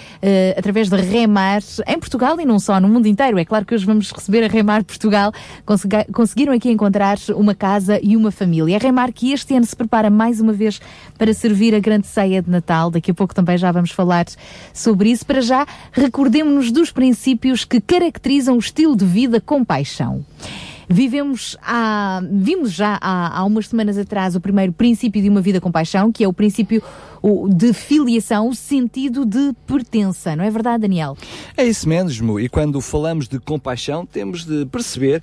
[0.56, 3.38] através de Remar, em Portugal e não só, no mundo inteiro.
[3.38, 5.32] É claro que hoje vamos receber a Remar Portugal,
[6.12, 8.76] conseguiram aqui encontrar uma casa e uma família.
[8.76, 10.80] A Remar que este ano se prepara mais uma vez
[11.18, 12.90] para servir a grande ceia de Natal.
[12.90, 14.26] Daqui a pouco também já vamos falar
[14.72, 15.26] sobre isso.
[15.26, 20.24] Para já, recordemos-nos dos princípios que caracterizam o estilo de vida com paixão.
[20.88, 25.60] Vivemos há, vimos já há, há umas semanas atrás o primeiro princípio de uma vida
[25.60, 26.82] com paixão, que é o princípio
[27.48, 31.16] de filiação, o sentido de pertença, não é verdade, Daniel?
[31.56, 35.22] É isso mesmo, e quando falamos de compaixão, temos de perceber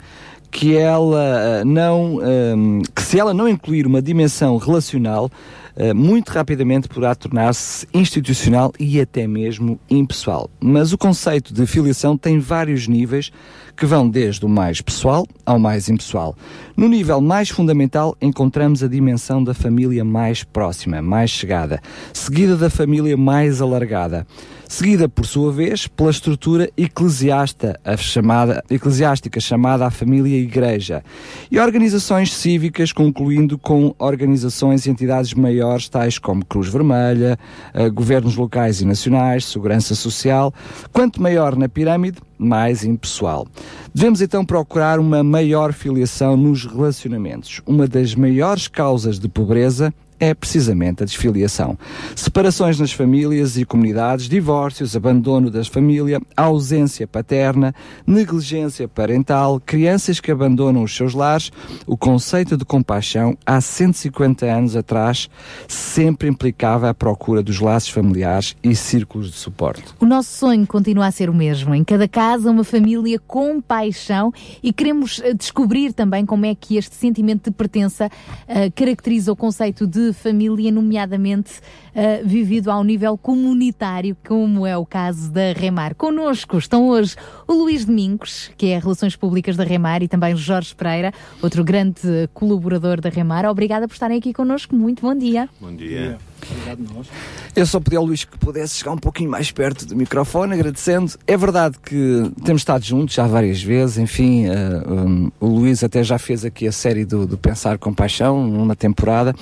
[0.51, 5.29] que ela não, um, que se ela não incluir uma dimensão relacional,
[5.75, 10.49] uh, muito rapidamente poderá tornar-se institucional e até mesmo impessoal.
[10.59, 13.31] Mas o conceito de filiação tem vários níveis
[13.77, 16.35] que vão desde o mais pessoal ao mais impessoal.
[16.75, 21.79] No nível mais fundamental, encontramos a dimensão da família mais próxima, mais chegada,
[22.11, 24.27] seguida da família mais alargada,
[24.69, 31.03] seguida, por sua vez, pela estrutura eclesiástica, a chamada, eclesiástica chamada a família igreja,
[31.51, 37.37] e organizações cívicas, concluindo com organizações e entidades maiores, tais como Cruz Vermelha,
[37.73, 40.53] uh, governos locais e nacionais, segurança social.
[40.93, 43.47] Quanto maior na pirâmide, mais impessoal.
[43.93, 47.59] Devemos então procurar uma maior filiação nos relacionamentos.
[47.65, 51.77] Uma das maiores causas de pobreza é precisamente a desfiliação.
[52.15, 57.73] Separações nas famílias e comunidades, divórcios, abandono da família, ausência paterna,
[58.05, 61.51] negligência parental, crianças que abandonam os seus lares.
[61.85, 65.29] O conceito de compaixão, há 150 anos atrás,
[65.67, 69.83] sempre implicava a procura dos laços familiares e círculos de suporte.
[69.99, 71.73] O nosso sonho continua a ser o mesmo.
[71.73, 76.95] Em cada casa, uma família com paixão e queremos descobrir também como é que este
[76.95, 81.59] sentimento de pertença uh, caracteriza o conceito de família, nomeadamente
[81.95, 85.95] uh, vivido ao nível comunitário, como é o caso da Remar.
[85.95, 87.15] Conosco estão hoje
[87.47, 92.29] o Luís Domingos, que é Relações Públicas da Remar, e também Jorge Pereira, outro grande
[92.33, 93.45] colaborador da Remar.
[93.45, 94.75] Obrigada por estarem aqui conosco.
[94.75, 95.49] Muito bom dia.
[95.59, 96.17] Bom dia.
[96.51, 97.07] Obrigado nós.
[97.55, 101.11] Eu só pedi ao Luís que pudesse chegar um pouquinho mais perto do microfone, agradecendo.
[101.27, 106.03] É verdade que temos estado juntos já várias vezes, enfim, uh, um, o Luís até
[106.03, 109.35] já fez aqui a série do, do Pensar com Paixão, numa temporada.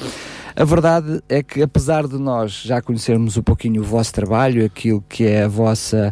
[0.59, 5.03] A verdade é que, apesar de nós já conhecermos um pouquinho o vosso trabalho, aquilo
[5.07, 6.11] que é a vossa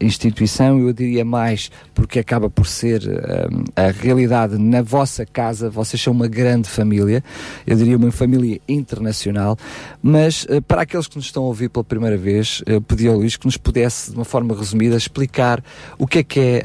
[0.00, 6.00] instituição, eu diria mais porque acaba por ser uh, a realidade na vossa casa, vocês
[6.00, 7.22] são uma grande família,
[7.66, 9.56] eu diria uma família internacional,
[10.02, 13.16] mas uh, para aqueles que nos estão a ouvir pela primeira vez, eu pedi ao
[13.16, 15.62] Luís que nos pudesse, de uma forma resumida, explicar
[15.98, 16.64] o que é que é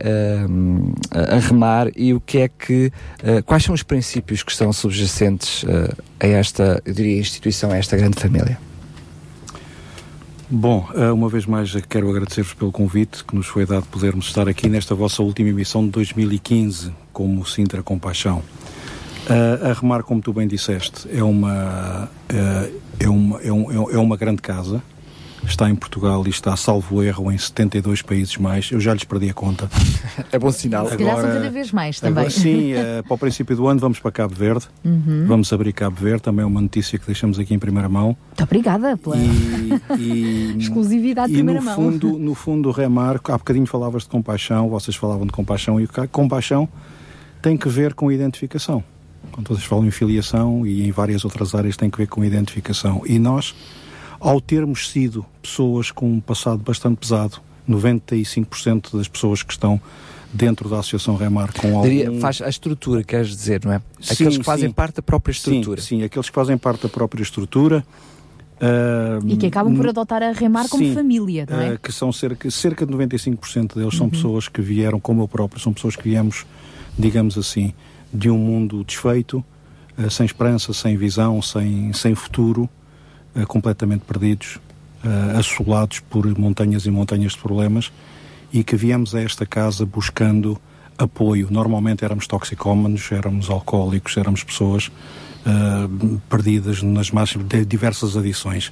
[1.12, 2.92] a remar e o que é que,
[3.46, 5.66] quais são os princípios que estão subjacentes
[6.20, 8.58] a esta, eu diria, instituição, a esta grande família.
[10.56, 14.70] Bom, uma vez mais quero agradecer-vos pelo convite que nos foi dado podermos estar aqui
[14.70, 18.38] nesta vossa última emissão de 2015 como Sintra Compaixão.
[18.38, 23.98] Uh, a Remar, como tu bem disseste, é uma, uh, é, uma, é, um, é
[23.98, 24.84] uma grande casa.
[25.46, 28.72] Está em Portugal e está, salvo erro, em 72 países mais.
[28.72, 29.70] Eu já lhes perdi a conta.
[30.32, 30.90] é bom sinal.
[30.90, 32.26] Se calhar são cada vez mais também.
[32.26, 34.66] Agora, sim, uh, para o princípio do ano vamos para Cabo Verde.
[34.84, 35.26] Uhum.
[35.28, 36.24] Vamos abrir Cabo Verde.
[36.24, 38.18] Também é uma notícia que deixamos aqui em primeira mão.
[38.28, 41.76] Muito obrigada pela e, e, exclusividade de primeira no mão.
[41.76, 46.68] Fundo, no fundo, Remar, há bocadinho falavas de compaixão, vocês falavam de compaixão, e compaixão
[47.42, 48.84] tem que ver com identificação.
[49.32, 53.02] Quando vocês falam em filiação e em várias outras áreas tem que ver com identificação.
[53.06, 53.54] E nós,
[54.24, 59.80] ao termos sido pessoas com um passado bastante pesado, 95% das pessoas que estão
[60.32, 61.84] dentro da Associação Remar com algum...
[61.84, 63.82] Diria, faz a estrutura, queres dizer, não é?
[64.10, 64.74] Aqueles sim, que fazem sim.
[64.74, 65.82] parte da própria estrutura.
[65.82, 67.86] Sim, sim, aqueles que fazem parte da própria estrutura
[68.54, 71.74] Uh, e que acabam por adotar a remar como sim, família, não é?
[71.74, 74.12] Uh, que são cerca, cerca de 95% deles são Uhum.
[74.12, 76.46] pessoas que vieram, como eu próprio, são pessoas que viemos,
[76.98, 77.74] digamos assim,
[78.14, 79.44] de um mundo desfeito,
[79.98, 82.70] uh, sem esperança, sem visão, sem, sem futuro, uh,
[83.48, 84.60] completamente perdidos,
[85.04, 87.92] uh, assolados por montanhas e montanhas de problemas,
[88.52, 90.60] e que viemos a esta casa buscando
[90.98, 91.48] apoio.
[91.50, 94.88] Normalmente éramos toxicómanos, éramos alcoólicos, éramos pessoas
[95.46, 98.72] uh, perdidas nas margens de diversas adições.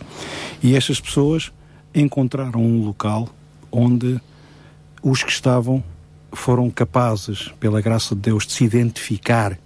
[0.61, 1.51] E estas pessoas
[1.93, 3.27] encontraram um local
[3.71, 4.21] onde
[5.01, 5.83] os que estavam
[6.31, 9.57] foram capazes, pela graça de Deus, de se identificar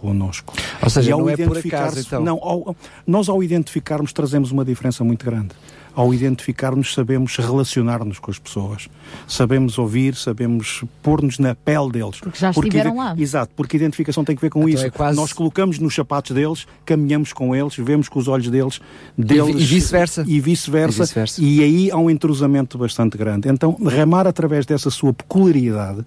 [0.00, 0.54] connosco.
[0.82, 2.22] Ou seja, E ao não é por acaso, então.
[2.22, 5.50] Não, ao- nós ao identificarmos trazemos uma diferença muito grande.
[5.92, 8.88] Ao identificarmos sabemos relacionar-nos com as pessoas.
[9.26, 12.20] Sabemos ouvir, sabemos pôr-nos na pele deles.
[12.20, 13.12] Porque já estiveram lá.
[13.18, 14.86] Exato, porque a identificação tem que ver com Então isso.
[14.86, 18.80] é quase- Nós colocamos nos sapatos deles, caminhamos com eles, vemos com os olhos deles,
[19.18, 20.24] deles e vice-versa.
[20.26, 20.98] E vice-versa.
[20.98, 21.42] E vice-versa.
[21.42, 23.48] E aí há um entrosamento bastante grande.
[23.48, 26.06] Então, remar através dessa sua peculiaridade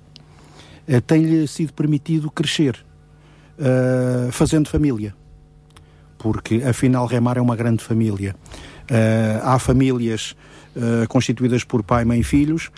[0.88, 2.78] eh, tem-lhe sido permitido crescer,
[3.58, 5.16] eh, fazendo família.
[6.18, 8.36] Porque, afinal, remar é uma grande família.
[8.90, 10.36] Eh, há famílias
[10.76, 12.72] eh, constituídas por pai, mãe e filhos,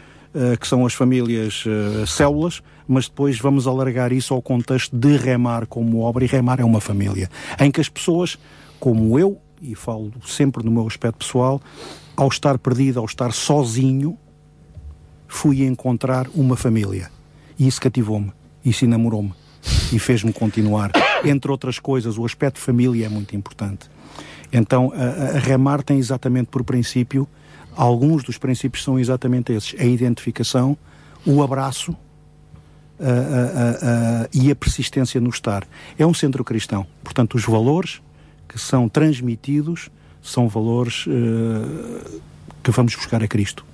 [0.60, 1.64] que são as famílias
[2.06, 6.66] células, mas depois vamos alargar isso ao contexto de remar como obra, e remar é
[6.66, 8.38] uma família, em que as pessoas,
[8.78, 11.62] como eu, e falo sempre no meu aspecto pessoal,
[12.18, 14.18] ao estar perdido, ao estar sozinho,
[15.26, 17.10] fui encontrar uma família.
[17.58, 18.34] E isso cativou-me,
[18.66, 19.32] isso enamorou-me
[19.92, 20.92] e fez-me continuar.
[21.24, 23.90] Entre outras coisas, o aspecto família é muito importante.
[24.52, 27.28] Então, a, a- remar tem exatamente por princípio,
[27.76, 30.78] alguns dos princípios são exatamente esses: a identificação,
[31.26, 31.96] o abraço
[33.00, 33.04] a-
[34.26, 35.66] a- e a persistência no estar.
[35.98, 36.86] É um centro cristão.
[37.04, 38.02] Portanto, os valores
[38.48, 39.90] que são transmitidos
[40.22, 42.20] são valores eh,
[42.64, 43.66] que vamos buscar a Cristo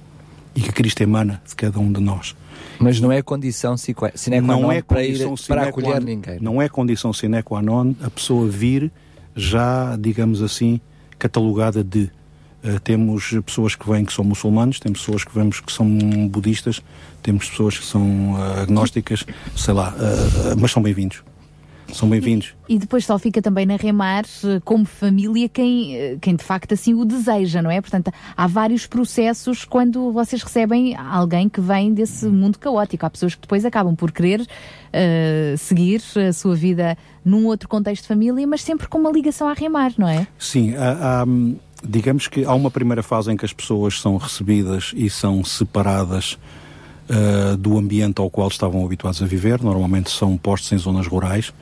[0.56, 2.36] e que Cristo emana de cada um de nós.
[2.82, 6.06] Mas não é condição sine qua qua não non é para, ir, para acolher non-
[6.06, 6.40] ninguém.
[6.42, 8.92] Não é condição sine qua non a pessoa vir
[9.36, 10.82] já, digamos assim,
[11.18, 12.10] catalogada de.
[12.64, 15.88] Eh, temos pessoas que vêm que são muçulmanos, temos pessoas que vemos que são
[16.28, 16.82] budistas,
[17.24, 19.26] temos pessoas que são eh, agnósticas,
[19.56, 21.24] sei lá, eh, mas são bem-vindos.
[21.94, 22.54] São bem-vindos.
[22.70, 26.74] E depois só fica também na Remar, eh, como família, quem, eh, quem de facto
[26.74, 27.82] assim o deseja, não é?
[27.82, 33.06] Portanto, há vários processos quando vocês recebem alguém que vem desse mundo caótico.
[33.06, 34.46] Há pessoas que depois acabam por querer
[34.94, 39.48] eh, seguir a sua vida num outro contexto de família, mas sempre com uma ligação
[39.50, 40.26] à Remar, não é?
[40.40, 44.16] Sim, há- há, hum, digamos que há uma primeira fase em que as pessoas são
[44.18, 46.38] recebidas e são separadas
[47.12, 49.62] ah, do ambiente ao qual estavam habituados a viver.
[49.62, 51.54] Normalmente são postos em zonas rurais,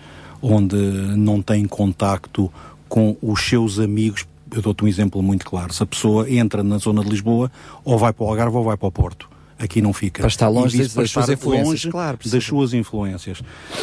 [0.41, 2.51] onde não têm contacto
[2.87, 4.25] com os seus amigos.
[4.51, 5.73] Eu dou-te um exemplo muito claro.
[5.73, 7.51] Se a pessoa entra na zona de Lisboa,
[7.83, 9.29] ou vai para o Algarve ou vai para o Porto.
[9.59, 10.21] Aqui não fica.
[10.21, 13.41] Para estar longe das- para das suas influências, longe claro, das suas influências.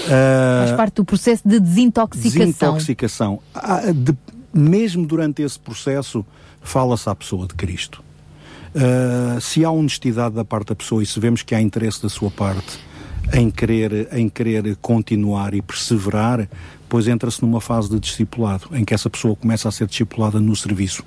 [0.09, 2.47] Faz parte do processo de desintoxicação.
[2.47, 3.41] Desintoxicação.
[3.55, 4.17] Ah, de-
[4.55, 6.25] mesmo durante esse processo,
[6.63, 8.03] fala-se à pessoa de Cristo.
[8.77, 12.09] Ah, se há honestidade da parte da pessoa e se vemos que há interesse da
[12.09, 12.79] sua parte
[13.33, 16.49] em querer, em querer continuar e perseverar,
[16.89, 20.55] pois entra-se numa fase de discipulado, em que essa pessoa começa a ser discipulada no
[20.55, 21.03] serviço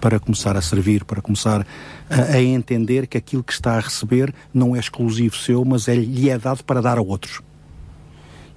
[0.00, 1.66] para começar a servir, para começar
[2.10, 5.94] a, a entender que aquilo que está a receber não é exclusivo seu, mas é,
[5.94, 7.40] lhe é dado para dar a outros.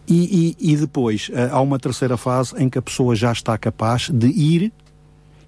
[0.07, 3.57] E, e- e depois eh, há uma terceira fase em que a pessoa já está
[3.57, 4.72] capaz de ir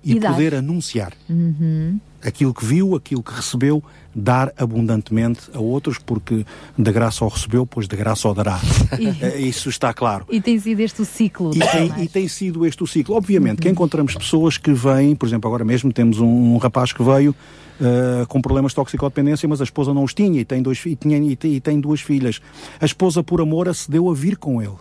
[0.01, 1.99] e, E poder anunciar Uhum.
[2.25, 3.83] Aquilo que viu, aquilo que recebeu,
[4.13, 6.45] dar abundantemente a outros, porque
[6.77, 8.59] de graça o recebeu, pois de graça o dará.
[8.99, 10.25] E- Eh, Isso está claro.
[10.29, 11.51] E tem sido este o ciclo.
[11.55, 13.15] E da tem, e tem sido este o ciclo.
[13.15, 17.03] Obviamente que encontramos pessoas que vêm, por exemplo, agora mesmo temos um, um rapaz que
[17.03, 17.35] veio
[17.81, 20.95] eh, com problemas de toxicodependência, mas a esposa não os tinha e tem, dois, e
[20.95, 22.39] tinha, e tem, e tem duas filhas.
[22.79, 24.75] A esposa, por amor, acedeu a vir com ele.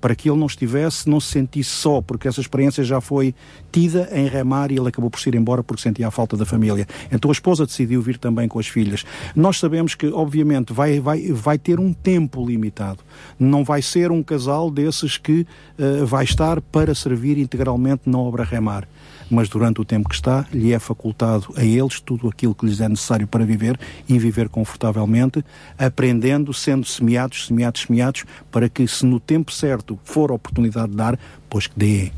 [0.00, 3.34] Para que ele não estivesse, não se sentisse só, porque essa experiência já foi
[3.72, 6.44] tida em remar e ele acabou por se ir embora porque sentia a falta da
[6.44, 6.86] família.
[7.10, 9.04] Então a esposa decidiu vir também com as filhas.
[9.34, 13.00] Nós sabemos que, obviamente, vai, vai, vai ter um tempo limitado.
[13.38, 15.46] Não vai ser um casal desses que
[15.78, 18.86] eh, vai estar para servir integralmente na obra remar.
[19.30, 22.80] Mas durante o tempo que está, lhe é facultado a eles tudo aquilo que lhes
[22.80, 23.78] é necessário para viver
[24.08, 25.44] e viver confortavelmente,
[25.78, 31.18] aprendendo, sendo semeados, semeados, semeados, para que, se no tempo certo for oportunidade de dar,
[31.48, 32.12] pois que dê.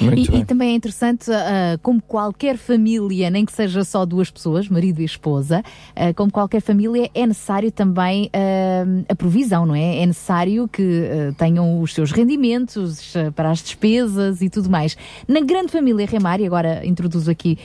[0.00, 4.68] E, e, também é interessante, uh, como qualquer família, nem que seja só duas pessoas,
[4.68, 10.02] marido e esposa, uh, como qualquer família, é necessário também uh, a provisão, não é?
[10.02, 11.08] É necessário que
[11.38, 14.96] tenham os seus rendimentos para as despesas e tudo mais.
[15.26, 17.58] Na grande família Remar, e agora introduzo aqui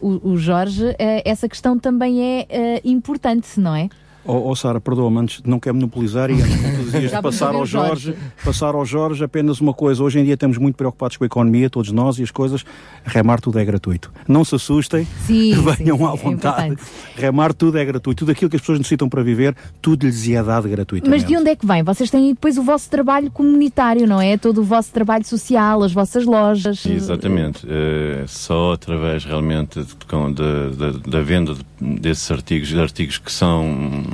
[0.00, 0.94] o, o, Jorge,
[1.24, 3.88] essa questão também é importante, não é?
[4.30, 8.14] Oh, oh Sara, perdoa-me, antes não quero monopolizar e antes de passar ao Jorge,
[8.44, 10.02] passar ao Jorge apenas uma coisa.
[10.04, 12.62] Hoje em dia estamos muito preocupados com a economia, todos nós, e as coisas.
[13.06, 14.12] Remar tudo é gratuito.
[14.28, 16.76] Não se assustem, sim, venham sim, à é vontade.
[17.16, 18.18] É remar tudo é gratuito.
[18.18, 21.22] Tudo aquilo que as pessoas necessitam para viver, tudo lhes é dado gratuitamente.
[21.22, 21.82] Mas de onde é que vem?
[21.82, 24.36] Vocês têm depois o vosso trabalho comunitário, não é?
[24.36, 26.84] Todo o vosso trabalho social, as vossas lojas.
[26.84, 27.66] Exatamente.
[27.66, 34.04] Uh, só através realmente de, de, de, da venda desses artigos, de artigos que são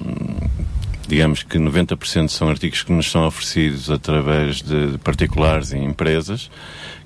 [1.06, 6.50] digamos que 90% são artigos que nos são oferecidos através de particulares e empresas,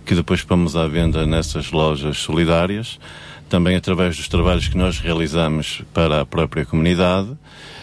[0.04, 2.98] que depois pomos à venda nessas lojas solidárias,
[3.48, 7.28] também através dos trabalhos que nós realizamos para a própria comunidade,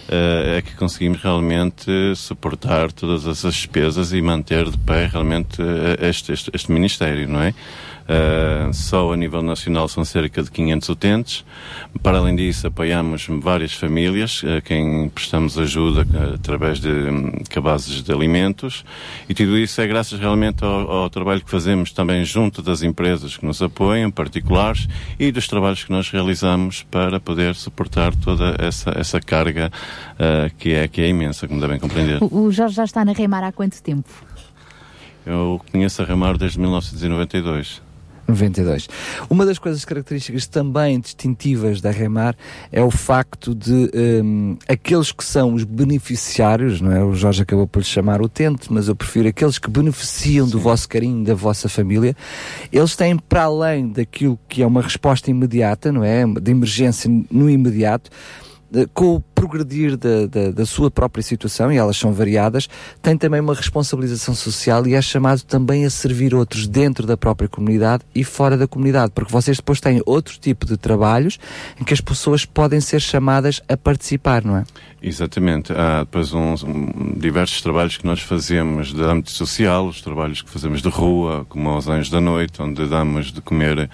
[0.07, 6.09] eh, é que conseguimos realmente suportar todas essas despesas e manter de pé realmente eh,
[6.09, 7.53] este, este, este Ministério, não é?
[8.05, 11.45] Uh, só a nível nacional são cerca de 500 utentes.
[12.03, 18.03] Para além disso, apoiamos várias famílias, a quem prestamos ajuda uh, através de um, cabazes
[18.03, 18.85] de alimentos.
[19.27, 23.37] E tudo isso é graças realmente ao, ao, trabalho que fazemos também junto das empresas
[23.37, 24.87] que nos apoiam, particulares,
[25.19, 29.71] e dos trabalhos que nós realizamos para poder suportar toda essa, essa carga
[30.13, 32.19] uh, que, é, que é imensa, como devem compreender.
[32.21, 34.09] O, o Jorge já está na Remar há quanto tempo?
[35.25, 37.84] Eu conheço a Remar desde 1992.
[38.27, 38.87] 92.
[39.29, 42.35] Uma das coisas características também distintivas da Remar
[42.71, 43.91] é o facto de
[44.23, 47.03] um, aqueles que são os beneficiários, não é?
[47.03, 50.51] O Jorge acabou por lhe chamar utente, mas eu prefiro aqueles que beneficiam Sim.
[50.51, 52.15] do vosso carinho, da vossa família,
[52.71, 56.25] eles têm para além daquilo que é uma resposta imediata, não é?
[56.25, 58.09] De emergência no imediato,
[58.93, 62.67] com o progredir da, da, da, sua própria situação, e elas são variadas,
[63.01, 67.49] tem também uma responsabilização social e é chamado também a servir outros dentro da própria
[67.49, 71.37] comunidade e fora da comunidade, porque vocês depois têm outro tipo de trabalhos
[71.79, 74.63] em que as pessoas podem ser chamadas a participar, não é?
[75.01, 75.71] Exatamente.
[75.71, 80.49] Há depois uns, um, diversos trabalhos que nós fazemos de âmbito social, os trabalhos que
[80.49, 83.87] fazemos de rua, como aos Anjos da Noite, onde damos de comer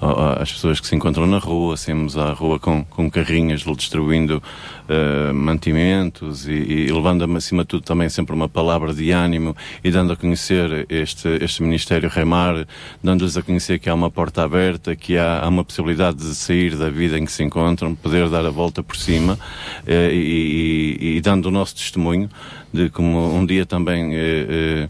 [0.00, 4.42] às pessoas que se encontram na rua, saímos à rua com, com carrinhas distribuindo
[4.88, 9.90] uh, mantimentos e, e levando acima de tudo também sempre uma palavra de ânimo e
[9.90, 12.66] dando a conhecer este, este Ministério Remar,
[13.02, 16.76] dando-lhes a conhecer que há uma porta aberta, que há, há, uma possibilidade de sair
[16.76, 21.16] da vida em que se encontram, poder dar a volta por cima uh, e e,
[21.16, 22.28] e, dando o nosso testemunho
[22.72, 24.88] de como um dia também eh,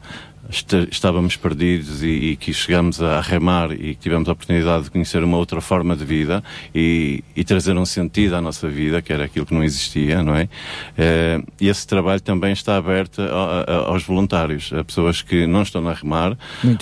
[0.51, 5.23] estávamos perdidos e, e, que chegamos a remar e que tivemos a oportunidade de conhecer
[5.23, 6.43] uma outra forma de vida
[6.75, 10.35] e, e trazer um sentido à nossa vida, que era aquilo que não existia, não
[10.35, 10.49] é?
[10.97, 15.63] Eh, e esse trabalho também está aberto a, a, aos voluntários, a pessoas que não
[15.63, 16.37] estão a remar,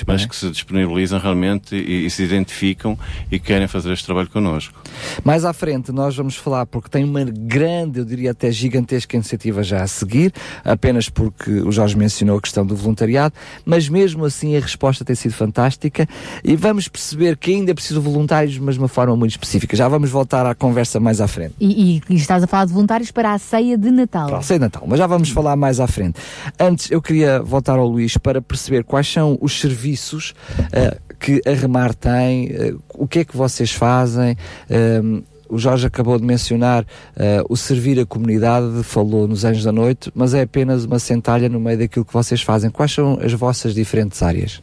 [0.07, 2.97] mas que se disponibilizam realmente e, e, se identificam
[3.31, 4.81] e querem fazer este trabalho connosco.
[5.25, 9.63] Mais à frente nós vamos falar, porque tem uma grande, eu diria até gigantesca iniciativa
[9.63, 10.33] já a seguir,
[10.65, 13.35] apenas porque o Jorge mencionou a questão do voluntariado,
[13.65, 16.09] mas mesmo assim a resposta tem sido fantástica
[16.43, 19.77] e vamos perceber que ainda é preciso voluntários, mas de uma forma muito específica.
[19.77, 21.55] Já vamos voltar à conversa mais à frente.
[21.61, 24.29] E, e, estás a falar de voluntários para a ceia de Natal.
[24.29, 26.19] Para a ceia de Natal, mas já vamos falar mais à frente.
[26.59, 31.53] Antes, eu queria voltar ao Luís para perceber quais são os serviços uh, que a
[31.53, 34.37] Remar tem, uh, o que é que vocês fazem.
[34.71, 39.73] Uh, o Jorge acabou de mencionar uh, o servir a comunidade, falou nos Anjos da
[39.73, 42.71] Noite, mas é apenas uma centelha no meio daquilo que vocês fazem.
[42.71, 44.63] Quais são as vossas diferentes áreas?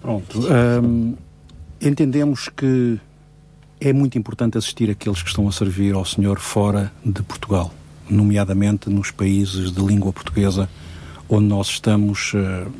[0.00, 0.40] Pronto.
[0.82, 1.14] Um,
[1.80, 2.98] entendemos que
[3.80, 7.72] é muito importante assistir aqueles que estão a servir ao Senhor fora de Portugal,
[8.08, 10.68] nomeadamente nos países de língua portuguesa,
[11.28, 12.70] onde nós estamos uh,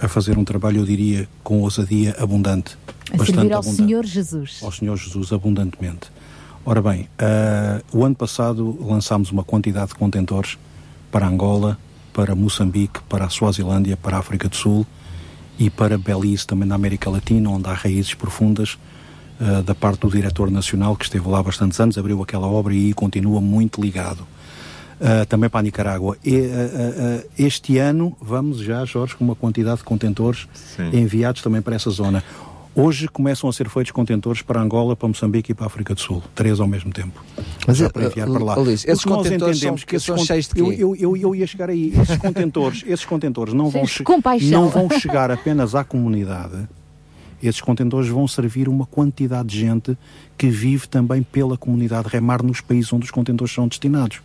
[0.00, 2.76] a fazer um trabalho, eu diria, com ousadia abundante
[3.14, 4.60] a bastante servir ao abundante, Senhor Jesus.
[4.62, 6.10] Ao Senhor Jesus abundantemente.
[6.66, 10.56] Ora bem, uh, o ano passado lançámos uma quantidade de contentores
[11.12, 11.78] para Angola,
[12.12, 14.86] para Moçambique, para a Suazilândia, para a África do Sul
[15.58, 18.78] e para Belize, também na América Latina, onde há raízes profundas
[19.38, 22.72] uh, da parte do diretor nacional, que esteve lá há bastantes anos, abriu aquela obra
[22.72, 24.26] e continua muito ligado.
[24.94, 26.16] Uh, também para a Nicarágua.
[26.24, 30.88] E, uh, uh, este ano vamos já, Jorge, com uma quantidade de contentores Sim.
[30.96, 32.24] enviados também para essa zona.
[32.76, 36.00] Hoje começam a ser feitos contentores para Angola, para Moçambique e para a África do
[36.00, 37.24] Sul, três ao mesmo tempo.
[37.68, 38.54] Mas, eh, para enviar eh, para lá.
[38.56, 40.60] Luís, esses contentores entendemos são- que esses são cheios de quê?
[40.60, 41.92] eu, eu, eu, ia chegar aí.
[41.96, 43.84] Esses contentores, esses contentores não vão,
[44.42, 46.66] não vão chegar apenas à comunidade.
[47.40, 49.96] Esses contentores vão servir uma quantidade de gente
[50.36, 54.20] que vive também pela comunidade remar nos países onde os contentores são destinados.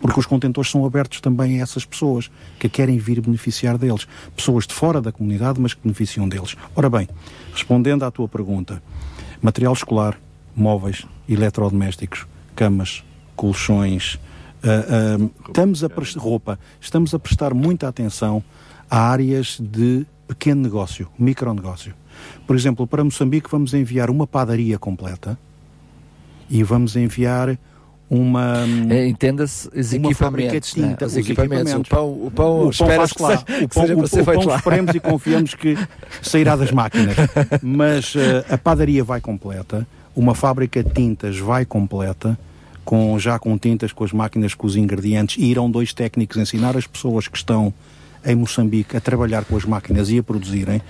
[0.00, 4.06] Porque os contentores são abertos também a essas pessoas que querem vir beneficiar deles.
[4.36, 6.56] Pessoas de fora da comunidade, mas que beneficiam deles.
[6.74, 7.08] Ora bem,
[7.52, 8.82] respondendo à tua pergunta,
[9.40, 10.18] material escolar,
[10.54, 13.04] móveis, eletrodomésticos, camas,
[13.36, 14.18] colchões,
[14.62, 15.88] ah, ah, estamos a
[16.18, 18.42] roupa, estamos a prestar muita atenção
[18.90, 21.94] a áreas de pequeno negócio, micronegócio.
[22.46, 25.38] Por exemplo, para Moçambique vamos enviar uma padaria completa
[26.48, 27.58] e vamos enviar
[28.10, 30.76] uma É, Entenda-se os uma fábrica de equipamentos.
[30.76, 30.88] né?
[30.88, 31.72] tinta, Os equipamentos.
[31.74, 33.28] O pão, o pão, o pão que lá.
[33.38, 34.56] seja- O que pão, seja o- pão feito lá.
[34.56, 35.78] esperemos e confiamos que
[36.22, 37.16] sairá das máquinas.
[37.62, 42.38] Mas eh, a padaria vai completa, uma fábrica de tintas vai completa,
[42.84, 46.76] com, já com tintas, com as máquinas, com os ingredientes, e irão dois técnicos ensinar
[46.76, 47.72] as pessoas que estão
[48.26, 50.80] em Moçambique a trabalhar com as máquinas e a produzirem,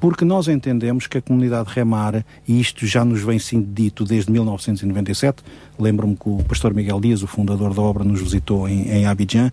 [0.00, 4.32] porque nós entendemos que a comunidade remar, e isto já nos vem sendo dito desde
[4.32, 5.42] 1997,
[5.78, 9.52] lembro-me que o pastor Miguel Dias, o fundador da obra, nos visitou em, em Abidjan,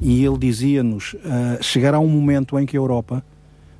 [0.00, 3.24] e ele dizia-nos, ah, chegará um momento em que a Europa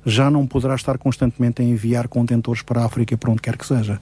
[0.05, 3.65] já não poderá estar constantemente a enviar contentores para a África para onde quer que
[3.65, 4.01] seja.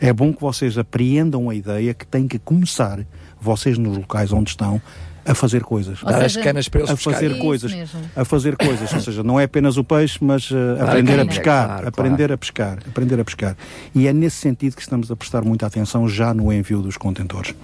[0.00, 3.00] É bom que vocês apreendam a ideia que tem que começar,
[3.40, 4.80] vocês nos locais onde estão,
[5.28, 6.02] a fazer coisas.
[6.02, 7.72] Ou Dar as seja, canas para eles a fazer Isso coisas.
[7.72, 8.00] mesmo.
[8.16, 8.92] A fazer coisas.
[8.92, 11.66] Ou seja, não é apenas o peixe, mas uh, aprender a pescar.
[11.66, 12.32] claro, aprender claro.
[12.32, 12.78] a pescar.
[12.88, 13.56] Aprender a pescar.
[13.94, 17.54] E é nesse sentido que estamos a prestar muita atenção já no envio dos contentores.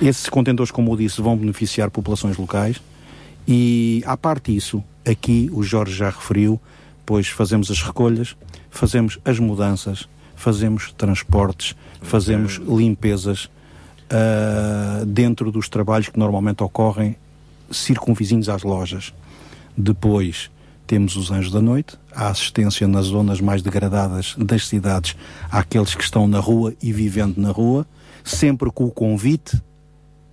[0.00, 2.80] Esses contentores, como eu disse, vão beneficiar populações locais.
[3.46, 6.60] E, à parte disso, aqui o Jorge já referiu,
[7.04, 8.36] pois fazemos as recolhas,
[8.70, 13.50] fazemos as mudanças, fazemos transportes, fazemos limpezas
[14.10, 17.14] ah, dentro dos trabalhos que normalmente ocorrem
[17.70, 19.14] circunvizinhos às lojas.
[19.76, 20.50] Depois
[20.86, 25.16] temos os Anjos da Noite, a assistência nas zonas mais degradadas das cidades
[25.48, 27.86] àqueles que estão na rua e vivendo na rua,
[28.24, 29.62] sempre com o convite,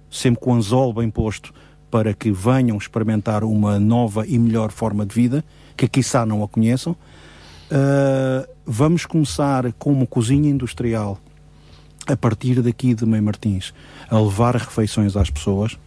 [0.09, 1.53] sempre com o anzol bem posto
[1.91, 5.45] para que venham experimentar uma nova e melhor forma de vida,
[5.77, 6.93] que quiçá não a conheçam.
[7.71, 11.19] Uh, vamos começar com uma cozinha industrial
[12.07, 13.73] a partir daqui de Mãe Martins
[14.09, 15.77] a levar refeições às pessoas.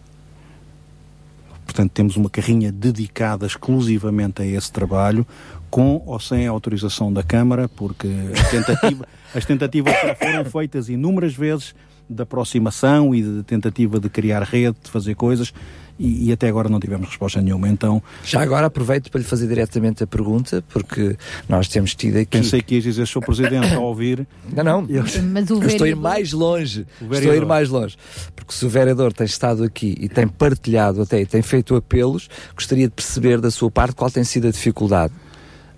[1.64, 5.26] Portanto, temos uma carrinha dedicada exclusivamente a esse trabalho,
[5.70, 10.88] com ou sem a autorização da Câmara, porque a tentativa- as tentativas já foram feitas
[10.88, 11.74] inúmeras vezes
[12.10, 15.52] de aproximação e de tentativa de criar rede, de fazer coisas,
[15.98, 17.68] e, e até agora não tivemos resposta nenhuma.
[17.68, 21.14] Então, Já agora aproveito para lhe fazer diretamente a pergunta, porque
[21.48, 22.38] nós temos tido aqui.
[22.38, 23.20] pensei que ias dizer, Sr.
[23.20, 24.26] Presidente, ao ouvir.
[24.56, 24.86] Não, não.
[25.32, 26.80] Mas o Eu estou a ir vereador- mais longe.
[26.92, 27.46] Estou a ir vereador.
[27.46, 27.96] mais longe.
[28.34, 32.28] Porque se o vereador tem estado aqui e tem partilhado até e tem feito apelos,
[32.54, 35.12] gostaria de perceber da sua parte qual tem sido a dificuldade.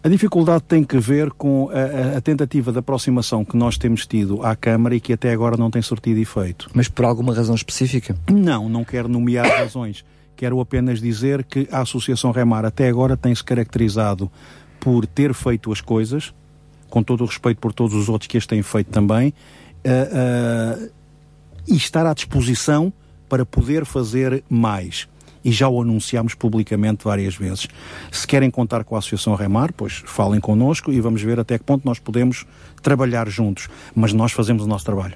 [0.04, 4.44] A dificuldade tem que ver com a, a- tentativa de aproximação que nós temos tido
[4.44, 6.68] à Câmara e que até agora não tem surtido efeito.
[6.74, 8.16] Mas por alguma razão específica?
[8.30, 10.04] Não, não quero nomear razões.
[10.34, 14.28] Quero apenas dizer que a Associação Remar até agora tem-se caracterizado
[14.80, 16.34] por ter feito as coisas,
[16.90, 19.32] com todo o respeito por todos os outros que as têm feito também,
[19.84, 20.88] ah, ah,
[21.68, 22.92] e estar à disposição
[23.28, 25.06] para poder fazer mais.
[25.44, 27.66] E já o anunciámos publicamente várias vezes.
[28.10, 31.64] Se querem contar com a Associação Remar, pois falem connosco e vamos ver até que
[31.64, 32.46] ponto nós podemos
[32.80, 33.68] trabalhar juntos.
[33.94, 35.14] Mas nós fazemos o nosso trabalho.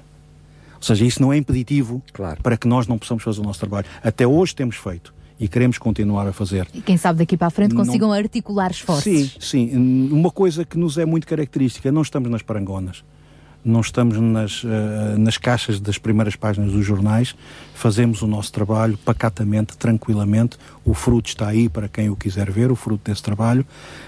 [0.75, 2.01] Ou seja, isso não é impeditivo
[2.43, 3.85] para que nós não possamos fazer o nosso trabalho.
[4.03, 6.67] Até hoje temos feito e queremos continuar a fazer.
[6.73, 9.03] E quem sabe daqui para a frente Não- consigam articular esforços.
[9.03, 10.09] Sim, sim.
[10.11, 13.03] Uma coisa que nos é muito característica, não estamos nas parangonas.
[13.67, 17.35] Não estamos nas, eh, nas caixas das primeiras páginas dos jornais,
[17.75, 20.57] fazemos o nosso trabalho pacatamente, tranquilamente.
[20.85, 23.65] O fruto está aí para quem o quiser ver, o fruto desse trabalho.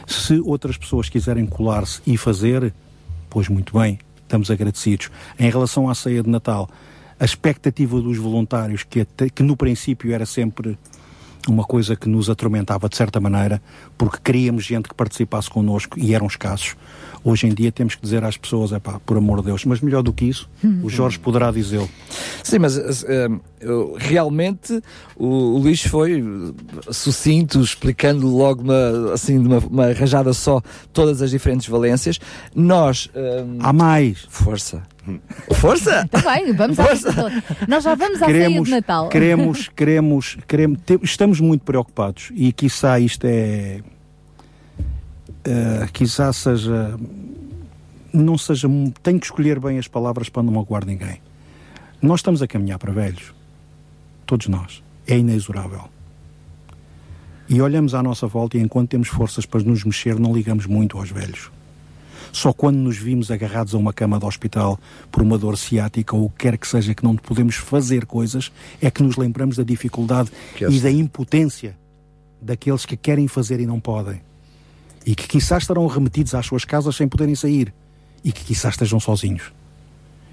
[0.07, 2.73] Se outras pessoas quiserem colar-se e fazer,
[3.29, 5.11] pois muito bem, estamos agradecidos.
[5.37, 6.69] Em relação à ceia de Natal,
[7.19, 10.77] a expectativa dos voluntários, que, até- que no princípio era sempre
[11.49, 13.61] uma coisa que nos atormentava de certa maneira,
[13.97, 16.75] porque queríamos gente que participasse connosco e eram escassos.
[17.23, 19.81] Hoje em dia temos que dizer às pessoas, é pá, por amor de Deus, mas
[19.81, 20.49] melhor do que isso,
[20.83, 21.89] o Jorge poderá dizê-lo.
[22.43, 23.27] Sim, mas eh,
[23.59, 24.81] eu- realmente
[25.17, 30.61] o, o Luís foi eh, sucinto, explicando logo uma, assim, de uma, uma rajada só
[30.93, 32.19] todas as diferentes valências.
[32.55, 33.09] Nós.
[33.13, 34.25] eh, Há mais.
[34.29, 34.81] Força.
[35.55, 36.01] Força!
[36.05, 36.83] Está Tá bem, vamos à
[37.67, 39.09] Nós já vamos à ceia queremos, de Natal.
[39.09, 43.79] queremos, queremos, queremos, te- estamos muito preocupados e quiçá isto é,
[45.43, 46.97] eh, quiçá seja
[48.13, 48.67] não seja.
[49.03, 51.21] Tenho que escolher bem as palavras para não magoar ninguém.
[52.01, 53.33] Nós estamos a caminhar para velhos.
[54.25, 54.83] Todos nós.
[55.07, 55.89] É inexorável.
[57.47, 60.97] E olhamos à nossa volta e enquanto temos forças para nos mexer, não ligamos muito
[60.97, 61.51] aos velhos.
[62.31, 64.79] Só quando nos vimos agarrados a uma cama de hospital
[65.11, 68.51] por uma dor ciática ou o que quer que seja que não podemos fazer coisas,
[68.79, 70.29] é que nos lembramos da dificuldade
[70.69, 71.75] e da impotência
[72.39, 74.21] daqueles que querem fazer e não podem.
[75.05, 77.73] E que quizás estarão remetidos às suas casas sem poderem sair.
[78.23, 79.51] E que quizás estejam sozinhos.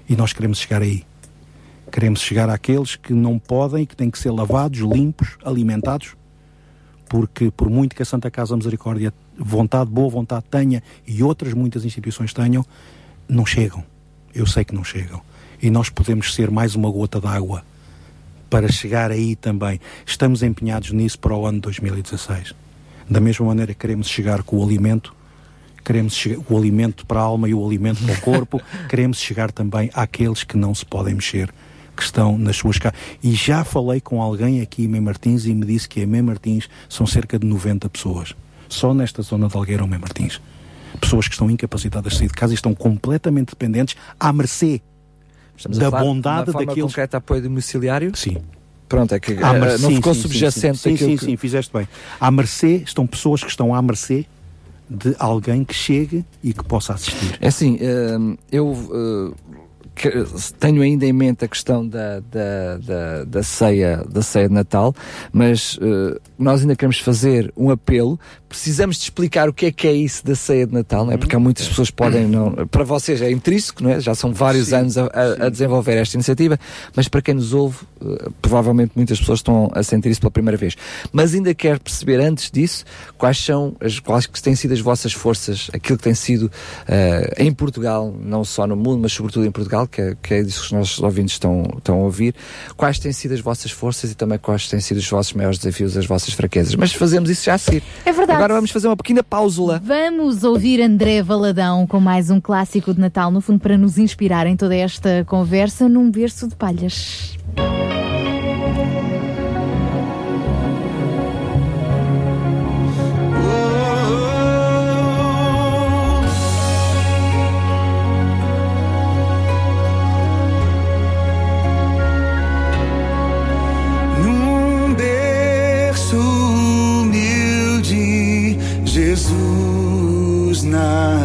[0.09, 1.03] E nós queremos chegar aí.
[1.91, 6.15] Queremos chegar àqueles que não podem, que têm que ser lavados, limpos, alimentados,
[7.07, 11.85] porque por muito que a Santa Casa Misericórdia vontade, boa vontade tenha e outras muitas
[11.85, 12.65] instituições tenham,
[13.27, 13.83] não chegam.
[14.35, 15.21] Eu sei que não chegam.
[15.61, 17.63] E nós podemos ser mais uma gota d'água
[18.49, 19.79] para chegar aí também.
[20.05, 22.53] Estamos empenhados nisso para o ano 2016.
[23.09, 25.15] Da mesma maneira que queremos chegar com o alimento,
[25.83, 29.51] queremos chegar, o alimento para a alma e o alimento para o corpo, queremos chegar
[29.51, 31.53] também àqueles que não se podem mexer,
[31.95, 32.99] que estão nas suas casas.
[33.23, 36.21] E já falei com alguém aqui em Mem Martins e me disse que em Mem
[36.21, 38.35] Martins são cerca de 90 pessoas.
[38.69, 40.41] Só nesta zona de Algueira ou Mem Martins.
[40.99, 44.81] Pessoas que estão incapacitadas de sair de casa e estão completamente dependentes à mercê
[45.55, 46.89] Estamos da a falar bondade de uma forma daqueles.
[46.91, 48.15] concreta apoio domiciliário?
[48.15, 48.37] Sim.
[48.87, 51.37] Pronto, é que À eh, mercê- não ficou sim, subjacente sim, sim, sim, que- sim,
[51.37, 51.87] fizeste bem.
[52.19, 54.25] À mercê, estão pessoas que estão à mercê
[54.89, 57.37] de alguém que chegue e que possa assistir.
[57.41, 57.77] É assim,
[58.17, 59.33] hum, eu hum,
[59.97, 60.25] que-
[60.59, 64.93] tenho ainda em mente a questão da, da, da, da ceia, da ceia de Natal,
[65.33, 68.19] mas hum, nós ainda queremos fazer um apelo.
[68.49, 71.17] Precisamos de explicar o que é que é isso da ceia de Natal, não é?
[71.17, 72.51] Porque há muitas pessoas que podem não.
[72.67, 73.99] Para vocês é intrínseco, não é?
[73.99, 76.57] Já são vários anos a, a- a desenvolver esta iniciativa,
[76.95, 80.55] mas para quem nos ouve, eh, provavelmente muitas pessoas estão a sentir isso pela primeira
[80.57, 80.75] vez.
[81.11, 82.85] Mas ainda quero perceber antes disso
[83.17, 86.49] quais são as quais que têm sido as vossas forças, aquilo que tem sido
[86.87, 90.43] eh, em Portugal, não só no mundo, mas sobretudo em Portugal, que é, que é
[90.43, 92.35] disso que os nossos ouvintes estão, estão a ouvir,
[92.75, 95.97] quais têm sido as vossas forças e também quais têm sido os vossos maiores desafios,
[95.97, 96.75] as vossas fraquezas.
[96.75, 97.83] Mas fazemos isso já a seguir.
[98.05, 98.37] É verdade.
[98.37, 99.81] Agora vamos fazer uma pequena pausula.
[99.83, 104.47] Vamos ouvir André Valadão com mais um clássico de Natal, no fundo, para nos inspirar
[104.47, 107.37] em toda esta conversa num berço de palhas.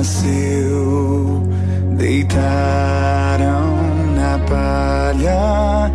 [0.02, 1.46] Nasceu.
[1.96, 3.76] Deitaram
[4.16, 5.92] na palha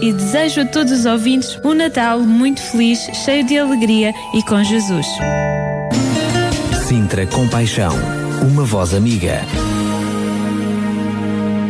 [0.00, 4.62] E desejo a todos os ouvintes um Natal muito feliz, cheio de alegria e com
[4.62, 5.06] Jesus.
[6.86, 7.94] Sintra Compaixão,
[8.42, 9.40] uma voz amiga.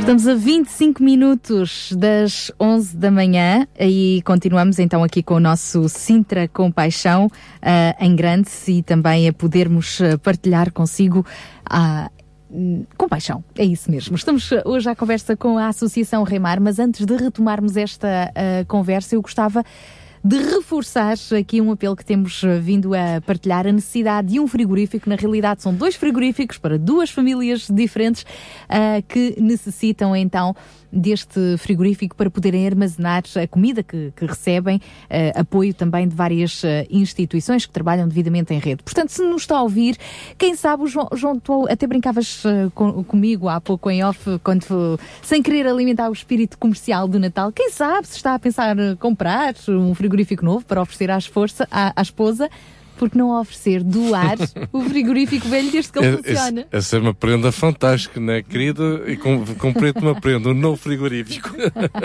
[0.01, 5.89] Estamos a 25 minutos das 11 da manhã e continuamos então aqui com o nosso
[5.89, 11.27] Sintra Compaixão uh, em grande e também a podermos eh, partilhar consigo
[11.69, 12.11] a.
[12.51, 14.15] Uh, compaixão, é isso mesmo.
[14.15, 19.15] Estamos hoje à conversa com a Associação Remar, mas antes de retomarmos esta uh, conversa,
[19.15, 19.65] eu gostava
[20.23, 24.49] de reforçar aqui um apelo que temos eh, vindo a partilhar, a necessidade de um
[24.49, 25.09] frigorífico.
[25.09, 30.55] Na realidade, são dois frigoríficos para duas famílias diferentes uh, que necessitam então
[30.93, 36.63] deste frigorífico para poderem armazenar a comida que, que recebem, uh, apoio também de várias
[36.63, 38.83] uh, instituições que trabalham devidamente em rede.
[38.83, 39.97] Portanto, se nos está a ouvir,
[40.37, 44.99] quem sabe, João, João tu até brincavas uh, com, comigo há pouco em off, quando,
[45.23, 49.55] sem querer alimentar o espírito comercial do Natal, quem sabe se está a pensar comprar
[49.69, 52.49] um frigorífico novo para oferecer às força, à, à esposa,
[52.99, 54.37] porque não oferecer, doar
[54.73, 56.61] o frigorífico velho desde que ele É- funciona?
[56.61, 59.03] Essa, essa é uma prenda fantástica, não é, querida?
[59.07, 61.51] E com, comprei-te uma prenda, um novo frigorífico.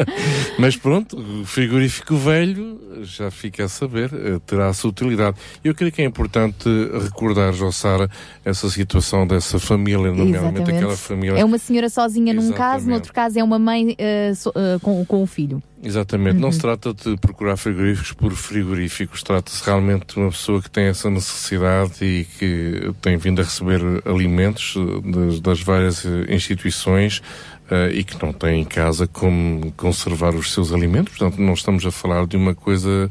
[0.57, 5.37] Mas pronto, o frigorífico velho já fica a saber, eh, terá a sua utilidade.
[5.63, 6.69] Eu creio que é importante
[7.03, 8.09] recordar, Jossara,
[8.45, 11.37] essa situação dessa família, nomeadamente aquela família.
[11.39, 12.87] É uma senhora sozinha num caso, Exatamente.
[12.87, 15.61] no outro caso é uma mãe eh, so- eh, com, com o filho.
[15.83, 16.53] Exatamente, não Uhum.
[16.53, 21.09] se trata de procurar frigoríficos por frigoríficos, trata-se realmente de uma pessoa que tem essa
[21.09, 27.21] necessidade e que tem vindo a receber alimentos eh, das, das várias eh, instituições
[27.69, 31.17] eh, e que não tem em casa como conservar os seus alimentos.
[31.17, 33.09] Portanto, não estamos a falar de uma coisa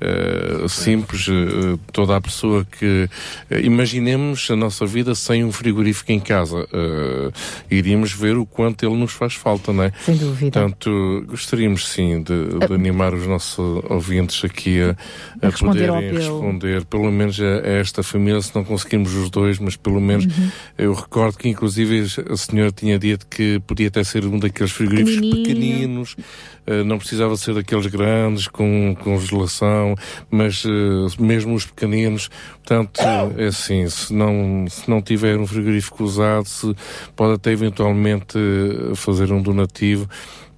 [0.00, 1.26] eh, simples.
[1.28, 3.08] eh, toda a pessoa que.
[3.62, 6.66] imaginemos a nossa vida sem um frigorífico em casa.
[7.70, 9.92] iríamos ver o quanto ele nos faz falta, não é?
[10.04, 10.60] Sem dúvida.
[10.60, 14.90] Portanto, gostaríamos sim de, de animar os nossos ouvintes aqui a,
[15.42, 19.30] a, A responder poderem responder, pelo menos a, a esta família, se não conseguimos os
[19.30, 20.50] dois, mas pelo menos Uhum.
[20.78, 25.30] eu recordo que inclusive a senhora tinha dito que podia até ser um daqueles frigoríficos
[25.30, 26.16] pequeninos,
[26.66, 29.94] eh, não precisava ser daqueles grandes com congelação,
[30.30, 32.28] mas eh, mesmo os pequeninos,
[32.62, 33.00] portanto,
[33.36, 36.74] é assim, se não, se não tiver um frigorífico usado, se
[37.16, 40.08] pode até eventualmente eh, fazer um donativo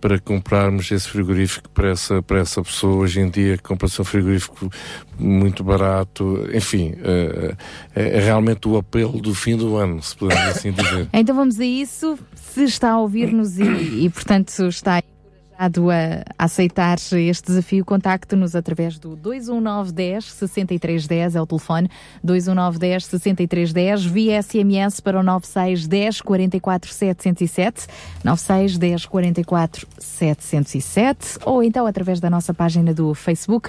[0.01, 2.97] para comprarmos esse frigorífico para essa, para essa pessoa.
[2.97, 4.71] Hoje em dia compra-se um frigorífico
[5.19, 6.47] muito barato.
[6.55, 7.57] Enfim, é,
[7.95, 11.09] é realmente o apelo do fim do ano, se podemos assim dizer.
[11.13, 12.17] Então vamos a isso.
[12.57, 18.99] Se está a ouvir-nos e, e, portanto, está encorajado a, aceitar este desafio, contacte-nos através
[18.99, 21.91] do 21910 6310, é o telefone,
[22.25, 27.87] 21910 6310, via SMS para o 9610 44 707,
[28.25, 33.69] 9610 44 707, ou então através da nossa página do Facebook.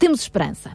[0.00, 0.72] Temos esperança.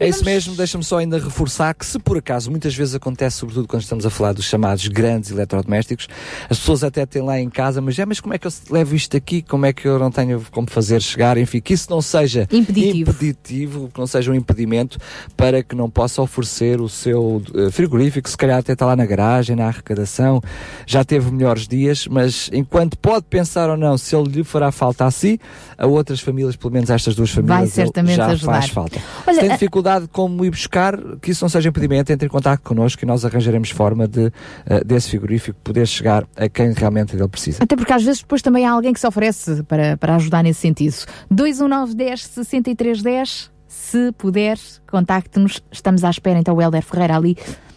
[0.00, 3.66] É isso mesmo, deixa-me só ainda reforçar que se por acaso muitas vezes acontece, sobretudo
[3.66, 6.06] quando estamos a falar dos chamados grandes eletrodomésticos,
[6.48, 8.94] as pessoas até têm lá em casa, mas é, mas como é que eu levo
[8.94, 9.42] isto aqui?
[9.42, 11.36] Como é que eu não tenho como fazer chegar?
[11.36, 13.10] Enfim, que isso não seja Impeditivo.
[13.10, 14.98] impeditivo, que não seja um impedimento
[15.36, 19.04] para que não possa oferecer o seu eh, frigorífico, se calhar até está lá na
[19.06, 20.40] garagem, na arrecadação,
[20.86, 25.04] já teve melhores dias, mas enquanto pode pensar ou não se ele lhe fará falta
[25.06, 25.40] a si,
[25.76, 28.52] a outras famílias, pelo menos a estas duas famílias, ele certamente já ajudar.
[28.52, 29.00] faz falta.
[29.26, 32.30] Olha, se tem a- dificuldade como ir buscar, que isso não seja impedimento, entre em
[32.30, 34.30] contato connosco e nós arranjaremos forma de,
[34.66, 37.62] eh, desse frigorífico poder chegar a quem realmente ele precisa.
[37.62, 40.60] Até porque às vezes depois também há alguém que se oferece para, para ajudar nesse
[40.60, 40.94] sentido.
[41.30, 44.58] 21910 6310, se puder,
[44.90, 45.62] contacte-nos.
[45.70, 47.36] Estamos à espera, então, o Helder Ferreira ali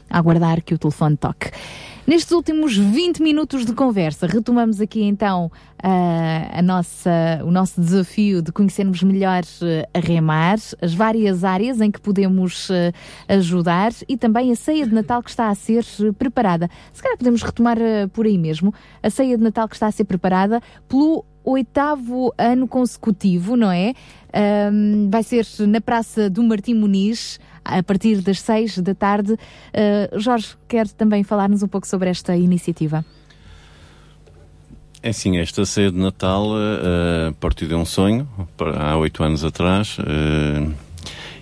[0.09, 1.51] a aguardar que o telefone toque.
[2.05, 7.11] Nestes últimos 20 minutos de conversa, retomamos aqui então a, a nossa,
[7.45, 12.69] o nosso desafio de conhecermos melhor eh, a Remar, as várias áreas em que podemos
[12.71, 12.91] eh,
[13.27, 15.85] ajudar e também a ceia de Natal que está a ser
[16.17, 16.69] preparada.
[16.91, 17.77] Se calhar podemos retomar
[18.11, 18.73] por aí mesmo,
[19.03, 23.93] a ceia de Natal que está a ser preparada pelo oitavo ano consecutivo, não é?
[24.33, 29.37] Ahm, vai ser na Praça do Martim Muniz, a partir das seis da tarde.
[29.73, 33.05] Ah, Jorge, quer também falar-nos um pouco sobre esta iniciativa?
[35.03, 38.29] É assim, esta ceia de Natal uh, partiu de um sonho,
[38.77, 40.71] há oito anos atrás, uh,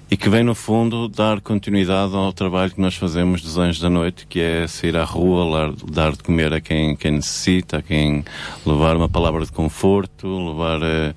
[0.10, 3.90] e que vem, no fundo, dar continuidade ao trabalho que nós fazemos dos Anjos da
[3.90, 8.24] Noite, que é sair à rua, dar de comer a quem, quem necessita, a quem
[8.66, 11.14] levar uma palavra de conforto, levar uh,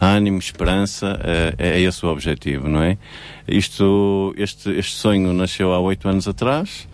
[0.00, 2.98] ânimo, esperança, uh, é esse o objetivo, não é?
[3.48, 6.88] Isto, este, este sonho nasceu há oito anos atrás,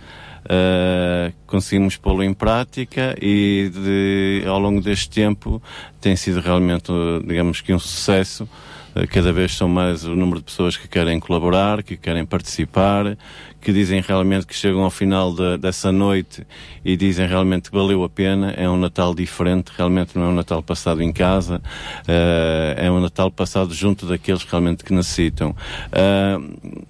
[0.45, 5.63] uh, conseguimos pô-lo em prática e de, ao longo deste tempo
[6.01, 6.93] tem sido realmente,
[7.27, 8.49] digamos que um sucesso.
[8.95, 13.17] Uh, cada vez são mais o número de pessoas que querem colaborar, que querem participar,
[13.63, 16.45] que dizem realmente que chegam ao final de, dessa noite
[16.85, 18.51] e dizem realmente que valeu a pena.
[18.51, 23.01] É um Natal diferente, realmente não é um Natal passado em casa, uh, é um
[23.01, 25.55] Natal passado junto daqueles realmente que necessitam.
[25.93, 26.85] Uh,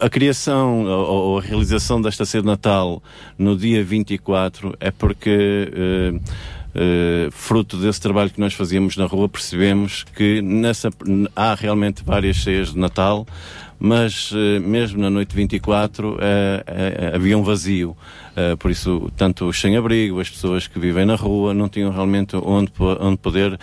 [0.00, 3.00] a criação ou, a realização desta ceia de Natal
[3.38, 9.28] no dia 24 é porque uh, Uh, fruto desse trabalho que nós fazíamos na rua,
[9.28, 10.88] percebemos que nessa,
[11.34, 13.26] há realmente várias ceias de Natal,
[13.80, 16.18] mas uh, mesmo na noite 24 uh,
[17.14, 17.96] havia um vazio.
[18.58, 22.72] por isso, tanto os sem-abrigo, as pessoas que vivem na rua, não tinham realmente onde,
[22.78, 23.58] onde poder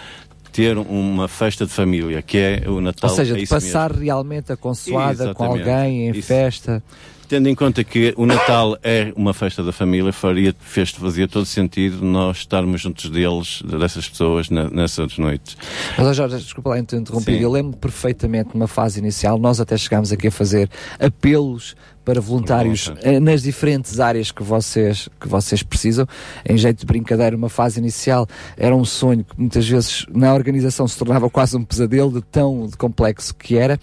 [0.51, 3.11] ter uma festa de família, que é o Natal.
[3.11, 4.05] Ou seja, é de passar mesmo.
[4.05, 6.27] realmente a consoada com alguém em Isso.
[6.27, 6.81] festa.
[7.27, 11.45] Tendo em conta que o Natal é uma festa da família, faria, fez, fazia todo
[11.45, 15.57] sentido nós estarmos juntos deles, dessas pessoas, nessas noites.
[15.97, 20.27] Mas, Jorge, desculpa lá interromper, eu lembro perfeitamente numa fase inicial, nós até chegámos aqui
[20.27, 21.75] a fazer apelos
[22.07, 26.07] para voluntários eh, nas diferentes áreas que vocês, que vocês precisam.
[26.47, 30.87] Em jeito de brincadeira, uma fase inicial era um sonho que muitas vezes na organização
[30.87, 33.77] se tornava quase um pesadelo de tão complexo que era.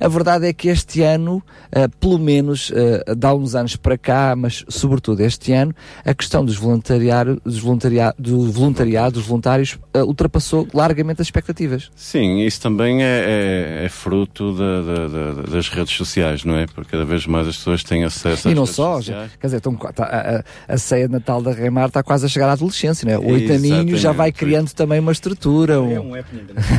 [0.00, 4.34] A verdade é que este ano, uh, pelo menos, uh, dá uns anos para cá,
[4.36, 5.72] mas sobretudo este ano,
[6.04, 11.92] a questão dos voluntariado, dos voluntariado, do voluntariado dos voluntários, uh, ultrapassou largamente as expectativas.
[11.94, 16.66] Sim, isso também é, é, é fruto da, da, da, das redes sociais, não é?
[16.66, 19.60] Porque cada vez mais as pessoas pessoas têm acesso E não só, já, quer dizer,
[19.60, 23.06] tá, a, a, a, ceia de Natal da Remar está quase a chegar à adolescência,
[23.06, 23.18] né?
[23.18, 25.80] Oito aninhos já vai criando também uma estrutura.
[25.80, 25.92] Um...
[25.92, 26.12] É um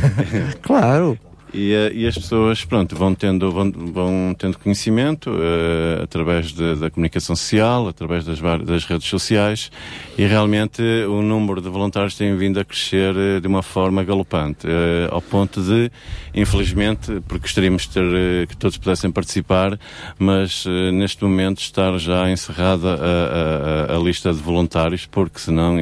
[0.62, 1.18] claro.
[1.52, 6.76] E, eh, e, as pessoas, pronto, vão tendo, vão, vão tendo conhecimento uh, através de,
[6.76, 9.70] da comunicação social, através das, das, redes sociais
[10.16, 14.66] e realmente o número de voluntários tem vindo a crescer uh, de uma forma galopante,
[14.66, 15.90] uh, ao ponto de,
[16.34, 19.78] infelizmente, porque gostaríamos de ter, que todos pudessem participar,
[20.18, 25.76] mas neste momento estar já encerrada a, a, a, lista de voluntários, porque senão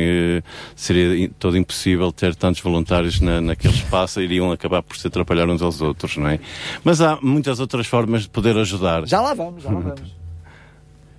[0.74, 5.57] seria todo impossível ter tantos voluntários na, naquele espaço, iriam acabar por se atrapalhar uns
[5.58, 6.38] uns aos outros, não é?
[6.84, 9.06] Mas há muitas outras formas de poder ajudar.
[9.06, 10.16] Já lá vamos, já lá vamos.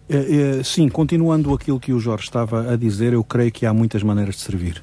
[0.10, 3.74] É, é, sim, continuando aquilo que o Jorge estava a dizer, eu creio que há
[3.74, 4.82] muitas maneiras de servir.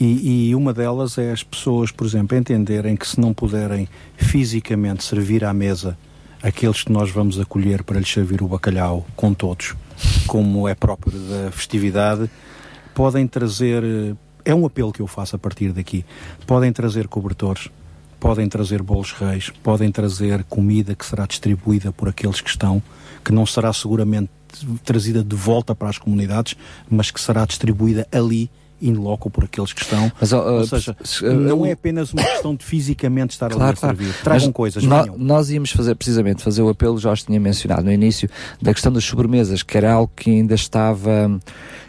[0.00, 5.02] E, e, uma delas é as pessoas, por exemplo, entenderem que se não puderem fisicamente
[5.02, 5.98] servir à mesa
[6.40, 9.74] aqueles que nós vamos acolher para lhes servir o bacalhau com todos,
[10.28, 12.30] como é próprio da festividade,
[12.94, 13.82] podem trazer.
[14.44, 16.04] É um apelo que eu faço a partir daqui.
[16.46, 17.68] Podem trazer cobertores,
[18.20, 22.82] podem trazer bolos reis, podem trazer comida que será distribuída por aqueles que estão,
[23.24, 24.30] que não será seguramente
[24.84, 26.56] trazida de volta para as comunidades,
[26.88, 30.10] mas que será distribuída ali in loco por aqueles que estão.
[30.20, 33.72] Mas, uh, Ou seja, uh, não é apenas uma questão de fisicamente estar claro, ali
[33.72, 34.04] a servir.
[34.04, 34.22] Claro.
[34.22, 37.92] Tragam mas coisas, no, Nós íamos fazer precisamente fazer o apelo, Jorge tinha mencionado no
[37.92, 38.28] início,
[38.62, 41.40] da questão das sobremesas, que era algo que ainda estava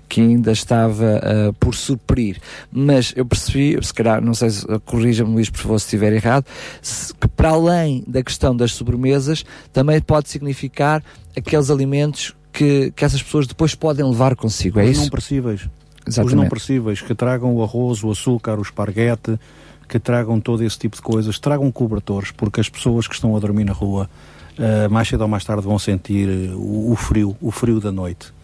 [0.09, 2.41] que ainda estava uh, por suprir.
[2.71, 6.45] Mas eu percebi, se calhar, não sei se corrija-me Luís, por favor, se estiver errado,
[6.81, 11.03] se, que para além da questão das sobremesas, também pode significar
[11.38, 15.01] aqueles alimentos que, que essas pessoas depois podem levar consigo, é Os isso?
[15.01, 15.69] não percíveis.
[16.07, 16.35] Exatamente.
[16.35, 19.39] Os não percíveis, que tragam o arroz, o açúcar, o esparguete,
[19.88, 23.39] que tragam todo esse tipo de coisas, tragam cobertores, porque as pessoas que estão a
[23.39, 24.09] dormir na rua,
[24.57, 28.38] uh, mais cedo ou mais tarde vão sentir o, o frio, o frio da noite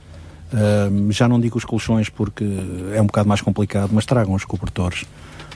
[1.09, 2.45] já não digo os colchões porque
[2.93, 5.05] é um bocado mais complicado, mas tragam os cobertores,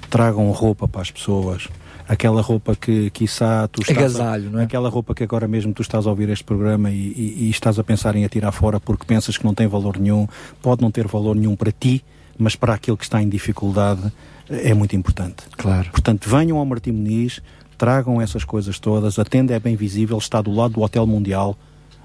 [0.09, 1.67] tragam roupa para as pessoas,
[2.07, 3.97] aquela roupa que, quiçá, tu estás.
[3.97, 4.63] Agasalho, a, não é?
[4.63, 7.77] Aquela roupa que agora mesmo tu estás a ouvir este programa e, e, e estás
[7.77, 10.27] a pensar em atirar fora porque pensas que não tem valor nenhum,
[10.61, 12.03] pode não ter valor nenhum para ti,
[12.37, 14.11] mas para aquele que está em dificuldade
[14.49, 15.43] é muito importante.
[15.55, 15.89] Claro.
[15.91, 17.41] Portanto, venham ao Martim Muniz,
[17.77, 21.55] tragam essas coisas todas, a tenda é bem visível, está do lado do Hotel Mundial,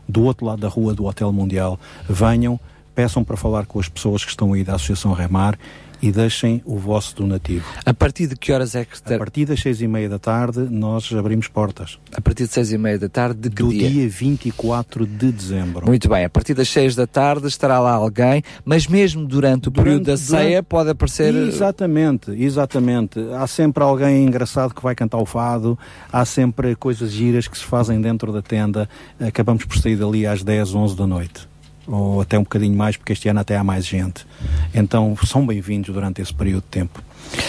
[0.07, 1.81] do outro lado da rua do Hotel Mundial.
[2.09, 2.61] Venham,
[2.95, 5.59] peçam para falar com as pessoas que estão aí da Associação Remar
[6.05, 7.65] e deixem o vosso donativo.
[7.85, 9.01] A partir de que horas é que...
[9.03, 9.15] Ter...
[9.15, 11.99] A partir das seis e meia da tarde nós abrimos portas.
[12.15, 13.89] A partir de seis e meia da tarde de que Do dia?
[13.89, 15.87] dia 24 de dezembro.
[15.87, 19.71] Muito bem, a partir das seis da tarde estará lá alguém, mas mesmo durante o
[19.71, 20.67] durante, período da ceia durante...
[20.67, 21.35] pode aparecer...
[21.35, 23.19] Exatamente, exatamente.
[23.33, 25.79] Há sempre alguém engraçado que vai cantar o fado,
[26.13, 28.87] há sempre coisas giras que se fazem dentro da tenda.
[29.19, 31.54] Acabamos por sair dali às 10, 11 da noite
[31.87, 34.27] ou até um bocadinho mais, porque este ano até há mais gente.
[34.75, 37.03] Então são bem-vindos durante esse período de tempo.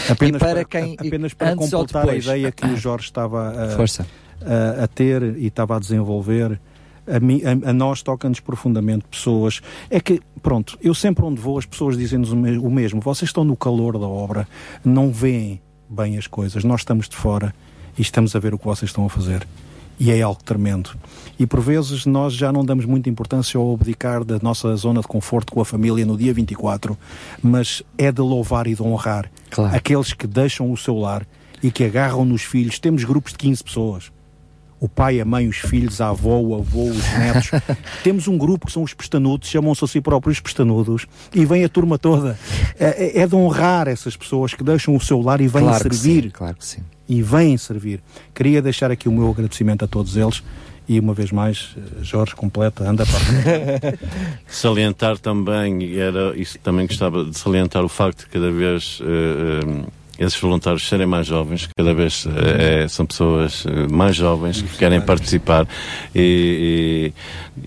[0.09, 3.75] Apenas para, para, quem, apenas para completar a ideia que o Jorge estava a,
[4.41, 6.59] a, a, ter e estava a desenvolver,
[7.07, 9.61] a, mim, a, a nós toca-nos profundamente pessoas.
[9.89, 12.99] É que, pronto, eu sempre onde vou as pessoas dizem-nos o, me- o mesmo.
[13.01, 14.47] Vocês estão no calor da obra,
[14.83, 16.63] não veem bem as coisas.
[16.63, 17.53] Nós estamos de fora
[17.97, 19.45] e estamos a ver o que vocês estão a fazer.
[19.99, 20.89] E é algo tremendo.
[21.39, 25.07] E por vezes nós já não damos muita importância ao abdicar da nossa zona de
[25.07, 26.97] conforto com a família no dia 24,
[27.41, 29.29] mas é de louvar e de honrar
[29.73, 31.25] aqueles que deixam o seu lar
[31.63, 32.77] e que agarram nos filhos.
[32.79, 34.11] Temos grupos de 15 pessoas.
[34.77, 37.49] O pai, a mãe, os filhos, a avó, o avô, os netos.
[38.03, 41.69] Temos um grupo que são os pestanudos, chamam-se a si próprios pestanudos, e vem a
[41.69, 42.37] turma toda.
[42.77, 45.89] É, é- é de honrar essas pessoas que deixam o seu lar e vêm Claro
[45.89, 46.81] que servir sim, claro que sim.
[47.07, 48.01] E vêm servir.
[48.33, 50.43] Queria deixar aqui o meu agradecimento a todos eles
[50.87, 53.97] e uma vez mais, eh, Jorge, completa, anda para
[54.47, 59.85] Salientar também, era, isso também gostava de salientar o facto de cada vez eh,
[60.17, 65.01] esses voluntários serem mais jovens, cada vez eh, são pessoas eh, mais jovens que querem
[65.01, 65.67] participar
[66.13, 67.11] e,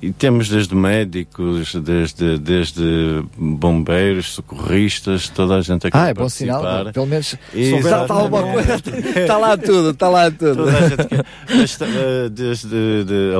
[0.02, 6.08] e- e temos desde médicos, desde, desde bombeiros, socorristas, toda a gente a querer Ah,
[6.08, 6.62] é bom sinal.
[6.62, 6.92] participar.
[6.92, 7.84] Pelo menos Exatamente.
[7.86, 8.74] está, está alguma coisa.
[9.20, 10.56] Está lá tudo, está lá tudo.
[10.56, 12.68] Toda a gente quer, desde, desde
[13.04, 13.32] de,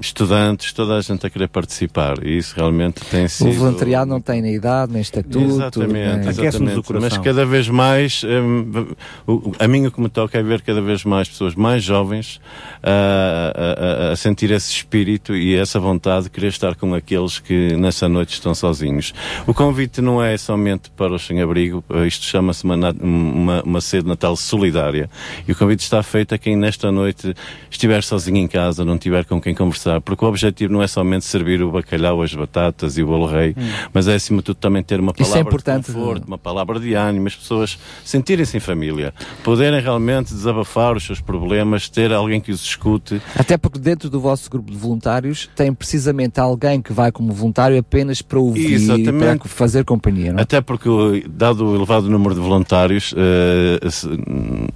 [0.00, 3.50] estudantes, toda a gente a querer participar e isso realmente tem sido...
[3.50, 5.38] O voluntariado não tem nem idade, nem estatuto.
[5.38, 6.92] Exatamente, nem- exatamente.
[7.00, 8.94] Mas cada vez mais, hum,
[9.26, 12.40] o- a mim o que me toca é ver cada vez mais pessoas mais jovens
[12.82, 17.38] ah, a, a- a sentir esse espírito e essa vontade de querer estar com aqueles
[17.38, 19.12] que nessa noite estão sozinhos.
[19.46, 24.08] O convite não é somente para os sem-abrigo, isto chama-se uma, uma, uma ceia de
[24.08, 25.08] Natal solidária
[25.46, 27.34] e o convite está feito a quem nesta noite
[27.70, 31.24] estiver sozinho em casa, não tiver com quem conversar, porque o objetivo não é somente
[31.24, 33.70] servir o bacalhau, as batatas e o bolo rei, Hum.
[33.92, 36.80] mas é acima de tudo também ter uma é palavra importante, de conforto, uma palavra
[36.80, 42.40] de ânimo, as pessoas sentirem-se em família, poderem realmente desabafar os seus problemas, ter alguém
[42.40, 43.20] que os escute.
[43.36, 47.78] Até porque dentro do vosso grupo de voluntários tem precisamente alguém que vai como voluntário
[47.78, 49.38] apenas para ouvir e Exatamente.
[49.40, 50.42] para fazer companhia, não é?
[50.42, 50.88] Até porque,
[51.28, 54.66] dado o elevado número de voluntários, hum,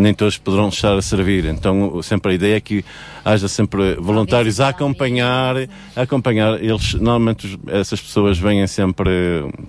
[0.00, 1.44] nem todos poderão estar a servir.
[1.44, 2.84] Então, sempre a ideia é que
[3.24, 5.56] haja sempre voluntários a acompanhar,
[5.94, 6.62] a acompanhar.
[6.62, 9.10] Eles, normalmente, essas pessoas vêm sempre,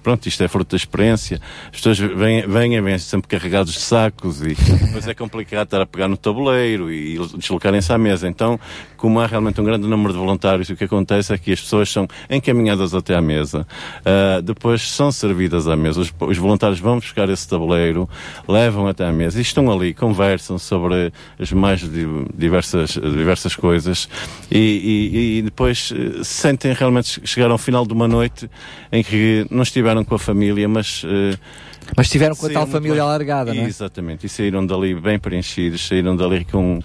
[0.01, 1.39] pronto, isto é fruto da experiência.
[1.65, 5.85] As pessoas vêm, vêm, vêm sempre carregados de sacos e depois é complicado estar a
[5.85, 8.27] pegar no tabuleiro e deslocarem-se à mesa.
[8.27, 8.59] Então,
[8.95, 11.89] como há realmente um grande número de voluntários, o que acontece é que as pessoas
[11.89, 13.67] são encaminhadas até à mesa,
[14.05, 15.99] ah, depois são servidas à mesa.
[15.99, 18.07] Os, os voluntários vão buscar esse tabuleiro,
[18.47, 20.20] levam até à mesa e estão ali, conversam
[20.59, 24.07] sobre as mais di- diversas, diversas coisas
[24.49, 28.49] e, e- e depois eh, sentem realmente chegar ao final de uma noite
[28.91, 31.03] em que não estiveram com a família, mas.
[31.05, 31.37] eh,
[31.97, 33.01] Mas estiveram com a tal família bem.
[33.03, 33.65] alargada, não é?
[33.65, 36.79] Exatamente, e saíram dali bem preenchidos, saíram dali com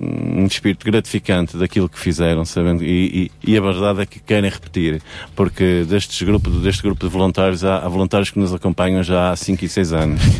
[0.00, 4.50] um espírito gratificante daquilo que fizeram, sabendo, e, e- e a verdade é que querem
[4.50, 5.02] repetir,
[5.34, 9.36] porque destes grupo, deste grupo de voluntários, há, há voluntários que nos acompanham já há
[9.36, 10.20] 5 e 6 anos.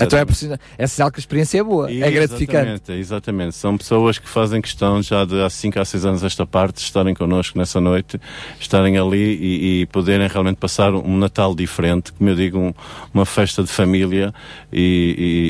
[0.00, 2.56] Então é, preciso, é sinal que a experiência é boa, é gratificante.
[2.70, 3.54] Exatamente, exatamente.
[3.56, 7.14] São pessoas que fazem questão já de há 5 a 6 anos esta parte, estarem
[7.14, 8.18] connosco nessa noite,
[8.58, 12.74] estarem ali e, e poderem realmente passar um Natal diferente, como eu digo, um-
[13.14, 14.32] uma festa de família
[14.72, 14.80] e,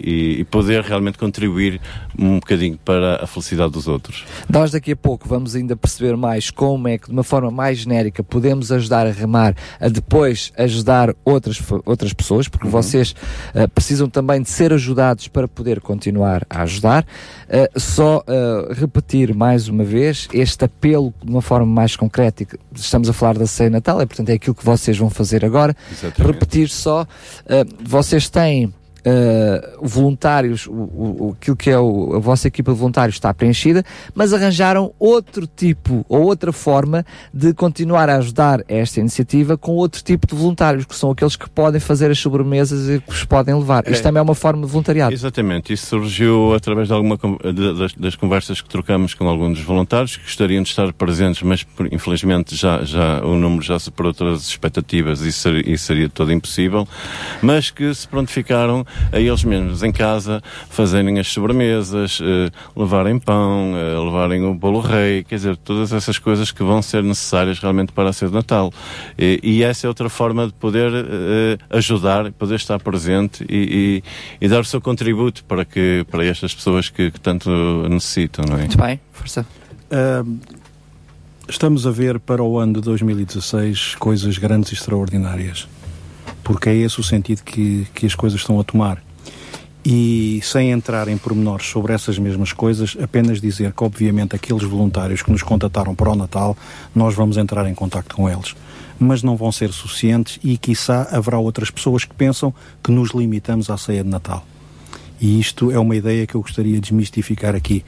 [0.04, 1.80] e- e- e poder realmente contribuir
[2.18, 4.24] um bocadinho para a felicidade dos outros.
[4.48, 7.78] Nós daqui a pouco vamos ainda perceber mais como é que, de uma forma mais
[7.78, 13.14] genérica, podemos ajudar a remar a depois ajudar outras, outras pessoas, porque vocês
[13.54, 17.06] eh, precisam também de ser ajudados para poder continuar a ajudar.
[17.48, 22.42] Eh, só eh, repetir mais uma vez este apelo de uma forma mais concreta.
[22.42, 25.10] e que Estamos a falar da ceia Natal, é portanto é aquilo que vocês vão
[25.10, 25.76] fazer agora.
[25.90, 26.32] Exatamente.
[26.32, 27.06] Repetir só,
[27.84, 28.72] vocês têm
[29.04, 33.84] eh, voluntários, o, o, aquilo que é o- a vossa equipa de voluntários está preenchida,
[34.14, 40.02] mas arranjaram outro tipo ou outra forma de continuar a ajudar esta iniciativa com outro
[40.02, 43.54] tipo de voluntários, que são aqueles que podem fazer as sobremesas e que os podem
[43.54, 43.84] levar.
[43.86, 44.02] Isto É.
[44.02, 45.12] também é uma forma de voluntariado.
[45.12, 49.66] Exatamente, isso surgiu através de alguma de- das, das conversas que trocamos com alguns dos
[49.66, 54.40] voluntários que gostariam de estar presentes, mas infelizmente já, já o número já superou todas
[54.42, 56.86] as expectativas e ser- e seria todo impossível,
[57.42, 63.72] mas que se prontificaram a eles mesmos em casa fazerem as sobremesas, eh, levarem pão,
[63.76, 67.92] eh, levarem o bolo rei, quer dizer, todas essas coisas que vão ser necessárias realmente
[67.92, 68.72] para a ceia de Natal.
[69.18, 74.02] E, e essa é outra forma de poder eh, ajudar, poder estar presente e,
[74.40, 77.50] e- e dar o seu contributo para que para estas pessoas que, que tanto
[77.88, 78.60] necessitam, não é?
[78.60, 79.46] Muito bem, força.
[81.48, 85.68] Estamos a ver para o ano de 2016 coisas grandes e extraordinárias,
[86.42, 89.02] porque é esse o sentido que, que as coisas estão a tomar.
[89.84, 95.22] E sem entrar em pormenores sobre essas mesmas coisas, apenas dizer que, obviamente, aqueles voluntários
[95.22, 96.56] que nos contataram para o Natal,
[96.94, 98.54] nós vamos entrar em contato com eles.
[98.98, 103.68] Mas não vão ser suficientes e, quiçá, haverá outras pessoas que pensam que nos limitamos
[103.70, 104.46] à ceia de Natal.
[105.20, 107.84] E isto é uma ideia que eu gostaria de desmistificar aqui.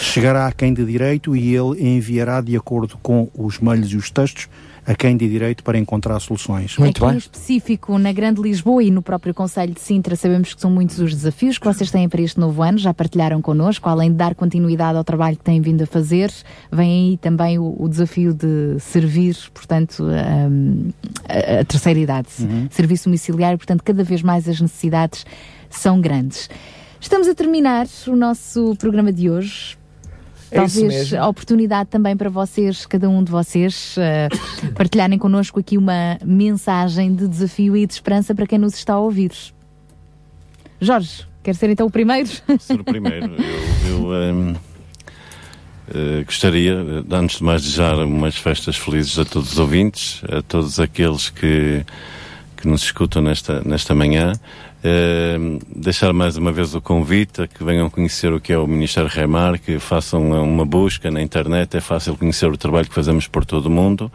[0.00, 4.08] Chegará a quem de direito e ele enviará de acordo com os mails e os
[4.10, 4.48] textos
[4.86, 6.78] a quem de direito para encontrar soluções.
[6.78, 7.14] Muito Aqui bem.
[7.16, 10.98] em específico, na Grande Lisboa e no próprio Conselho de Sintra, sabemos que são muitos
[11.00, 14.34] os desafios que vocês têm para este novo ano, já partilharam connosco, além de dar
[14.34, 16.32] continuidade ao trabalho que têm vindo a fazer,
[16.70, 20.90] vem aí também o, o desafio de servir, portanto, um,
[21.28, 22.68] a, a, terceira idade, uhum.
[22.70, 25.26] serviço domiciliário, portanto, cada vez mais as necessidades
[25.68, 26.48] são grandes.
[27.00, 29.76] Estamos a terminar o nosso programa de hoje.
[30.50, 35.76] É Talvez a oportunidade também para vocês, cada um de vocês, uh, partilharem connosco aqui
[35.76, 39.32] uma mensagem de desafio e de esperança para quem nos está a ouvir.
[40.80, 42.28] Jorge, quer ser então o primeiro?
[42.60, 43.34] Ser o primeiro.
[43.86, 44.56] Eu, eu um, uh,
[45.94, 46.74] eh, gostaria,
[47.10, 51.86] antes de mais, desejar umas festas felizes a todos os ouvintes, a todos aqueles que,
[52.56, 54.32] que nos escutam nesta, nesta manhã.
[54.86, 58.68] Uh, deixar mais uma vez o convite a que venham conhecer o que é o
[58.68, 63.26] Ministério Remar, que façam uma busca na internet, é fácil conhecer o trabalho que fazemos
[63.26, 64.12] por todo o mundo.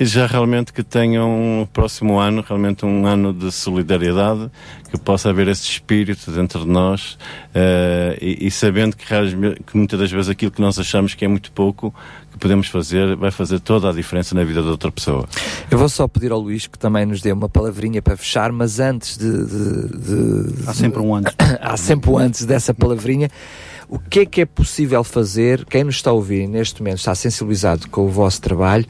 [0.00, 4.50] E já realmente que tenham o próximo ano, realmente um ano de solidariedade,
[4.90, 7.18] que possa haver esse espírito dentro de nós
[7.54, 11.28] uh, e, e, sabendo que, que muitas das vezes aquilo que nós achamos que é
[11.28, 11.94] muito pouco,
[12.38, 15.28] que podemos fazer, vai fazer toda a diferença na vida de outra pessoa.
[15.70, 18.78] Eu vou só pedir ao Luís que também nos dê uma palavrinha para fechar, mas
[18.78, 19.44] antes de.
[19.44, 21.34] de, de há sempre um antes.
[21.60, 23.28] há sempre um antes dessa palavrinha.
[23.90, 25.64] O que é que é possível fazer?
[25.64, 28.84] Quem nos está a ouvir neste momento está sensibilizado com o vosso trabalho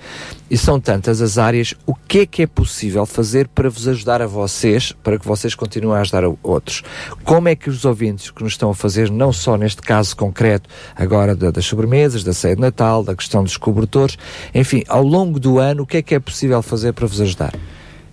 [0.51, 1.73] e são tantas as áreas.
[1.87, 5.55] O que é que é possível fazer para vos ajudar a vocês, para que vocês
[5.55, 6.83] continuem a ajudar a outros?
[7.23, 10.69] Como é que os ouvintes que nos estão a fazer, não só neste caso concreto,
[10.97, 14.19] agora das sobremesas, da ceia de Natal, da questão dos cobertores,
[14.53, 17.55] enfim, ao longo do ano, o que é que é possível fazer para vos ajudar?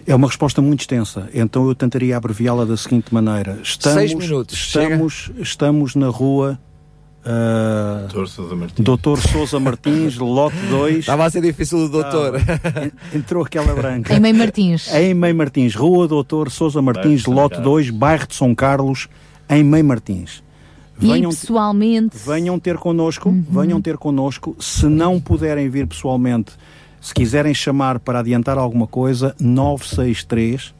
[0.06, 3.58] É uma resposta muito extensa, então eu tentaria abreviá-la da seguinte maneira.
[3.64, 4.56] Estamos, Seis minutos.
[4.56, 6.60] Estamos, estamos na rua
[7.26, 8.86] Uh, doutor Sousa Martins.
[8.86, 11.00] Doutor Sousa Martins, lote 2.
[11.00, 12.36] Estava a ser difícil o doutor.
[12.38, 14.16] Ah, entrou aquela branca.
[14.16, 14.94] Em Mãe Martins.
[14.94, 19.08] Em Mãe Martins, Rua Doutor Sousa Martins, lote 2, bairro de São Carlos,
[19.50, 20.44] em Mãe Martins.
[20.98, 22.16] Venham, e pessoalmente.
[22.16, 23.44] Venham ter connosco, uhum.
[23.50, 24.56] venham ter connosco.
[24.60, 26.54] Se não puderem vir pessoalmente,
[27.02, 30.76] se quiserem chamar para adiantar alguma coisa, 963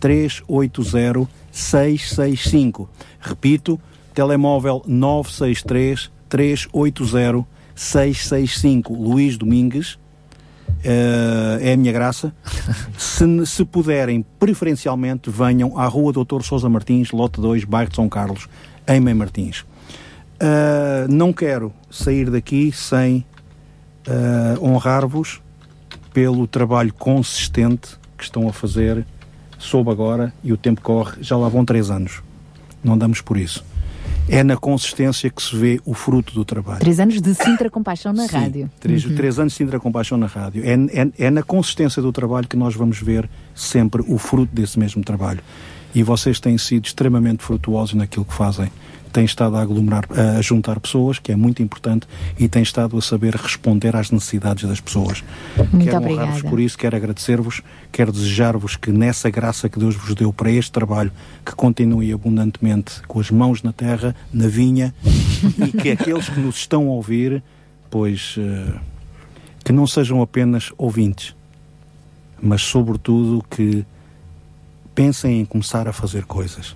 [0.00, 2.88] 380 665.
[3.20, 3.78] Repito,
[4.14, 9.94] telemóvel 963 380 665 Luís Domingues
[10.84, 12.34] uh, é a minha graça.
[12.96, 18.08] Se, se puderem preferencialmente venham à rua Doutor Sousa Martins lote 2, bairro de São
[18.08, 18.48] Carlos
[18.86, 19.60] em Mãe Martins.
[20.40, 23.24] Uh, não quero sair daqui sem
[24.08, 25.40] uh, honrar-vos
[26.12, 29.06] pelo trabalho consistente que estão a fazer
[29.58, 32.22] soube agora e o tempo corre, já lá vão três anos.
[32.82, 33.71] Não damos por isso
[34.28, 36.80] é na consistência que se vê o fruto do trabalho.
[36.80, 38.70] Três anos de Sintra Compaixão na Sim, rádio.
[38.80, 39.14] Três, uhum.
[39.14, 40.62] três anos de Sintra Compaixão na rádio.
[40.64, 44.78] É, é, é na consistência do trabalho que nós vamos ver sempre o fruto desse
[44.78, 45.40] mesmo trabalho.
[45.94, 48.70] E vocês têm sido extremamente frutuosos naquilo que fazem.
[49.12, 52.08] Tem estado a aglomerar, a juntar pessoas, que é muito importante,
[52.38, 55.22] e tem estado a saber responder às necessidades das pessoas.
[55.56, 60.14] Muito quero honrar-vos por isso, quero agradecer-vos, quero desejar-vos que nessa graça que Deus vos
[60.14, 61.12] deu para este trabalho,
[61.44, 64.94] que continue abundantemente com as mãos na terra, na vinha,
[65.58, 67.42] e que aqueles que nos estão a ouvir,
[67.90, 68.74] pois eh,
[69.64, 71.34] que não sejam apenas ouvintes,
[72.40, 73.84] mas sobretudo que
[74.94, 76.74] pensem em começar a fazer coisas.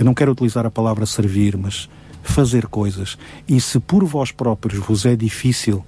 [0.00, 1.86] Eu não quero utilizar a palavra servir, mas
[2.22, 3.18] fazer coisas.
[3.46, 5.84] E se por vós próprios vos é difícil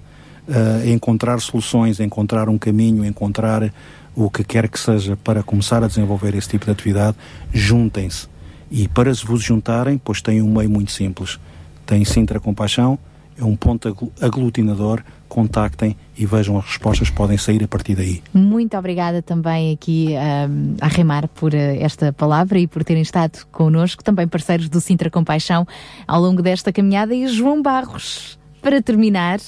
[0.47, 3.73] uh, encontrar soluções, encontrar um caminho, encontrar
[4.15, 7.17] o que quer que seja para começar a desenvolver esse tipo de atividade,
[7.51, 8.27] juntem-se.
[8.69, 11.39] E para se vos juntarem, pois têm um meio muito simples.
[11.83, 12.99] Tem Sintra Compaixão,
[13.35, 15.01] é um ponto aglutinador,
[15.33, 18.21] contactem e vejam as respostas podem sair a partir daí.
[18.31, 23.43] Muito obrigada também aqui um, a Remar por uh, esta palavra e por terem estado
[23.51, 25.67] connosco, também parceiros do Sintra Compaixão
[26.07, 29.39] ao longo desta caminhada e João Barros, para terminar,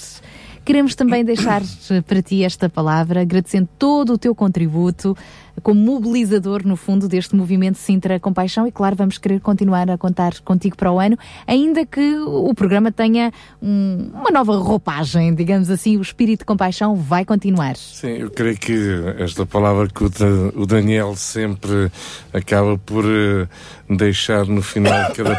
[0.65, 1.61] queremos também deixar
[2.07, 5.15] para ti esta palavra, agradecendo todo o teu contributo,
[5.63, 10.33] como mobilizador, no fundo, deste movimento Sintra Compaixão e, claro, vamos querer continuar a contar
[10.41, 11.17] contigo para o ano,
[11.47, 16.95] ainda que o programa tenha um, uma nova roupagem, digamos assim, o espírito de compaixão
[16.95, 17.75] vai continuar.
[17.75, 18.75] Sim, eu creio que
[19.17, 21.91] esta palavra que o Daniel sempre
[22.33, 23.47] acaba por uh,
[23.89, 25.35] deixar no final de cada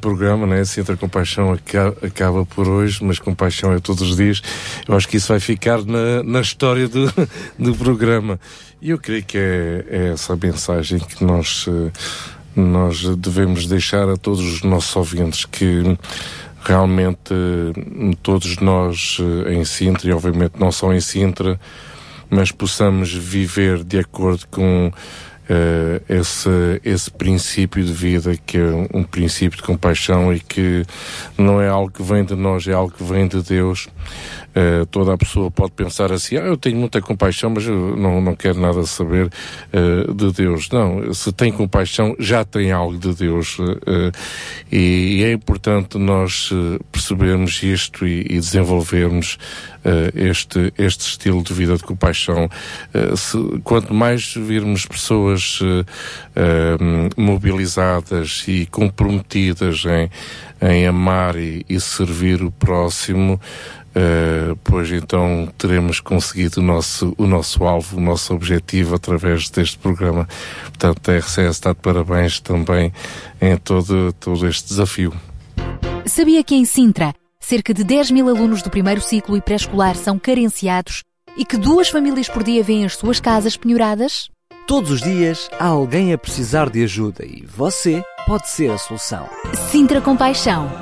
[0.00, 0.64] programa, né?
[0.64, 1.52] Sintra Compaixão
[2.02, 4.42] acaba por hoje, mas compaixão é todos os dias.
[4.86, 7.12] Eu acho que isso vai ficar na, na história do,
[7.58, 8.38] do programa.
[8.84, 11.68] E eu creio que é, é essa a mensagem que nós,
[12.56, 15.96] nós devemos deixar a todos os nossos ouvintes, que
[16.64, 17.32] realmente
[18.24, 21.60] todos nós em Sintra, e obviamente não só em Sintra,
[22.28, 29.04] mas possamos viver de acordo com uh, esse, esse princípio de vida que é um
[29.04, 30.84] princípio de compaixão e que
[31.38, 33.88] não é algo que vem de nós, é algo que vem de Deus.
[34.54, 38.20] Uh, toda a pessoa pode pensar assim, ah, eu tenho muita compaixão, mas eu não,
[38.20, 39.30] não quero nada saber
[39.72, 40.68] uh, de Deus.
[40.70, 43.58] Não, se tem compaixão, já tem algo de Deus.
[43.58, 44.12] Uh,
[44.70, 46.50] e, e, é importante nós
[46.90, 49.38] percebermos isto e, e desenvolvermos
[50.14, 52.48] este, este estilo de vida de compaixão.
[53.16, 55.60] Se, quanto mais virmos pessoas
[57.16, 60.10] mobilizadas e comprometidas em,
[60.66, 63.40] em amar e, e servir o próximo,
[63.94, 69.76] Uh, pois então teremos conseguido o nosso, o nosso alvo, o nosso objetivo através deste
[69.78, 70.26] programa.
[70.62, 72.92] Portanto, a RCS está de parabéns também
[73.40, 75.12] em todo, todo este desafio.
[76.06, 80.18] Sabia que em Sintra, cerca de 10 mil alunos do primeiro ciclo e pré-escolar são
[80.18, 81.02] carenciados
[81.36, 84.30] e que duas famílias por dia vêm as suas casas penhoradas?
[84.66, 89.28] Todos os dias há alguém a precisar de ajuda e você pode ser a solução.
[89.70, 90.81] Sintra Compaixão